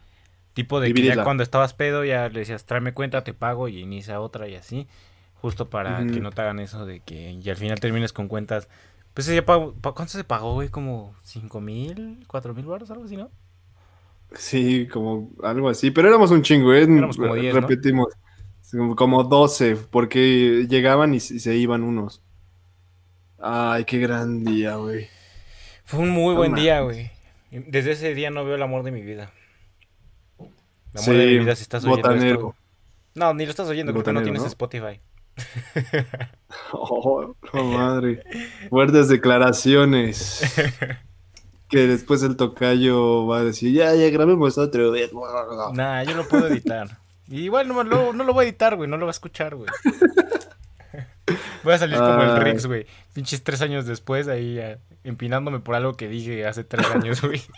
Tipo 0.52 0.80
de 0.80 0.92
que 0.92 1.02
ya 1.02 1.22
cuando 1.24 1.42
estabas 1.42 1.74
pedo 1.74 2.04
ya 2.04 2.28
le 2.28 2.40
decías, 2.40 2.64
tráeme 2.64 2.92
cuenta, 2.92 3.22
te 3.24 3.34
pago 3.34 3.68
y 3.68 3.78
inicia 3.80 4.20
otra 4.20 4.48
y 4.48 4.56
así. 4.56 4.86
Justo 5.34 5.70
para 5.70 6.04
que 6.06 6.20
no 6.20 6.30
te 6.32 6.42
hagan 6.42 6.58
eso 6.60 6.84
de 6.84 7.00
que 7.00 7.30
y 7.32 7.48
al 7.50 7.56
final 7.56 7.80
termines 7.80 8.12
con 8.12 8.28
cuentas. 8.28 8.68
Pues 9.14 9.26
ya 9.26 9.44
pagó- 9.44 9.74
pa- 9.74 9.92
¿cuánto 9.92 10.12
se 10.12 10.22
pagó, 10.24 10.54
güey? 10.54 10.68
Como 10.68 11.14
cinco 11.22 11.60
mil, 11.60 12.24
cuatro 12.26 12.52
mil 12.54 12.66
baros, 12.66 12.90
algo 12.90 13.04
así, 13.04 13.16
¿no? 13.16 13.30
Sí, 14.34 14.86
como 14.86 15.30
algo 15.42 15.68
así, 15.70 15.90
pero 15.90 16.08
éramos 16.08 16.30
un 16.30 16.42
chingo, 16.42 16.72
¿eh? 16.74 16.82
Éramos 16.82 17.16
como 17.16 17.34
10, 17.34 17.52
¿no? 17.54 17.60
Repetimos, 17.62 18.08
como- 18.70 18.94
como 18.96 19.24
12, 19.24 19.76
porque 19.76 20.66
llegaban 20.68 21.14
y, 21.14 21.20
se 21.20 21.56
iban 21.56 21.82
unos. 21.82 22.22
Ay, 23.38 23.84
qué 23.84 23.98
gran 23.98 24.44
día, 24.44 24.76
güey. 24.76 25.08
Fue 25.84 26.00
un 26.00 26.10
muy 26.10 26.34
No 26.34 26.38
buen 26.40 26.54
día, 26.54 26.80
güey. 26.82 27.10
Desde 27.50 27.92
ese 27.92 28.14
día 28.14 28.30
no 28.30 28.44
veo 28.44 28.54
el 28.54 28.62
amor 28.62 28.82
de 28.84 28.90
mi 28.92 29.02
vida. 29.02 29.32
El 30.38 30.46
amor 30.94 31.04
Sí, 31.04 31.12
de 31.12 31.26
mi 31.26 31.38
vida 31.40 31.56
si 31.56 31.62
estás 31.62 31.84
oyendo 31.84 32.08
botanero. 32.08 32.34
esto. 32.34 32.54
No, 33.14 33.34
ni 33.34 33.44
lo 33.44 33.50
estás 33.50 33.68
oyendo, 33.68 33.92
porque 33.92 34.12
no 34.12 34.22
tienes 34.22 34.42
¿no? 34.42 34.48
Spotify. 34.48 35.00
Oh, 36.72 37.34
oh, 37.52 37.64
madre. 37.64 38.22
Fuertes 38.68 39.08
declaraciones. 39.08 40.42
que 41.68 41.86
después 41.86 42.22
el 42.22 42.36
tocayo 42.36 43.26
va 43.26 43.38
a 43.38 43.44
decir, 43.44 43.72
ya, 43.72 43.94
ya 43.94 44.10
grabemos 44.10 44.58
otra 44.58 44.88
vez. 44.90 45.10
Nah, 45.74 46.02
yo 46.02 46.14
lo 46.16 46.26
puedo 46.28 46.48
editar. 46.48 46.98
Y 47.28 47.42
igual 47.42 47.68
no, 47.68 47.82
lo- 47.84 48.12
no 48.12 48.24
lo 48.24 48.32
voy 48.34 48.44
a 48.44 48.48
editar, 48.48 48.76
güey. 48.76 48.90
No 48.90 48.96
lo 48.96 49.06
va 49.06 49.10
a 49.10 49.12
escuchar, 49.12 49.54
güey. 49.54 49.70
Voy 51.64 51.74
a 51.74 51.78
salir 51.78 51.96
como 51.98 52.22
el 52.22 52.30
Ay. 52.30 52.52
Rix, 52.52 52.66
güey. 52.66 52.86
Pinches 53.12 53.42
tres 53.42 53.60
años 53.62 53.86
después 53.86 54.28
ahí 54.28 54.58
eh, 54.58 54.78
empinándome 55.04 55.60
por 55.60 55.74
algo 55.74 55.96
que 55.96 56.08
dije 56.08 56.46
hace 56.46 56.64
tres 56.64 56.86
años, 56.90 57.20
güey. 57.22 57.42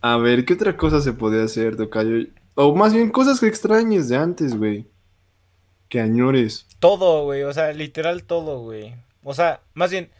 A 0.00 0.16
ver, 0.16 0.44
¿qué 0.44 0.54
otra 0.54 0.76
cosa 0.76 1.00
se 1.00 1.12
podía 1.12 1.42
hacer, 1.42 1.76
tocayo? 1.76 2.26
O 2.54 2.74
más 2.74 2.94
bien 2.94 3.10
cosas 3.10 3.40
que 3.40 3.48
extrañes 3.48 4.08
de 4.08 4.16
antes, 4.16 4.56
güey. 4.56 4.86
Que 5.88 6.00
añores. 6.00 6.66
Todo, 6.78 7.24
güey. 7.24 7.42
O 7.42 7.52
sea, 7.52 7.72
literal 7.72 8.22
todo, 8.22 8.60
güey. 8.60 8.94
O 9.24 9.34
sea, 9.34 9.60
más 9.74 9.90
bien, 9.90 10.10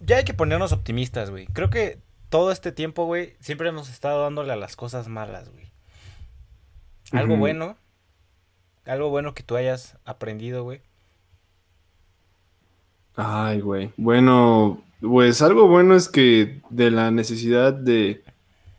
ya 0.00 0.16
hay 0.16 0.24
que 0.24 0.34
ponernos 0.34 0.72
optimistas, 0.72 1.30
güey. 1.30 1.46
Creo 1.46 1.68
que 1.68 1.98
todo 2.30 2.50
este 2.50 2.72
tiempo, 2.72 3.04
güey, 3.04 3.36
siempre 3.40 3.68
hemos 3.68 3.90
estado 3.90 4.22
dándole 4.22 4.52
a 4.52 4.56
las 4.56 4.76
cosas 4.76 5.08
malas, 5.08 5.50
güey. 5.50 5.70
Algo 7.12 7.34
Ujú. 7.34 7.40
bueno. 7.40 7.76
Algo 8.86 9.08
bueno 9.10 9.34
que 9.34 9.42
tú 9.42 9.56
hayas 9.56 9.96
aprendido, 10.04 10.62
güey. 10.64 10.80
Ay, 13.16 13.60
güey. 13.60 13.92
Bueno, 13.96 14.82
pues 15.00 15.40
algo 15.42 15.68
bueno 15.68 15.94
es 15.94 16.08
que 16.08 16.60
de 16.70 16.90
la 16.90 17.10
necesidad 17.10 17.72
de 17.72 18.22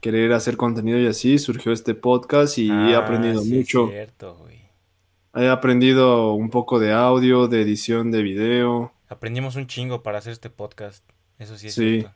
querer 0.01 0.33
hacer 0.33 0.57
contenido 0.57 0.99
y 0.99 1.07
así 1.07 1.39
surgió 1.39 1.71
este 1.71 1.95
podcast 1.95 2.57
y 2.57 2.69
he 2.69 2.95
Ah, 2.95 2.99
aprendido 2.99 3.41
sí 3.41 3.51
es 3.51 3.57
mucho. 3.57 3.87
cierto, 3.89 4.35
güey. 4.35 4.59
He 5.33 5.49
aprendido 5.49 6.33
un 6.33 6.49
poco 6.49 6.79
de 6.79 6.93
audio, 6.93 7.47
de 7.47 7.61
edición 7.61 8.11
de 8.11 8.21
video. 8.21 8.93
Aprendimos 9.09 9.55
un 9.55 9.67
chingo 9.67 10.03
para 10.03 10.19
hacer 10.19 10.33
este 10.33 10.49
podcast. 10.49 11.03
Eso 11.39 11.57
sí 11.57 11.67
es 11.67 11.73
Sí. 11.73 11.99
cierto. 12.01 12.13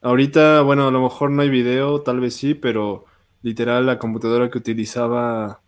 Ahorita, 0.00 0.60
bueno, 0.62 0.86
a 0.88 0.90
lo 0.90 1.02
mejor 1.02 1.30
no 1.30 1.42
hay 1.42 1.50
video, 1.50 2.02
tal 2.02 2.20
vez 2.20 2.34
sí, 2.36 2.54
pero 2.54 3.04
literal 3.42 3.84
la 3.86 3.98
computadora 3.98 4.48
que 4.50 4.58
utilizaba 4.58 5.60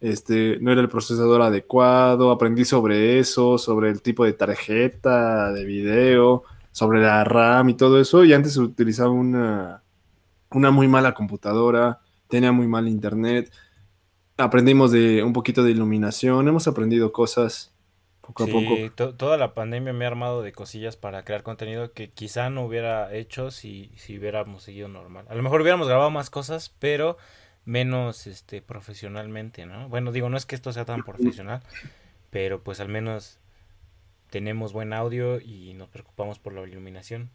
este 0.00 0.58
no 0.60 0.72
era 0.72 0.80
el 0.80 0.88
procesador 0.88 1.42
adecuado. 1.42 2.30
Aprendí 2.30 2.64
sobre 2.64 3.18
eso, 3.18 3.58
sobre 3.58 3.90
el 3.90 4.02
tipo 4.02 4.24
de 4.24 4.32
tarjeta 4.34 5.52
de 5.52 5.64
video, 5.64 6.44
sobre 6.72 7.00
la 7.00 7.24
RAM 7.24 7.70
y 7.70 7.74
todo 7.74 8.00
eso. 8.00 8.24
Y 8.24 8.32
antes 8.32 8.56
utilizaba 8.56 9.10
una, 9.10 9.82
una 10.50 10.70
muy 10.70 10.88
mala 10.88 11.14
computadora, 11.14 12.00
tenía 12.28 12.52
muy 12.52 12.66
mal 12.68 12.88
internet. 12.88 13.52
Aprendimos 14.38 14.92
de 14.92 15.22
un 15.22 15.32
poquito 15.32 15.64
de 15.64 15.70
iluminación, 15.70 16.46
hemos 16.46 16.68
aprendido 16.68 17.10
cosas 17.10 17.72
poco 18.20 18.44
a 18.44 18.46
poco. 18.46 18.94
to- 18.96 19.14
toda 19.14 19.38
la 19.38 19.54
pandemia 19.54 19.92
me 19.94 20.04
ha 20.04 20.08
armado 20.08 20.42
de 20.42 20.52
cosillas 20.52 20.96
para 20.96 21.24
crear 21.24 21.42
contenido 21.42 21.92
que 21.92 22.10
quizá 22.10 22.50
no 22.50 22.64
hubiera 22.66 23.14
hecho 23.14 23.50
si, 23.50 23.92
si 23.96 24.18
hubiéramos 24.18 24.64
seguido 24.64 24.88
normal. 24.88 25.24
A 25.30 25.34
lo 25.34 25.42
mejor 25.42 25.62
hubiéramos 25.62 25.88
grabado 25.88 26.10
más 26.10 26.28
cosas, 26.28 26.74
pero 26.80 27.16
menos 27.66 28.26
este 28.26 28.62
profesionalmente, 28.62 29.66
¿no? 29.66 29.90
Bueno, 29.90 30.12
digo, 30.12 30.30
no 30.30 30.38
es 30.38 30.46
que 30.46 30.54
esto 30.54 30.72
sea 30.72 30.86
tan 30.86 31.02
profesional, 31.02 31.62
Pero 32.30 32.62
pues 32.62 32.80
al 32.80 32.88
menos 32.88 33.38
tenemos 34.30 34.72
buen 34.72 34.92
audio 34.92 35.40
y 35.40 35.74
nos 35.74 35.88
preocupamos 35.88 36.38
por 36.38 36.54
la 36.54 36.66
iluminación. 36.66 37.30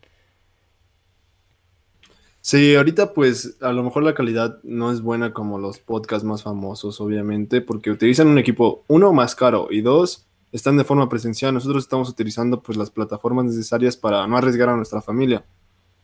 Sí, 2.39 2.75
ahorita 2.75 3.13
pues 3.13 3.57
a 3.61 3.71
lo 3.71 3.83
mejor 3.83 4.03
la 4.03 4.15
calidad 4.15 4.59
no 4.63 4.91
es 4.91 5.01
buena 5.01 5.31
como 5.31 5.59
los 5.59 5.77
podcasts 5.77 6.23
más 6.23 6.41
famosos, 6.41 6.99
obviamente, 6.99 7.61
porque 7.61 7.91
utilizan 7.91 8.27
un 8.27 8.39
equipo, 8.39 8.83
uno, 8.87 9.13
más 9.13 9.35
caro 9.35 9.67
y 9.69 9.81
dos, 9.81 10.25
están 10.51 10.77
de 10.77 10.83
forma 10.83 11.07
presencial. 11.07 11.53
Nosotros 11.53 11.83
estamos 11.83 12.09
utilizando 12.09 12.61
pues 12.63 12.77
las 12.77 12.89
plataformas 12.89 13.45
necesarias 13.45 13.95
para 13.95 14.25
no 14.27 14.37
arriesgar 14.37 14.69
a 14.69 14.75
nuestra 14.75 15.01
familia. 15.01 15.45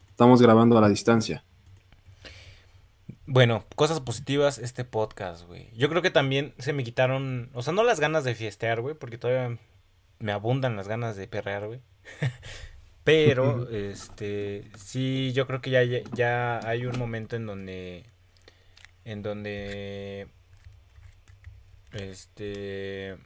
Estamos 0.08 0.42
grabando 0.42 0.78
a 0.78 0.82
la 0.82 0.90
distancia. 0.90 1.44
Bueno, 3.30 3.66
cosas 3.76 4.00
positivas, 4.00 4.58
este 4.58 4.86
podcast, 4.86 5.46
güey. 5.46 5.70
Yo 5.76 5.90
creo 5.90 6.02
que 6.02 6.12
también 6.12 6.54
se 6.60 6.72
me 6.72 6.86
quitaron, 6.86 7.50
o 7.54 7.62
sea, 7.62 7.74
no 7.74 7.84
las 7.84 8.00
ganas 8.00 8.24
de 8.24 8.36
fiestear, 8.36 8.80
güey, 8.80 8.96
porque 8.96 9.18
todavía 9.18 9.58
me 10.20 10.32
abundan 10.32 10.78
las 10.78 10.88
ganas 10.88 11.18
de 11.18 11.28
perrear, 11.28 11.68
güey. 11.68 11.82
Pero, 13.04 13.70
este, 13.70 14.72
sí, 14.78 15.34
yo 15.34 15.46
creo 15.46 15.62
que 15.62 15.72
ya, 15.72 15.84
ya 16.16 16.60
hay 16.66 16.86
un 16.86 16.98
momento 16.98 17.36
en 17.36 17.46
donde, 17.46 18.06
en 19.04 19.22
donde, 19.24 20.30
este, 21.92 23.18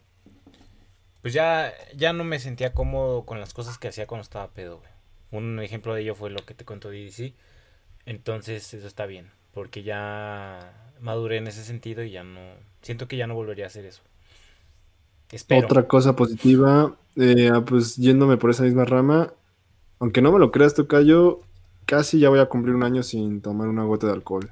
pues 1.22 1.34
ya, 1.34 1.74
ya 1.96 2.12
no 2.14 2.24
me 2.24 2.40
sentía 2.40 2.74
cómodo 2.74 3.26
con 3.26 3.40
las 3.40 3.54
cosas 3.54 3.78
que 3.78 3.90
hacía 3.90 4.08
cuando 4.08 4.24
estaba 4.24 4.52
pedo, 4.52 4.80
güey. 4.80 4.92
Un 5.30 5.60
ejemplo 5.60 5.94
de 5.94 6.02
ello 6.02 6.16
fue 6.16 6.32
lo 6.32 6.44
que 6.46 6.56
te 6.56 6.66
contó 6.66 6.90
DDC. 6.90 7.34
Entonces, 8.06 8.74
eso 8.74 8.88
está 8.88 9.06
bien, 9.06 9.32
porque 9.54 9.84
ya 9.84 10.92
maduré 11.00 11.38
en 11.38 11.48
ese 11.48 11.64
sentido 11.64 12.04
y 12.04 12.12
ya 12.12 12.24
no, 12.24 12.40
siento 12.82 13.08
que 13.08 13.18
ya 13.18 13.28
no 13.28 13.36
volvería 13.36 13.66
a 13.66 13.68
hacer 13.68 13.86
eso. 13.86 14.02
Espero. 15.32 15.66
Otra 15.66 15.88
cosa 15.88 16.16
positiva, 16.16 16.96
eh, 17.16 17.52
pues 17.66 17.96
yéndome 17.96 18.38
por 18.38 18.50
esa 18.52 18.64
misma 18.64 18.86
rama, 18.86 19.34
aunque 20.00 20.22
no 20.22 20.32
me 20.32 20.40
lo 20.40 20.52
creas, 20.52 20.74
Tocayo, 20.74 21.42
casi 21.86 22.20
ya 22.20 22.30
voy 22.30 22.40
a 22.40 22.48
cumplir 22.48 22.76
un 22.76 22.84
año 22.84 23.04
sin 23.04 23.42
tomar 23.42 23.68
una 23.68 23.84
gota 23.84 24.08
de 24.08 24.14
alcohol. 24.14 24.52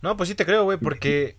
No, 0.00 0.16
pues 0.16 0.28
sí 0.28 0.34
te 0.34 0.46
creo, 0.46 0.64
güey, 0.64 0.78
porque 0.78 1.36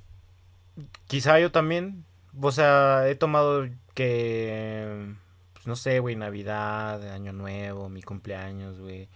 quizá 1.07 1.39
yo 1.39 1.51
también, 1.51 2.05
o 2.39 2.51
sea, 2.51 3.07
he 3.07 3.15
tomado 3.15 3.67
que, 3.93 5.15
pues 5.53 5.67
no 5.67 5.75
sé, 5.75 5.99
güey, 5.99 6.15
Navidad, 6.15 7.01
Año 7.11 7.33
Nuevo, 7.33 7.89
mi 7.89 8.01
cumpleaños, 8.01 8.79
güey. 8.79 9.07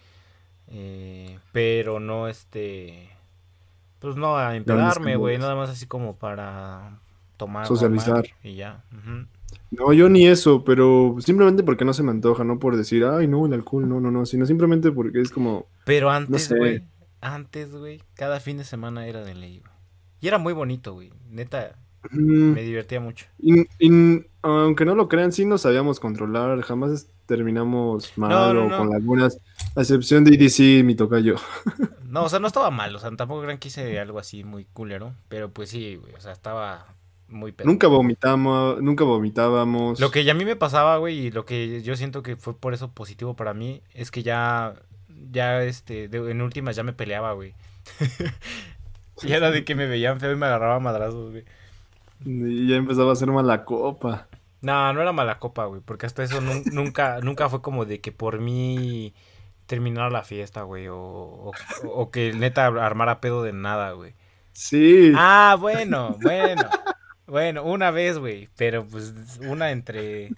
Eh, 0.68 1.38
pero 1.52 2.00
no, 2.00 2.28
este, 2.28 3.10
pues 3.98 4.16
no 4.16 4.36
a 4.36 4.56
empedarme, 4.56 5.16
güey, 5.16 5.38
nada 5.38 5.54
más 5.54 5.70
así 5.70 5.86
como 5.86 6.16
para 6.16 6.98
tomar. 7.36 7.66
Socializar. 7.66 8.26
y 8.42 8.56
ya. 8.56 8.82
No, 9.70 9.92
yo 9.92 10.08
ni 10.08 10.26
eso, 10.26 10.64
pero 10.64 11.16
simplemente 11.20 11.62
porque 11.62 11.84
no 11.84 11.92
se 11.92 12.02
me 12.02 12.10
antoja, 12.10 12.44
no 12.44 12.58
por 12.58 12.76
decir, 12.76 13.04
ay, 13.04 13.26
no, 13.26 13.46
el 13.46 13.52
alcohol, 13.52 13.88
no, 13.88 14.00
no, 14.00 14.10
no, 14.10 14.26
sino 14.26 14.46
simplemente 14.46 14.92
porque 14.92 15.20
es 15.20 15.30
como. 15.30 15.66
Pero 15.84 16.10
antes, 16.10 16.52
güey, 16.52 16.82
antes, 17.20 17.74
güey, 17.74 18.02
cada 18.14 18.40
fin 18.40 18.58
de 18.58 18.64
semana 18.64 19.06
era 19.06 19.24
de 19.24 19.34
ley, 19.34 19.60
güey. 19.60 19.72
Y 20.20 20.28
era 20.28 20.38
muy 20.38 20.52
bonito, 20.52 20.94
güey, 20.94 21.12
neta, 21.30 21.76
me 22.10 22.62
divertía 22.62 23.00
mucho. 23.00 23.26
Y, 23.38 23.66
aunque 24.42 24.84
no 24.84 24.94
lo 24.94 25.08
crean, 25.08 25.32
sí 25.32 25.44
nos 25.44 25.62
sabíamos 25.62 26.00
controlar, 26.00 26.60
jamás 26.62 27.08
terminamos 27.26 28.16
mal 28.16 28.56
o 28.56 28.76
con 28.76 28.90
lagunas, 28.90 29.38
a 29.76 29.80
excepción 29.80 30.24
de 30.24 30.34
EDC, 30.34 30.84
mi 30.84 30.94
tocayo. 30.94 31.36
no, 32.08 32.24
o 32.24 32.28
sea, 32.28 32.38
no 32.38 32.46
estaba 32.46 32.70
mal, 32.70 32.94
o 32.94 32.98
sea, 32.98 33.10
tampoco 33.16 33.42
crean 33.42 33.58
que 33.58 33.68
hice 33.68 33.98
algo 33.98 34.18
así 34.18 34.44
muy 34.44 34.64
culero, 34.66 35.14
pero 35.28 35.50
pues 35.50 35.70
sí, 35.70 35.96
güey, 35.96 36.14
o 36.14 36.20
sea, 36.20 36.32
estaba 36.32 36.86
muy 37.28 37.54
Nunca 37.64 37.88
vomitamos, 37.88 38.80
nunca 38.82 39.04
vomitábamos. 39.04 40.00
Lo 40.00 40.10
que 40.10 40.24
ya 40.24 40.32
a 40.32 40.36
mí 40.36 40.44
me 40.44 40.56
pasaba, 40.56 40.98
güey, 40.98 41.26
y 41.26 41.30
lo 41.30 41.44
que 41.44 41.82
yo 41.82 41.96
siento 41.96 42.22
que 42.22 42.36
fue 42.36 42.56
por 42.56 42.74
eso 42.74 42.92
positivo 42.92 43.34
para 43.34 43.54
mí, 43.54 43.82
es 43.94 44.10
que 44.10 44.22
ya, 44.22 44.74
ya, 45.30 45.62
este, 45.62 46.04
en 46.04 46.42
últimas 46.42 46.76
ya 46.76 46.82
me 46.82 46.92
peleaba, 46.92 47.32
güey. 47.32 47.54
y 49.22 49.32
era 49.32 49.50
de 49.50 49.64
que 49.64 49.74
me 49.74 49.86
veían 49.86 50.20
feo 50.20 50.32
y 50.32 50.36
me 50.36 50.46
agarraba 50.46 50.80
madrazos, 50.80 51.30
güey. 51.30 51.44
Y 52.24 52.68
ya 52.68 52.76
empezaba 52.76 53.12
a 53.12 53.16
ser 53.16 53.28
mala 53.30 53.64
copa. 53.64 54.28
No, 54.64 54.92
no 54.92 55.00
era 55.00 55.12
mala 55.12 55.38
copa, 55.38 55.66
güey, 55.66 55.80
porque 55.80 56.06
hasta 56.06 56.22
eso 56.22 56.40
nunca, 56.72 57.20
nunca 57.20 57.48
fue 57.48 57.62
como 57.62 57.84
de 57.84 58.00
que 58.00 58.12
por 58.12 58.40
mí 58.40 59.14
terminara 59.66 60.10
la 60.10 60.24
fiesta, 60.24 60.62
güey, 60.62 60.88
o, 60.88 60.96
o, 60.98 61.52
o 61.84 62.10
que 62.10 62.32
neta 62.32 62.66
armara 62.66 63.20
pedo 63.20 63.42
de 63.42 63.52
nada, 63.52 63.92
güey. 63.92 64.14
Sí. 64.52 65.12
Ah, 65.16 65.56
bueno, 65.58 66.16
bueno. 66.22 66.68
Bueno, 67.26 67.64
una 67.64 67.90
vez, 67.90 68.18
güey, 68.18 68.48
pero 68.56 68.86
pues 68.86 69.14
una 69.40 69.70
entre 69.70 70.30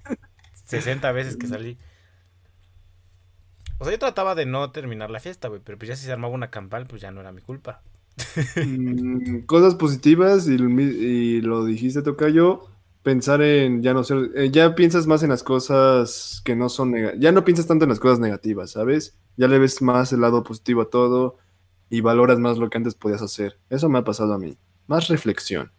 60 0.66 1.10
veces 1.12 1.36
que 1.36 1.46
salí. 1.46 1.78
O 3.78 3.84
sea, 3.84 3.92
yo 3.92 3.98
trataba 3.98 4.34
de 4.34 4.46
no 4.46 4.70
terminar 4.70 5.10
la 5.10 5.20
fiesta, 5.20 5.48
güey, 5.48 5.60
pero 5.62 5.78
pues 5.78 5.88
ya 5.88 5.96
si 5.96 6.06
se 6.06 6.12
armaba 6.12 6.32
una 6.32 6.50
campal, 6.50 6.86
pues 6.86 7.02
ya 7.02 7.10
no 7.10 7.20
era 7.20 7.32
mi 7.32 7.42
culpa. 7.42 7.82
Mm, 8.64 9.40
cosas 9.40 9.74
positivas 9.74 10.46
y, 10.48 11.40
lo 11.42 11.64
dijiste, 11.64 12.02
Tocayo, 12.02 12.66
pensar 13.06 13.40
en 13.40 13.84
ya 13.84 13.94
no 13.94 14.02
ser, 14.02 14.32
eh, 14.34 14.50
ya 14.50 14.74
piensas 14.74 15.06
más 15.06 15.22
en 15.22 15.30
las 15.30 15.44
cosas 15.44 16.42
que 16.44 16.56
no 16.56 16.68
son, 16.68 16.92
ya 17.20 17.30
no 17.30 17.44
piensas 17.44 17.68
tanto 17.68 17.84
en 17.84 17.90
las 17.90 18.00
cosas 18.00 18.18
negativas, 18.18 18.72
¿sabes? 18.72 19.16
Ya 19.36 19.46
le 19.46 19.60
ves 19.60 19.80
más 19.80 20.12
el 20.12 20.22
lado 20.22 20.42
positivo 20.42 20.82
a 20.82 20.90
todo 20.90 21.36
y 21.88 22.00
valoras 22.00 22.40
más 22.40 22.58
lo 22.58 22.68
que 22.68 22.78
antes 22.78 22.96
podías 22.96 23.22
hacer. 23.22 23.60
Eso 23.70 23.88
me 23.88 24.00
ha 24.00 24.02
pasado 24.02 24.34
a 24.34 24.40
mí. 24.40 24.58
Más 24.88 25.06
reflexión. 25.06 25.70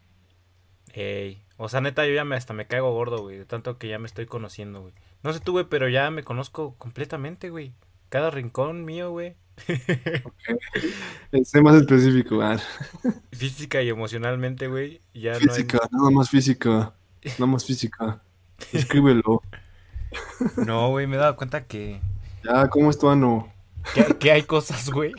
Ey, 0.94 1.44
o 1.58 1.68
sea, 1.68 1.82
neta, 1.82 2.06
yo 2.06 2.14
ya 2.14 2.24
me, 2.24 2.34
hasta 2.34 2.54
me 2.54 2.66
caigo 2.66 2.94
gordo, 2.94 3.20
güey, 3.20 3.36
de 3.36 3.44
tanto 3.44 3.76
que 3.76 3.88
ya 3.88 3.98
me 3.98 4.06
estoy 4.06 4.24
conociendo, 4.24 4.80
güey. 4.80 4.94
No 5.22 5.34
sé 5.34 5.40
tú, 5.40 5.52
güey, 5.52 5.66
pero 5.68 5.86
ya 5.86 6.10
me 6.10 6.22
conozco 6.22 6.76
completamente, 6.78 7.50
güey. 7.50 7.74
Cada 8.08 8.30
rincón 8.30 8.86
mío, 8.86 9.10
güey. 9.10 9.36
Okay. 10.24 11.44
Sé 11.44 11.60
más 11.60 11.76
específico, 11.76 12.36
man. 12.36 12.58
Física 13.32 13.82
y 13.82 13.90
emocionalmente, 13.90 14.66
güey. 14.66 15.02
Ya 15.12 15.34
física, 15.34 15.78
no 15.92 15.98
nada 15.98 16.10
más 16.10 16.30
física. 16.30 16.94
Nada 17.38 17.46
más 17.46 17.64
física. 17.64 18.20
Escríbelo. 18.72 19.42
No, 20.56 20.90
güey, 20.90 21.06
me 21.06 21.16
he 21.16 21.18
dado 21.18 21.36
cuenta 21.36 21.64
que. 21.64 22.00
Ya, 22.44 22.68
¿cómo 22.68 22.90
es 22.90 22.98
tu 22.98 23.08
ano? 23.08 23.52
Que, 23.94 24.04
que 24.16 24.32
hay 24.32 24.42
cosas, 24.42 24.90
güey. 24.90 25.12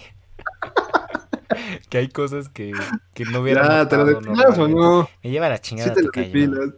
que 1.90 1.98
hay 1.98 2.10
cosas 2.10 2.50
que, 2.50 2.74
que 3.14 3.26
no 3.26 3.42
hubiera. 3.42 3.88
¿te 3.88 3.98
lo 3.98 4.06
depilas 4.06 4.58
o 4.58 4.68
no? 4.68 5.10
Me 5.24 5.30
lleva 5.30 5.50
la 5.50 5.60
chingada. 5.60 5.90
Sí 5.90 5.96
te 5.96 6.04
lo 6.04 6.12
depilas. 6.12 6.70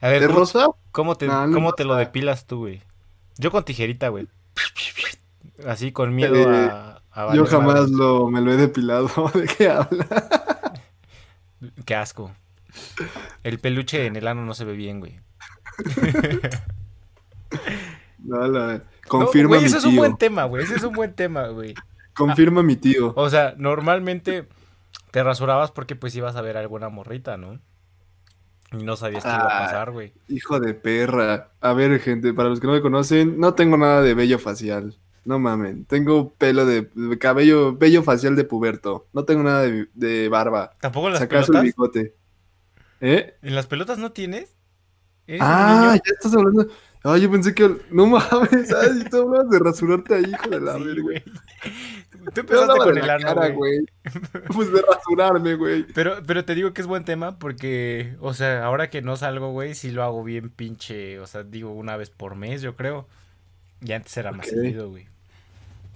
A 0.00 0.08
ver, 0.08 0.20
¿De 0.20 0.28
rosa? 0.28 0.68
¿Cómo 0.92 1.16
te, 1.16 1.26
¿cómo 1.26 1.72
te 1.72 1.84
lo 1.84 1.94
depilas 1.94 2.46
tú, 2.46 2.58
güey? 2.58 2.82
Yo 3.38 3.50
con 3.50 3.64
tijerita, 3.64 4.08
güey. 4.08 4.28
Así 5.66 5.92
con 5.92 6.14
miedo 6.14 6.34
eh, 6.34 6.68
a, 6.70 7.00
a 7.10 7.34
Yo 7.34 7.46
jamás 7.46 7.88
lo, 7.90 8.28
me 8.28 8.40
lo 8.40 8.52
he 8.52 8.56
depilado. 8.56 9.08
¿De 9.34 9.46
qué 9.46 9.70
habla? 9.70 10.72
Qué 11.86 11.94
asco. 11.94 12.32
El 13.42 13.58
peluche 13.58 14.06
en 14.06 14.16
el 14.16 14.26
ano 14.26 14.44
no 14.44 14.54
se 14.54 14.64
ve 14.64 14.74
bien, 14.74 15.00
güey. 15.00 15.20
no, 18.18 18.46
la, 18.46 18.82
confirma 19.08 19.54
no, 19.54 19.60
güey, 19.60 19.66
ese 19.66 19.78
es 19.78 19.84
un 19.84 19.96
buen 19.96 20.16
tema, 20.16 20.44
güey. 20.44 20.64
Ese 20.64 20.76
es 20.76 20.82
un 20.82 20.94
buen 20.94 21.14
tema, 21.14 21.48
güey. 21.48 21.74
Confirma 22.14 22.62
mi 22.62 22.76
tío. 22.76 23.12
O 23.16 23.28
sea, 23.28 23.54
normalmente 23.58 24.46
te 25.10 25.22
rasurabas 25.22 25.72
porque 25.72 25.96
pues 25.96 26.14
ibas 26.16 26.36
a 26.36 26.42
ver 26.42 26.56
alguna 26.56 26.88
morrita, 26.88 27.36
¿no? 27.36 27.60
Y 28.72 28.82
no 28.82 28.96
sabías 28.96 29.22
qué 29.22 29.28
iba 29.28 29.38
a 29.38 29.62
ah, 29.62 29.66
pasar, 29.66 29.92
güey. 29.92 30.12
Hijo 30.28 30.58
de 30.58 30.74
perra. 30.74 31.50
A 31.60 31.72
ver, 31.72 32.00
gente, 32.00 32.32
para 32.32 32.48
los 32.48 32.60
que 32.60 32.66
no 32.66 32.72
me 32.72 32.80
conocen, 32.80 33.38
no 33.38 33.54
tengo 33.54 33.76
nada 33.76 34.02
de 34.02 34.14
vello 34.14 34.38
facial. 34.38 34.96
No 35.24 35.38
mamen. 35.38 35.86
Tengo 35.86 36.34
pelo 36.34 36.66
de, 36.66 36.88
cabello, 37.18 37.76
vello 37.76 38.02
facial 38.02 38.36
de 38.36 38.44
puberto. 38.44 39.06
No 39.12 39.24
tengo 39.24 39.42
nada 39.42 39.62
de, 39.62 40.28
barba. 40.28 40.72
¿Tampoco 40.80 41.10
las 41.10 41.26
pelotas? 41.26 41.48
el 41.48 41.62
bigote. 41.62 42.14
¿Eh? 43.00 43.34
¿En 43.42 43.54
las 43.54 43.66
pelotas 43.66 43.98
no 43.98 44.12
tienes? 44.12 44.54
Ah, 45.40 45.96
ya 45.96 46.12
estás 46.12 46.34
hablando. 46.34 46.68
Ay, 47.02 47.22
yo 47.22 47.30
pensé 47.30 47.54
que. 47.54 47.76
No 47.90 48.06
mames, 48.06 48.72
ay, 48.72 49.04
tú 49.10 49.18
hablas 49.22 49.50
de 49.50 49.58
rasurarte 49.58 50.14
ahí, 50.14 50.24
hijo 50.24 50.48
de 50.48 50.60
la 50.60 50.76
sí, 50.76 50.84
verga. 50.84 51.22
Tú 52.32 52.40
empezaste 52.40 52.78
con 52.78 52.98
el 52.98 53.52
güey. 53.54 53.86
Pues 54.54 54.72
de 54.72 54.82
rasurarme, 54.82 55.54
güey. 55.54 55.84
Pero, 55.94 56.22
pero 56.26 56.44
te 56.44 56.54
digo 56.54 56.72
que 56.72 56.80
es 56.80 56.86
buen 56.86 57.04
tema 57.04 57.38
porque, 57.38 58.16
o 58.20 58.32
sea, 58.32 58.64
ahora 58.64 58.88
que 58.88 59.02
no 59.02 59.16
salgo, 59.16 59.52
güey, 59.52 59.74
sí 59.74 59.90
lo 59.90 60.02
hago 60.02 60.24
bien 60.24 60.48
pinche, 60.48 61.18
o 61.20 61.26
sea, 61.26 61.42
digo 61.42 61.72
una 61.72 61.96
vez 61.96 62.08
por 62.08 62.36
mes, 62.36 62.62
yo 62.62 62.76
creo. 62.76 63.06
Y 63.82 63.92
antes 63.92 64.16
era 64.16 64.32
más 64.32 64.48
seguido, 64.48 64.88
güey. 64.88 65.06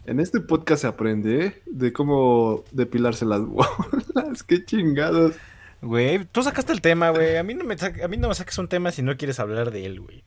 En 0.05 0.21
este 0.21 0.41
podcast 0.41 0.83
se 0.83 0.89
aprende 0.89 1.63
de 1.67 1.93
cómo 1.93 2.65
depilarse 2.73 3.25
las 3.25 3.41
bolas. 3.47 4.43
Qué 4.47 4.65
chingados. 4.65 5.37
Güey, 5.81 6.25
tú 6.25 6.43
sacaste 6.43 6.73
el 6.73 6.81
tema, 6.81 7.11
güey. 7.11 7.37
A 7.39 7.43
mí 7.43 7.55
no 7.55 7.65
me 7.65 7.75
a 8.03 8.09
mí 8.09 8.17
no 8.17 8.29
me 8.29 8.35
saques 8.35 8.59
un 8.59 8.69
tema 8.69 8.91
si 8.93 9.03
no 9.03 9.17
quieres 9.17 9.39
hablar 9.41 9.71
de 9.71 9.87
él, 9.87 10.01
güey. 10.01 10.23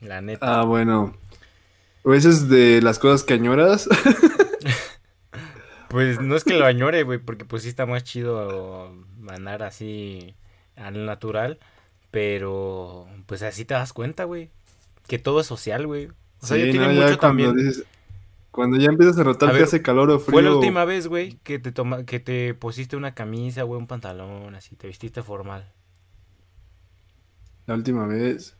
La 0.00 0.20
neta. 0.20 0.60
Ah, 0.60 0.64
bueno. 0.64 1.14
¿O 2.02 2.14
eso 2.14 2.30
es 2.30 2.48
de 2.48 2.80
las 2.82 2.98
cosas 2.98 3.22
que 3.24 3.34
añoras? 3.34 3.88
Pues 5.88 6.20
no 6.20 6.36
es 6.36 6.44
que 6.44 6.54
lo 6.54 6.64
añore, 6.66 7.02
güey, 7.02 7.18
porque 7.18 7.44
pues 7.44 7.64
sí 7.64 7.68
está 7.68 7.84
más 7.84 8.04
chido 8.04 8.94
andar 9.28 9.62
así 9.64 10.34
al 10.76 11.04
natural, 11.04 11.58
pero 12.12 13.08
pues 13.26 13.42
así 13.42 13.64
te 13.64 13.74
das 13.74 13.92
cuenta, 13.92 14.22
güey, 14.24 14.50
que 15.08 15.18
todo 15.18 15.40
es 15.40 15.46
social, 15.48 15.86
güey. 15.88 16.06
O 16.40 16.46
sea, 16.46 16.56
Sí, 16.56 16.70
tiene 16.70 16.86
no, 16.86 16.92
ya 16.92 17.02
mucho 17.06 17.18
también. 17.18 17.56
dices- 17.56 17.84
cuando 18.50 18.76
ya 18.78 18.88
empiezas 18.88 19.18
a 19.18 19.24
rotar 19.24 19.50
A 19.50 19.52
ver, 19.52 19.62
hace 19.62 19.82
calor 19.82 20.10
o 20.10 20.18
frío. 20.20 20.32
Fue 20.32 20.42
la 20.42 20.52
última 20.52 20.84
vez, 20.84 21.06
güey, 21.08 21.38
que 21.42 21.58
te 21.58 21.72
toma, 21.72 22.04
que 22.04 22.20
te 22.20 22.54
pusiste 22.54 22.96
una 22.96 23.14
camisa, 23.14 23.62
güey, 23.64 23.78
un 23.80 23.86
pantalón, 23.86 24.54
así, 24.54 24.76
te 24.76 24.86
vestiste 24.86 25.22
formal. 25.22 25.72
La 27.66 27.74
última 27.74 28.06
vez. 28.06 28.56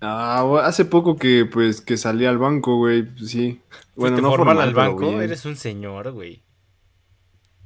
Ah, 0.00 0.44
hace 0.64 0.84
poco 0.84 1.16
que 1.16 1.46
pues 1.46 1.80
que 1.80 1.96
salí 1.96 2.26
al 2.26 2.38
banco, 2.38 2.76
güey. 2.76 3.04
pues, 3.04 3.30
sí. 3.30 3.62
Bueno, 3.96 4.20
no 4.20 4.32
formal 4.32 4.34
formal, 4.34 4.60
al 4.60 4.74
banco, 4.74 5.08
bien. 5.08 5.22
eres 5.22 5.44
un 5.46 5.56
señor, 5.56 6.12
güey. 6.12 6.42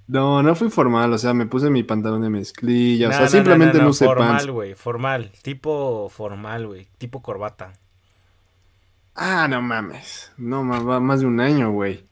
No, 0.06 0.42
no 0.42 0.54
fui 0.54 0.70
formal, 0.70 1.12
o 1.12 1.18
sea, 1.18 1.34
me 1.34 1.46
puse 1.46 1.68
mi 1.70 1.82
pantalón 1.82 2.22
de 2.22 2.30
mezclilla, 2.30 3.10
o 3.10 3.12
No, 3.12 3.16
sea, 3.16 3.28
no, 3.28 3.28
simplemente 3.28 3.78
no, 3.78 3.84
no, 3.84 3.90
usé 3.90 4.06
formal, 4.06 4.46
pants. 4.46 4.46
güey, 4.48 4.74
formal, 4.74 5.32
tipo 5.42 6.08
formal, 6.10 6.66
güey, 6.66 6.88
tipo 6.98 7.22
corbata. 7.22 7.72
Ah, 9.18 9.48
no 9.48 9.60
mames. 9.60 10.32
No, 10.36 10.62
más 10.62 11.20
de 11.20 11.26
un 11.26 11.40
año, 11.40 11.72
güey. 11.72 12.04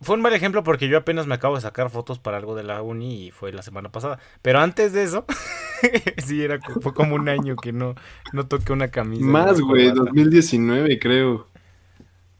Fue 0.00 0.14
un 0.14 0.22
mal 0.22 0.32
ejemplo 0.32 0.62
porque 0.62 0.88
yo 0.88 0.98
apenas 0.98 1.26
me 1.26 1.34
acabo 1.34 1.56
de 1.56 1.60
sacar 1.60 1.90
fotos 1.90 2.18
para 2.18 2.36
algo 2.36 2.54
de 2.54 2.62
la 2.62 2.82
uni 2.82 3.26
y 3.26 3.30
fue 3.30 3.52
la 3.52 3.62
semana 3.62 3.90
pasada. 3.90 4.18
Pero 4.42 4.60
antes 4.60 4.92
de 4.92 5.02
eso, 5.02 5.24
sí, 6.18 6.42
era, 6.42 6.60
fue 6.80 6.94
como 6.94 7.14
un 7.14 7.28
año 7.28 7.56
que 7.56 7.72
no, 7.72 7.94
no 8.32 8.46
toqué 8.46 8.72
una 8.72 8.88
camisa. 8.88 9.24
Más, 9.24 9.60
güey, 9.60 9.88
corbata. 9.88 10.10
2019, 10.12 10.98
creo. 10.98 11.48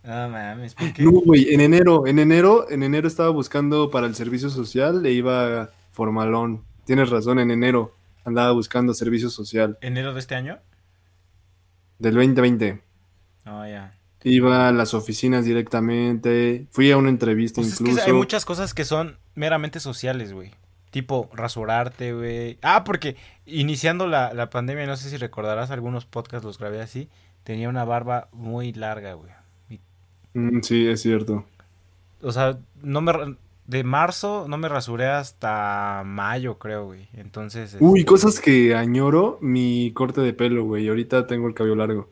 Ah, 0.05 0.29
mames, 0.31 0.75
¿por 0.75 0.93
qué? 0.93 1.03
No, 1.03 1.11
güey, 1.11 1.53
en 1.53 1.61
enero, 1.61 2.07
en 2.07 2.19
enero, 2.19 2.71
en 2.71 2.83
enero 2.83 3.09
estaba 3.09 3.31
buscando 3.31 3.91
para 3.91 4.07
el 4.07 4.15
servicio 4.15 4.51
social 4.51 5.05
e 5.05 5.13
iba 5.13 5.71
formalón. 5.93 6.65
Tienes 6.85 7.11
razón, 7.11 7.39
en 7.39 7.51
enero 7.51 7.95
andaba 8.29 8.53
buscando 8.53 8.93
servicio 8.95 9.31
social 9.31 9.79
¿Enero 9.81 10.13
de 10.13 10.21
este 10.21 10.35
año? 10.35 10.59
del 11.99 12.15
2020. 12.15 12.81
Iba 14.25 14.69
a 14.69 14.73
las 14.73 14.95
oficinas 14.95 15.45
directamente, 15.45 16.67
fui 16.71 16.91
a 16.91 16.97
una 16.97 17.09
entrevista 17.09 17.61
Pues 17.61 17.75
es 17.75 17.81
incluso. 17.81 18.05
que 18.05 18.11
hay 18.11 18.17
muchas 18.17 18.45
cosas 18.45 18.75
que 18.75 18.85
son 18.85 19.17
meramente 19.35 19.79
sociales, 19.81 20.33
güey. 20.33 20.51
Tipo 20.91 21.29
rasurarte, 21.33 22.13
güey. 22.15 22.59
Ah, 22.63 22.83
porque 22.85 23.17
iniciando 23.47 24.07
la, 24.07 24.33
la 24.35 24.51
pandemia, 24.51 24.87
no 24.87 24.97
sé 24.97 25.11
si 25.11 25.17
recordarás, 25.19 25.71
algunos 25.71 26.05
podcasts 26.07 26.45
los 26.45 26.59
grabé 26.59 26.81
así. 26.81 27.09
Tenía 27.45 27.69
una 27.69 27.85
barba 27.85 28.29
muy 28.33 28.73
larga, 28.73 29.13
güey. 29.15 29.31
Y- 29.71 29.81
Mm, 30.35 30.61
sí, 30.63 30.87
es 30.89 31.01
cierto. 31.03 31.45
O 32.21 32.33
sea, 32.33 32.59
no 32.83 33.01
me... 33.01 33.13
De 33.67 33.85
marzo 33.85 34.47
no 34.49 34.57
me 34.57 34.69
rasuré 34.69 35.07
hasta 35.09 36.03
mayo, 36.05 36.59
creo, 36.59 36.87
güey. 36.87 37.09
Entonces... 37.13 37.77
Uy, 37.81 38.01
este, 38.01 38.09
cosas 38.09 38.41
que 38.41 38.75
añoro, 38.75 39.39
mi 39.43 39.93
corte 39.93 40.23
de 40.23 40.33
pelo, 40.33 40.65
güey. 40.65 40.89
Ahorita 40.89 41.27
tengo 41.27 41.47
el 41.49 41.55
cabello 41.55 41.77
largo. 41.77 42.11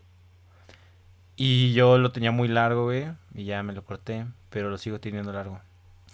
Y 1.36 1.74
yo 1.74 1.98
lo 1.98 2.10
tenía 2.10 2.32
muy 2.32 2.48
largo, 2.48 2.84
güey. 2.84 3.06
Y 3.34 3.44
ya 3.44 3.62
me 3.62 3.74
lo 3.74 3.84
corté, 3.84 4.26
pero 4.50 4.70
lo 4.70 4.78
sigo 4.78 4.98
teniendo 4.98 5.32
largo. 5.32 5.60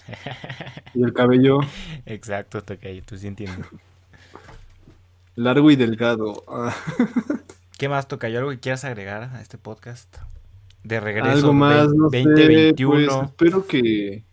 Y 0.95 1.03
el 1.03 1.12
cabello 1.14 1.61
Exacto, 2.07 2.62
Tocayo, 2.62 3.03
tú 3.05 3.16
sí 3.16 3.27
entiendes. 3.27 3.66
largo 5.37 5.70
y 5.70 5.77
delgado. 5.77 6.45
¿Qué 7.79 7.89
más, 7.89 8.09
Tocayo? 8.09 8.39
¿Algo 8.39 8.51
que 8.51 8.61
quieras 8.61 8.85
agregar 8.85 9.31
a 9.33 9.41
este 9.41 9.59
podcast? 9.59 10.14
De 10.85 11.01
regreso 11.01 11.31
algo 11.31 11.53
más, 11.53 11.89
no 11.95 12.11
sé, 12.11 12.25
2021. 12.25 13.07
pues 13.07 13.31
espero 13.31 13.66
que, 13.66 14.25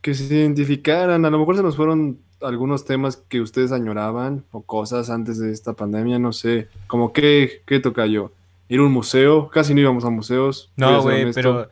que 0.00 0.14
se 0.14 0.34
identificaran. 0.34 1.24
A 1.24 1.30
lo 1.30 1.38
mejor 1.38 1.56
se 1.56 1.62
nos 1.62 1.76
fueron 1.76 2.18
algunos 2.40 2.84
temas 2.84 3.16
que 3.16 3.40
ustedes 3.40 3.70
añoraban 3.70 4.44
o 4.50 4.62
cosas 4.62 5.10
antes 5.10 5.38
de 5.38 5.52
esta 5.52 5.74
pandemia, 5.74 6.18
no 6.18 6.32
sé. 6.32 6.68
Como 6.86 7.12
qué, 7.12 7.62
qué 7.66 7.78
toca 7.78 8.06
yo. 8.06 8.32
Ir 8.68 8.80
a 8.80 8.82
un 8.84 8.92
museo, 8.92 9.48
casi 9.48 9.74
no 9.74 9.80
íbamos 9.80 10.04
a 10.04 10.10
museos. 10.10 10.72
No, 10.76 11.02
güey, 11.02 11.32
pero, 11.32 11.68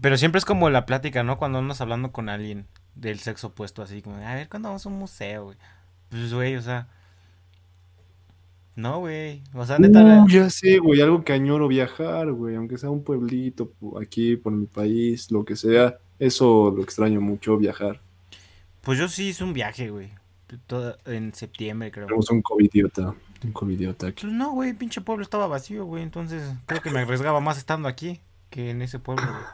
pero 0.00 0.16
siempre 0.16 0.38
es 0.38 0.44
como 0.44 0.70
la 0.70 0.86
plática, 0.86 1.22
¿no? 1.22 1.38
Cuando 1.38 1.58
andas 1.58 1.80
hablando 1.80 2.10
con 2.12 2.28
alguien 2.28 2.66
del 2.94 3.18
sexo 3.20 3.48
opuesto, 3.48 3.82
así 3.82 4.02
como, 4.02 4.16
a 4.16 4.34
ver, 4.34 4.48
¿cuándo 4.48 4.68
vamos 4.68 4.84
a 4.84 4.88
un 4.88 4.98
museo, 4.98 5.44
güey? 5.44 5.56
Pues, 6.08 6.34
güey, 6.34 6.56
o 6.56 6.62
sea... 6.62 6.88
No, 8.74 9.00
güey. 9.00 9.42
O 9.54 9.66
sea, 9.66 9.78
neta... 9.78 10.02
Uh, 10.24 10.28
ya 10.28 10.48
sé, 10.48 10.78
güey, 10.78 11.00
algo 11.02 11.22
que 11.24 11.34
añoro 11.34 11.68
viajar, 11.68 12.32
güey, 12.32 12.56
aunque 12.56 12.78
sea 12.78 12.88
un 12.90 13.04
pueblito 13.04 13.70
pu- 13.78 14.02
aquí 14.02 14.36
por 14.36 14.52
mi 14.52 14.66
país, 14.66 15.30
lo 15.30 15.44
que 15.44 15.56
sea, 15.56 15.98
eso 16.18 16.72
lo 16.74 16.82
extraño 16.82 17.20
mucho, 17.20 17.58
viajar. 17.58 18.00
Pues 18.80 18.98
yo 18.98 19.08
sí 19.08 19.28
hice 19.28 19.44
un 19.44 19.52
viaje, 19.52 19.90
güey. 19.90 20.10
En 21.06 21.34
septiembre, 21.34 21.90
creo. 21.90 22.06
Tenemos 22.06 22.30
un 22.30 22.42
covidiota, 22.42 23.08
un 23.08 23.16
Pues 24.22 24.32
no, 24.32 24.52
güey, 24.52 24.72
pinche 24.72 25.00
pueblo 25.00 25.22
estaba 25.22 25.46
vacío, 25.46 25.84
güey. 25.84 26.02
Entonces 26.02 26.42
creo 26.66 26.80
que 26.80 26.90
me 26.90 27.00
arriesgaba 27.00 27.40
más 27.40 27.58
estando 27.58 27.88
aquí 27.88 28.20
que 28.50 28.70
en 28.70 28.82
ese 28.82 28.98
pueblo, 28.98 29.26
güey. 29.26 29.44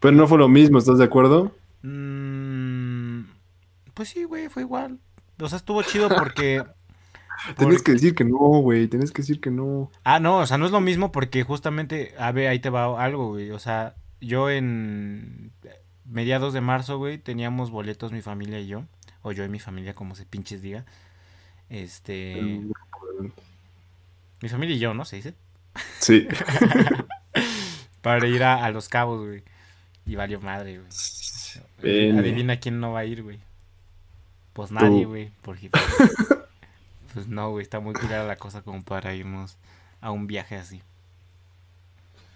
Pero 0.00 0.14
no 0.16 0.26
fue 0.28 0.38
lo 0.38 0.48
mismo, 0.48 0.78
¿estás 0.78 0.98
de 0.98 1.04
acuerdo? 1.04 1.52
Mm, 1.82 3.22
pues 3.94 4.10
sí, 4.10 4.24
güey, 4.24 4.48
fue 4.48 4.62
igual. 4.62 4.98
O 5.40 5.48
sea, 5.48 5.56
estuvo 5.58 5.82
chido 5.82 6.08
porque... 6.08 6.62
Porque- 7.56 7.82
que 7.84 7.92
decir 7.92 8.14
que 8.14 8.24
no, 8.24 8.38
güey, 8.38 8.88
tenés 8.88 9.12
que 9.12 9.20
decir 9.20 9.40
que 9.42 9.50
no. 9.50 9.90
Ah, 10.04 10.18
no, 10.20 10.38
o 10.38 10.46
sea, 10.46 10.56
no 10.56 10.64
es 10.64 10.72
lo 10.72 10.80
mismo 10.80 11.12
porque 11.12 11.42
justamente, 11.42 12.14
a 12.18 12.32
ver, 12.32 12.48
ahí 12.48 12.60
te 12.60 12.70
va 12.70 13.02
algo, 13.02 13.28
güey. 13.28 13.50
O 13.50 13.58
sea, 13.58 13.94
yo 14.22 14.48
en 14.48 15.52
mediados 16.06 16.54
de 16.54 16.62
marzo, 16.62 16.96
güey, 16.96 17.18
teníamos 17.18 17.70
boletos 17.70 18.10
mi 18.10 18.22
familia 18.22 18.58
y 18.58 18.68
yo. 18.68 18.84
O 19.20 19.32
yo 19.32 19.44
y 19.44 19.50
mi 19.50 19.58
familia, 19.58 19.94
como 19.94 20.14
se 20.14 20.24
pinches 20.24 20.62
diga. 20.62 20.86
Este... 21.70 22.62
Mi 24.42 24.48
familia 24.48 24.76
y 24.76 24.78
yo, 24.78 24.94
¿no? 24.94 25.04
Se 25.04 25.16
dice. 25.16 25.34
Sí. 25.98 26.26
Para 28.02 28.26
ir 28.28 28.42
a, 28.44 28.64
a 28.64 28.70
Los 28.70 28.88
Cabos, 28.88 29.26
güey. 29.26 29.42
Y 30.06 30.14
valió 30.14 30.40
madre, 30.40 30.78
güey. 30.78 32.10
Adivina 32.18 32.58
quién 32.60 32.78
no 32.80 32.92
va 32.92 33.00
a 33.00 33.04
ir, 33.04 33.22
güey. 33.22 33.40
Pues 34.52 34.70
nadie, 34.70 35.02
Tú. 35.02 35.08
güey. 35.08 35.32
Porque 35.42 35.70
pues, 35.70 35.84
pues 37.14 37.26
no, 37.28 37.50
güey. 37.50 37.62
Está 37.62 37.80
muy 37.80 37.94
clara 37.94 38.24
la 38.24 38.36
cosa 38.36 38.62
como 38.62 38.82
para 38.84 39.14
irnos 39.14 39.56
a 40.00 40.10
un 40.12 40.26
viaje 40.26 40.56
así. 40.56 40.82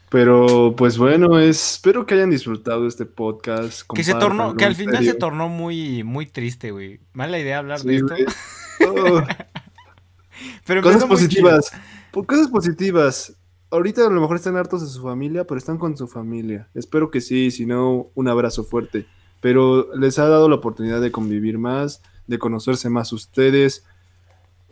Pero 0.09 0.75
pues 0.77 0.99
bueno, 0.99 1.39
es- 1.39 1.75
espero 1.75 2.05
que 2.05 2.15
hayan 2.15 2.31
disfrutado 2.31 2.89
este 2.89 3.07
podcast. 3.07 3.83
Que 3.95 4.03
se 4.03 4.15
tornó, 4.15 4.57
que 4.57 4.65
al 4.65 4.75
final 4.75 5.05
se 5.05 5.15
tornó 5.15 5.49
muy, 5.49 6.03
muy 6.03 6.27
triste, 6.27 6.73
güey. 6.73 6.99
Mala 7.13 7.39
idea 7.39 7.59
hablar 7.59 7.81
de 7.81 7.91
Sí, 7.91 7.97
esto. 7.97 8.09
güey. 8.09 8.25
Oh, 8.87 9.23
Pero 10.67 10.83
cosas 10.83 11.05
positivas. 11.05 11.73
Por 12.13 12.27
cosas 12.27 12.49
positivas. 12.49 13.37
Ahorita 13.71 14.07
a 14.07 14.11
lo 14.11 14.21
mejor 14.21 14.37
están 14.37 14.57
hartos 14.57 14.83
de 14.83 14.89
su 14.89 15.03
familia, 15.03 15.45
pero 15.45 15.59
están 15.59 15.79
con 15.79 15.97
su 15.97 16.09
familia. 16.09 16.69
Espero 16.75 17.11
que 17.11 17.21
sí, 17.21 17.51
si 17.51 17.67
no, 17.67 18.11
un 18.15 18.29
abrazo 18.29 18.65
fuerte. 18.65 19.07
Pero 19.41 19.95
les 19.95 20.19
ha 20.19 20.29
dado 20.29 20.49
la 20.49 20.57
oportunidad 20.57 21.01
de 21.01 21.13
convivir 21.13 21.59
más, 21.59 22.03
de 22.27 22.39
conocerse 22.39 22.91
más 22.91 23.13
ustedes, 23.13 23.85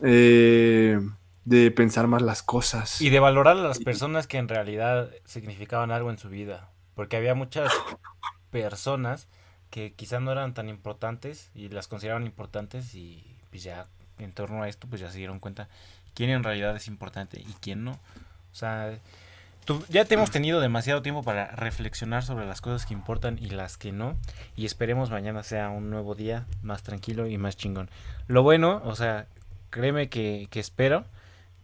eh, 0.03 0.99
de 1.45 1.71
pensar 1.71 2.07
más 2.07 2.21
las 2.21 2.43
cosas. 2.43 3.01
Y 3.01 3.09
de 3.09 3.19
valorar 3.19 3.57
a 3.57 3.63
las 3.63 3.79
personas 3.79 4.27
que 4.27 4.37
en 4.37 4.49
realidad 4.49 5.11
significaban 5.25 5.91
algo 5.91 6.09
en 6.09 6.17
su 6.17 6.29
vida. 6.29 6.71
Porque 6.93 7.15
había 7.15 7.35
muchas 7.35 7.71
personas 8.51 9.29
que 9.69 9.93
quizás 9.93 10.21
no 10.21 10.31
eran 10.31 10.53
tan 10.53 10.67
importantes 10.67 11.51
y 11.53 11.69
las 11.69 11.87
consideraban 11.87 12.25
importantes 12.25 12.95
y 12.95 13.38
pues 13.49 13.63
ya 13.63 13.85
en 14.17 14.31
torno 14.31 14.63
a 14.63 14.69
esto 14.69 14.87
pues 14.87 15.01
ya 15.01 15.09
se 15.09 15.17
dieron 15.17 15.39
cuenta 15.39 15.67
quién 16.13 16.29
en 16.29 16.43
realidad 16.43 16.75
es 16.75 16.87
importante 16.87 17.39
y 17.39 17.55
quién 17.61 17.83
no. 17.83 17.91
O 17.91 18.55
sea, 18.55 18.97
ya 19.89 20.05
te 20.05 20.15
hemos 20.15 20.31
tenido 20.31 20.59
demasiado 20.59 21.01
tiempo 21.01 21.23
para 21.23 21.51
reflexionar 21.51 22.23
sobre 22.23 22.45
las 22.45 22.61
cosas 22.61 22.85
que 22.85 22.93
importan 22.93 23.37
y 23.39 23.49
las 23.49 23.77
que 23.77 23.91
no. 23.91 24.17
Y 24.55 24.65
esperemos 24.65 25.11
mañana 25.11 25.43
sea 25.43 25.69
un 25.69 25.89
nuevo 25.89 26.15
día 26.15 26.45
más 26.63 26.83
tranquilo 26.83 27.27
y 27.27 27.37
más 27.37 27.55
chingón. 27.55 27.89
Lo 28.27 28.43
bueno, 28.43 28.81
o 28.83 28.95
sea, 28.95 29.27
créeme 29.69 30.09
que, 30.09 30.47
que 30.49 30.59
espero 30.59 31.05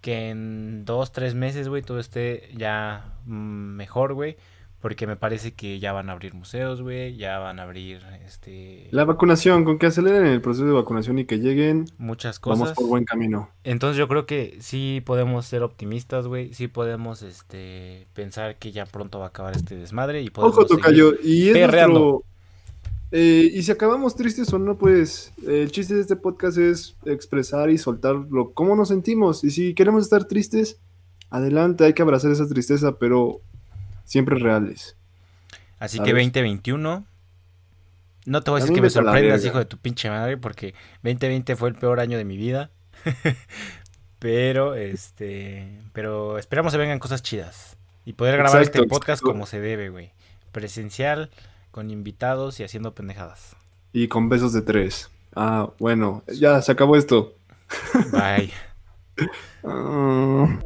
que 0.01 0.29
en 0.29 0.85
dos, 0.85 1.11
tres 1.11 1.33
meses, 1.33 1.67
güey, 1.67 1.81
todo 1.81 1.99
esté 1.99 2.51
ya 2.55 3.05
mm, 3.25 3.75
mejor, 3.75 4.13
güey. 4.13 4.37
Porque 4.85 5.07
me 5.07 5.15
parece 5.15 5.55
que 5.55 5.79
ya 5.79 5.93
van 5.93 6.11
a 6.11 6.11
abrir 6.11 6.35
museos, 6.35 6.83
güey. 6.83 7.17
Ya 7.17 7.39
van 7.39 7.59
a 7.59 7.63
abrir, 7.63 8.03
este... 8.23 8.87
La 8.91 9.03
vacunación, 9.03 9.65
con 9.65 9.79
que 9.79 9.87
aceleren 9.87 10.27
el 10.27 10.41
proceso 10.41 10.67
de 10.67 10.73
vacunación 10.73 11.17
y 11.17 11.25
que 11.25 11.39
lleguen, 11.39 11.85
muchas 11.97 12.39
vamos 12.39 12.59
cosas. 12.59 12.75
por 12.75 12.87
buen 12.89 13.03
camino. 13.03 13.49
Entonces 13.63 13.97
yo 13.97 14.07
creo 14.07 14.27
que 14.27 14.59
sí 14.59 15.01
podemos 15.03 15.47
ser 15.47 15.63
optimistas, 15.63 16.27
güey. 16.27 16.53
Sí 16.53 16.67
podemos 16.67 17.23
este 17.23 18.05
pensar 18.13 18.59
que 18.59 18.71
ya 18.71 18.85
pronto 18.85 19.17
va 19.17 19.25
a 19.25 19.27
acabar 19.29 19.55
este 19.55 19.75
desmadre 19.75 20.21
y 20.21 20.29
podemos 20.29 20.55
Ojo, 20.55 20.67
Tocayo, 20.67 21.15
y 21.23 21.49
es 21.49 21.57
nuestro... 21.57 22.23
eh, 23.09 23.49
y 23.51 23.63
si 23.63 23.71
acabamos 23.71 24.15
tristes 24.15 24.53
o 24.53 24.59
no, 24.59 24.77
pues 24.77 25.33
eh, 25.47 25.63
el 25.63 25.71
chiste 25.71 25.95
de 25.95 26.01
este 26.01 26.15
podcast 26.15 26.59
es 26.59 26.95
expresar 27.05 27.71
y 27.71 27.79
soltar 27.79 28.13
lo, 28.29 28.51
cómo 28.51 28.75
nos 28.75 28.89
sentimos. 28.89 29.43
Y 29.43 29.49
si 29.49 29.73
queremos 29.73 30.03
estar 30.03 30.25
tristes, 30.25 30.79
adelante, 31.31 31.85
hay 31.85 31.93
que 31.93 32.03
abrazar 32.03 32.29
esa 32.29 32.47
tristeza, 32.47 32.99
pero 32.99 33.41
siempre 34.05 34.37
reales. 34.37 34.95
Así 35.79 35.99
que 35.99 36.11
¿sabes? 36.11 36.25
2021 36.27 37.05
No 38.25 38.41
te 38.41 38.51
voy 38.51 38.59
a 38.59 38.61
decir 38.61 38.75
que 38.75 38.81
me 38.81 38.89
sorprendas, 38.89 39.43
hijo 39.43 39.59
de 39.59 39.65
tu 39.65 39.77
pinche 39.77 40.09
madre, 40.09 40.37
porque 40.37 40.73
2020 41.03 41.55
fue 41.55 41.69
el 41.69 41.75
peor 41.75 41.99
año 41.99 42.17
de 42.17 42.25
mi 42.25 42.37
vida. 42.37 42.71
pero, 44.19 44.75
este, 44.75 45.81
pero 45.93 46.37
esperamos 46.37 46.71
que 46.71 46.79
vengan 46.79 46.99
cosas 46.99 47.21
chidas. 47.21 47.77
Y 48.05 48.13
poder 48.13 48.37
grabar 48.37 48.61
Exacto, 48.61 48.83
este 48.83 48.89
podcast 48.89 49.21
exacto. 49.21 49.31
como 49.31 49.45
se 49.45 49.59
debe, 49.59 49.89
güey. 49.89 50.11
Presencial, 50.51 51.31
con 51.71 51.89
invitados 51.89 52.59
y 52.59 52.63
haciendo 52.63 52.93
pendejadas. 52.93 53.55
Y 53.91 54.07
con 54.07 54.29
besos 54.29 54.53
de 54.53 54.61
tres. 54.61 55.09
Ah, 55.35 55.69
bueno, 55.79 56.23
ya 56.27 56.61
se 56.61 56.71
acabó 56.71 56.95
esto. 56.95 57.35
Bye. 58.11 58.51
Ah. 59.63 60.59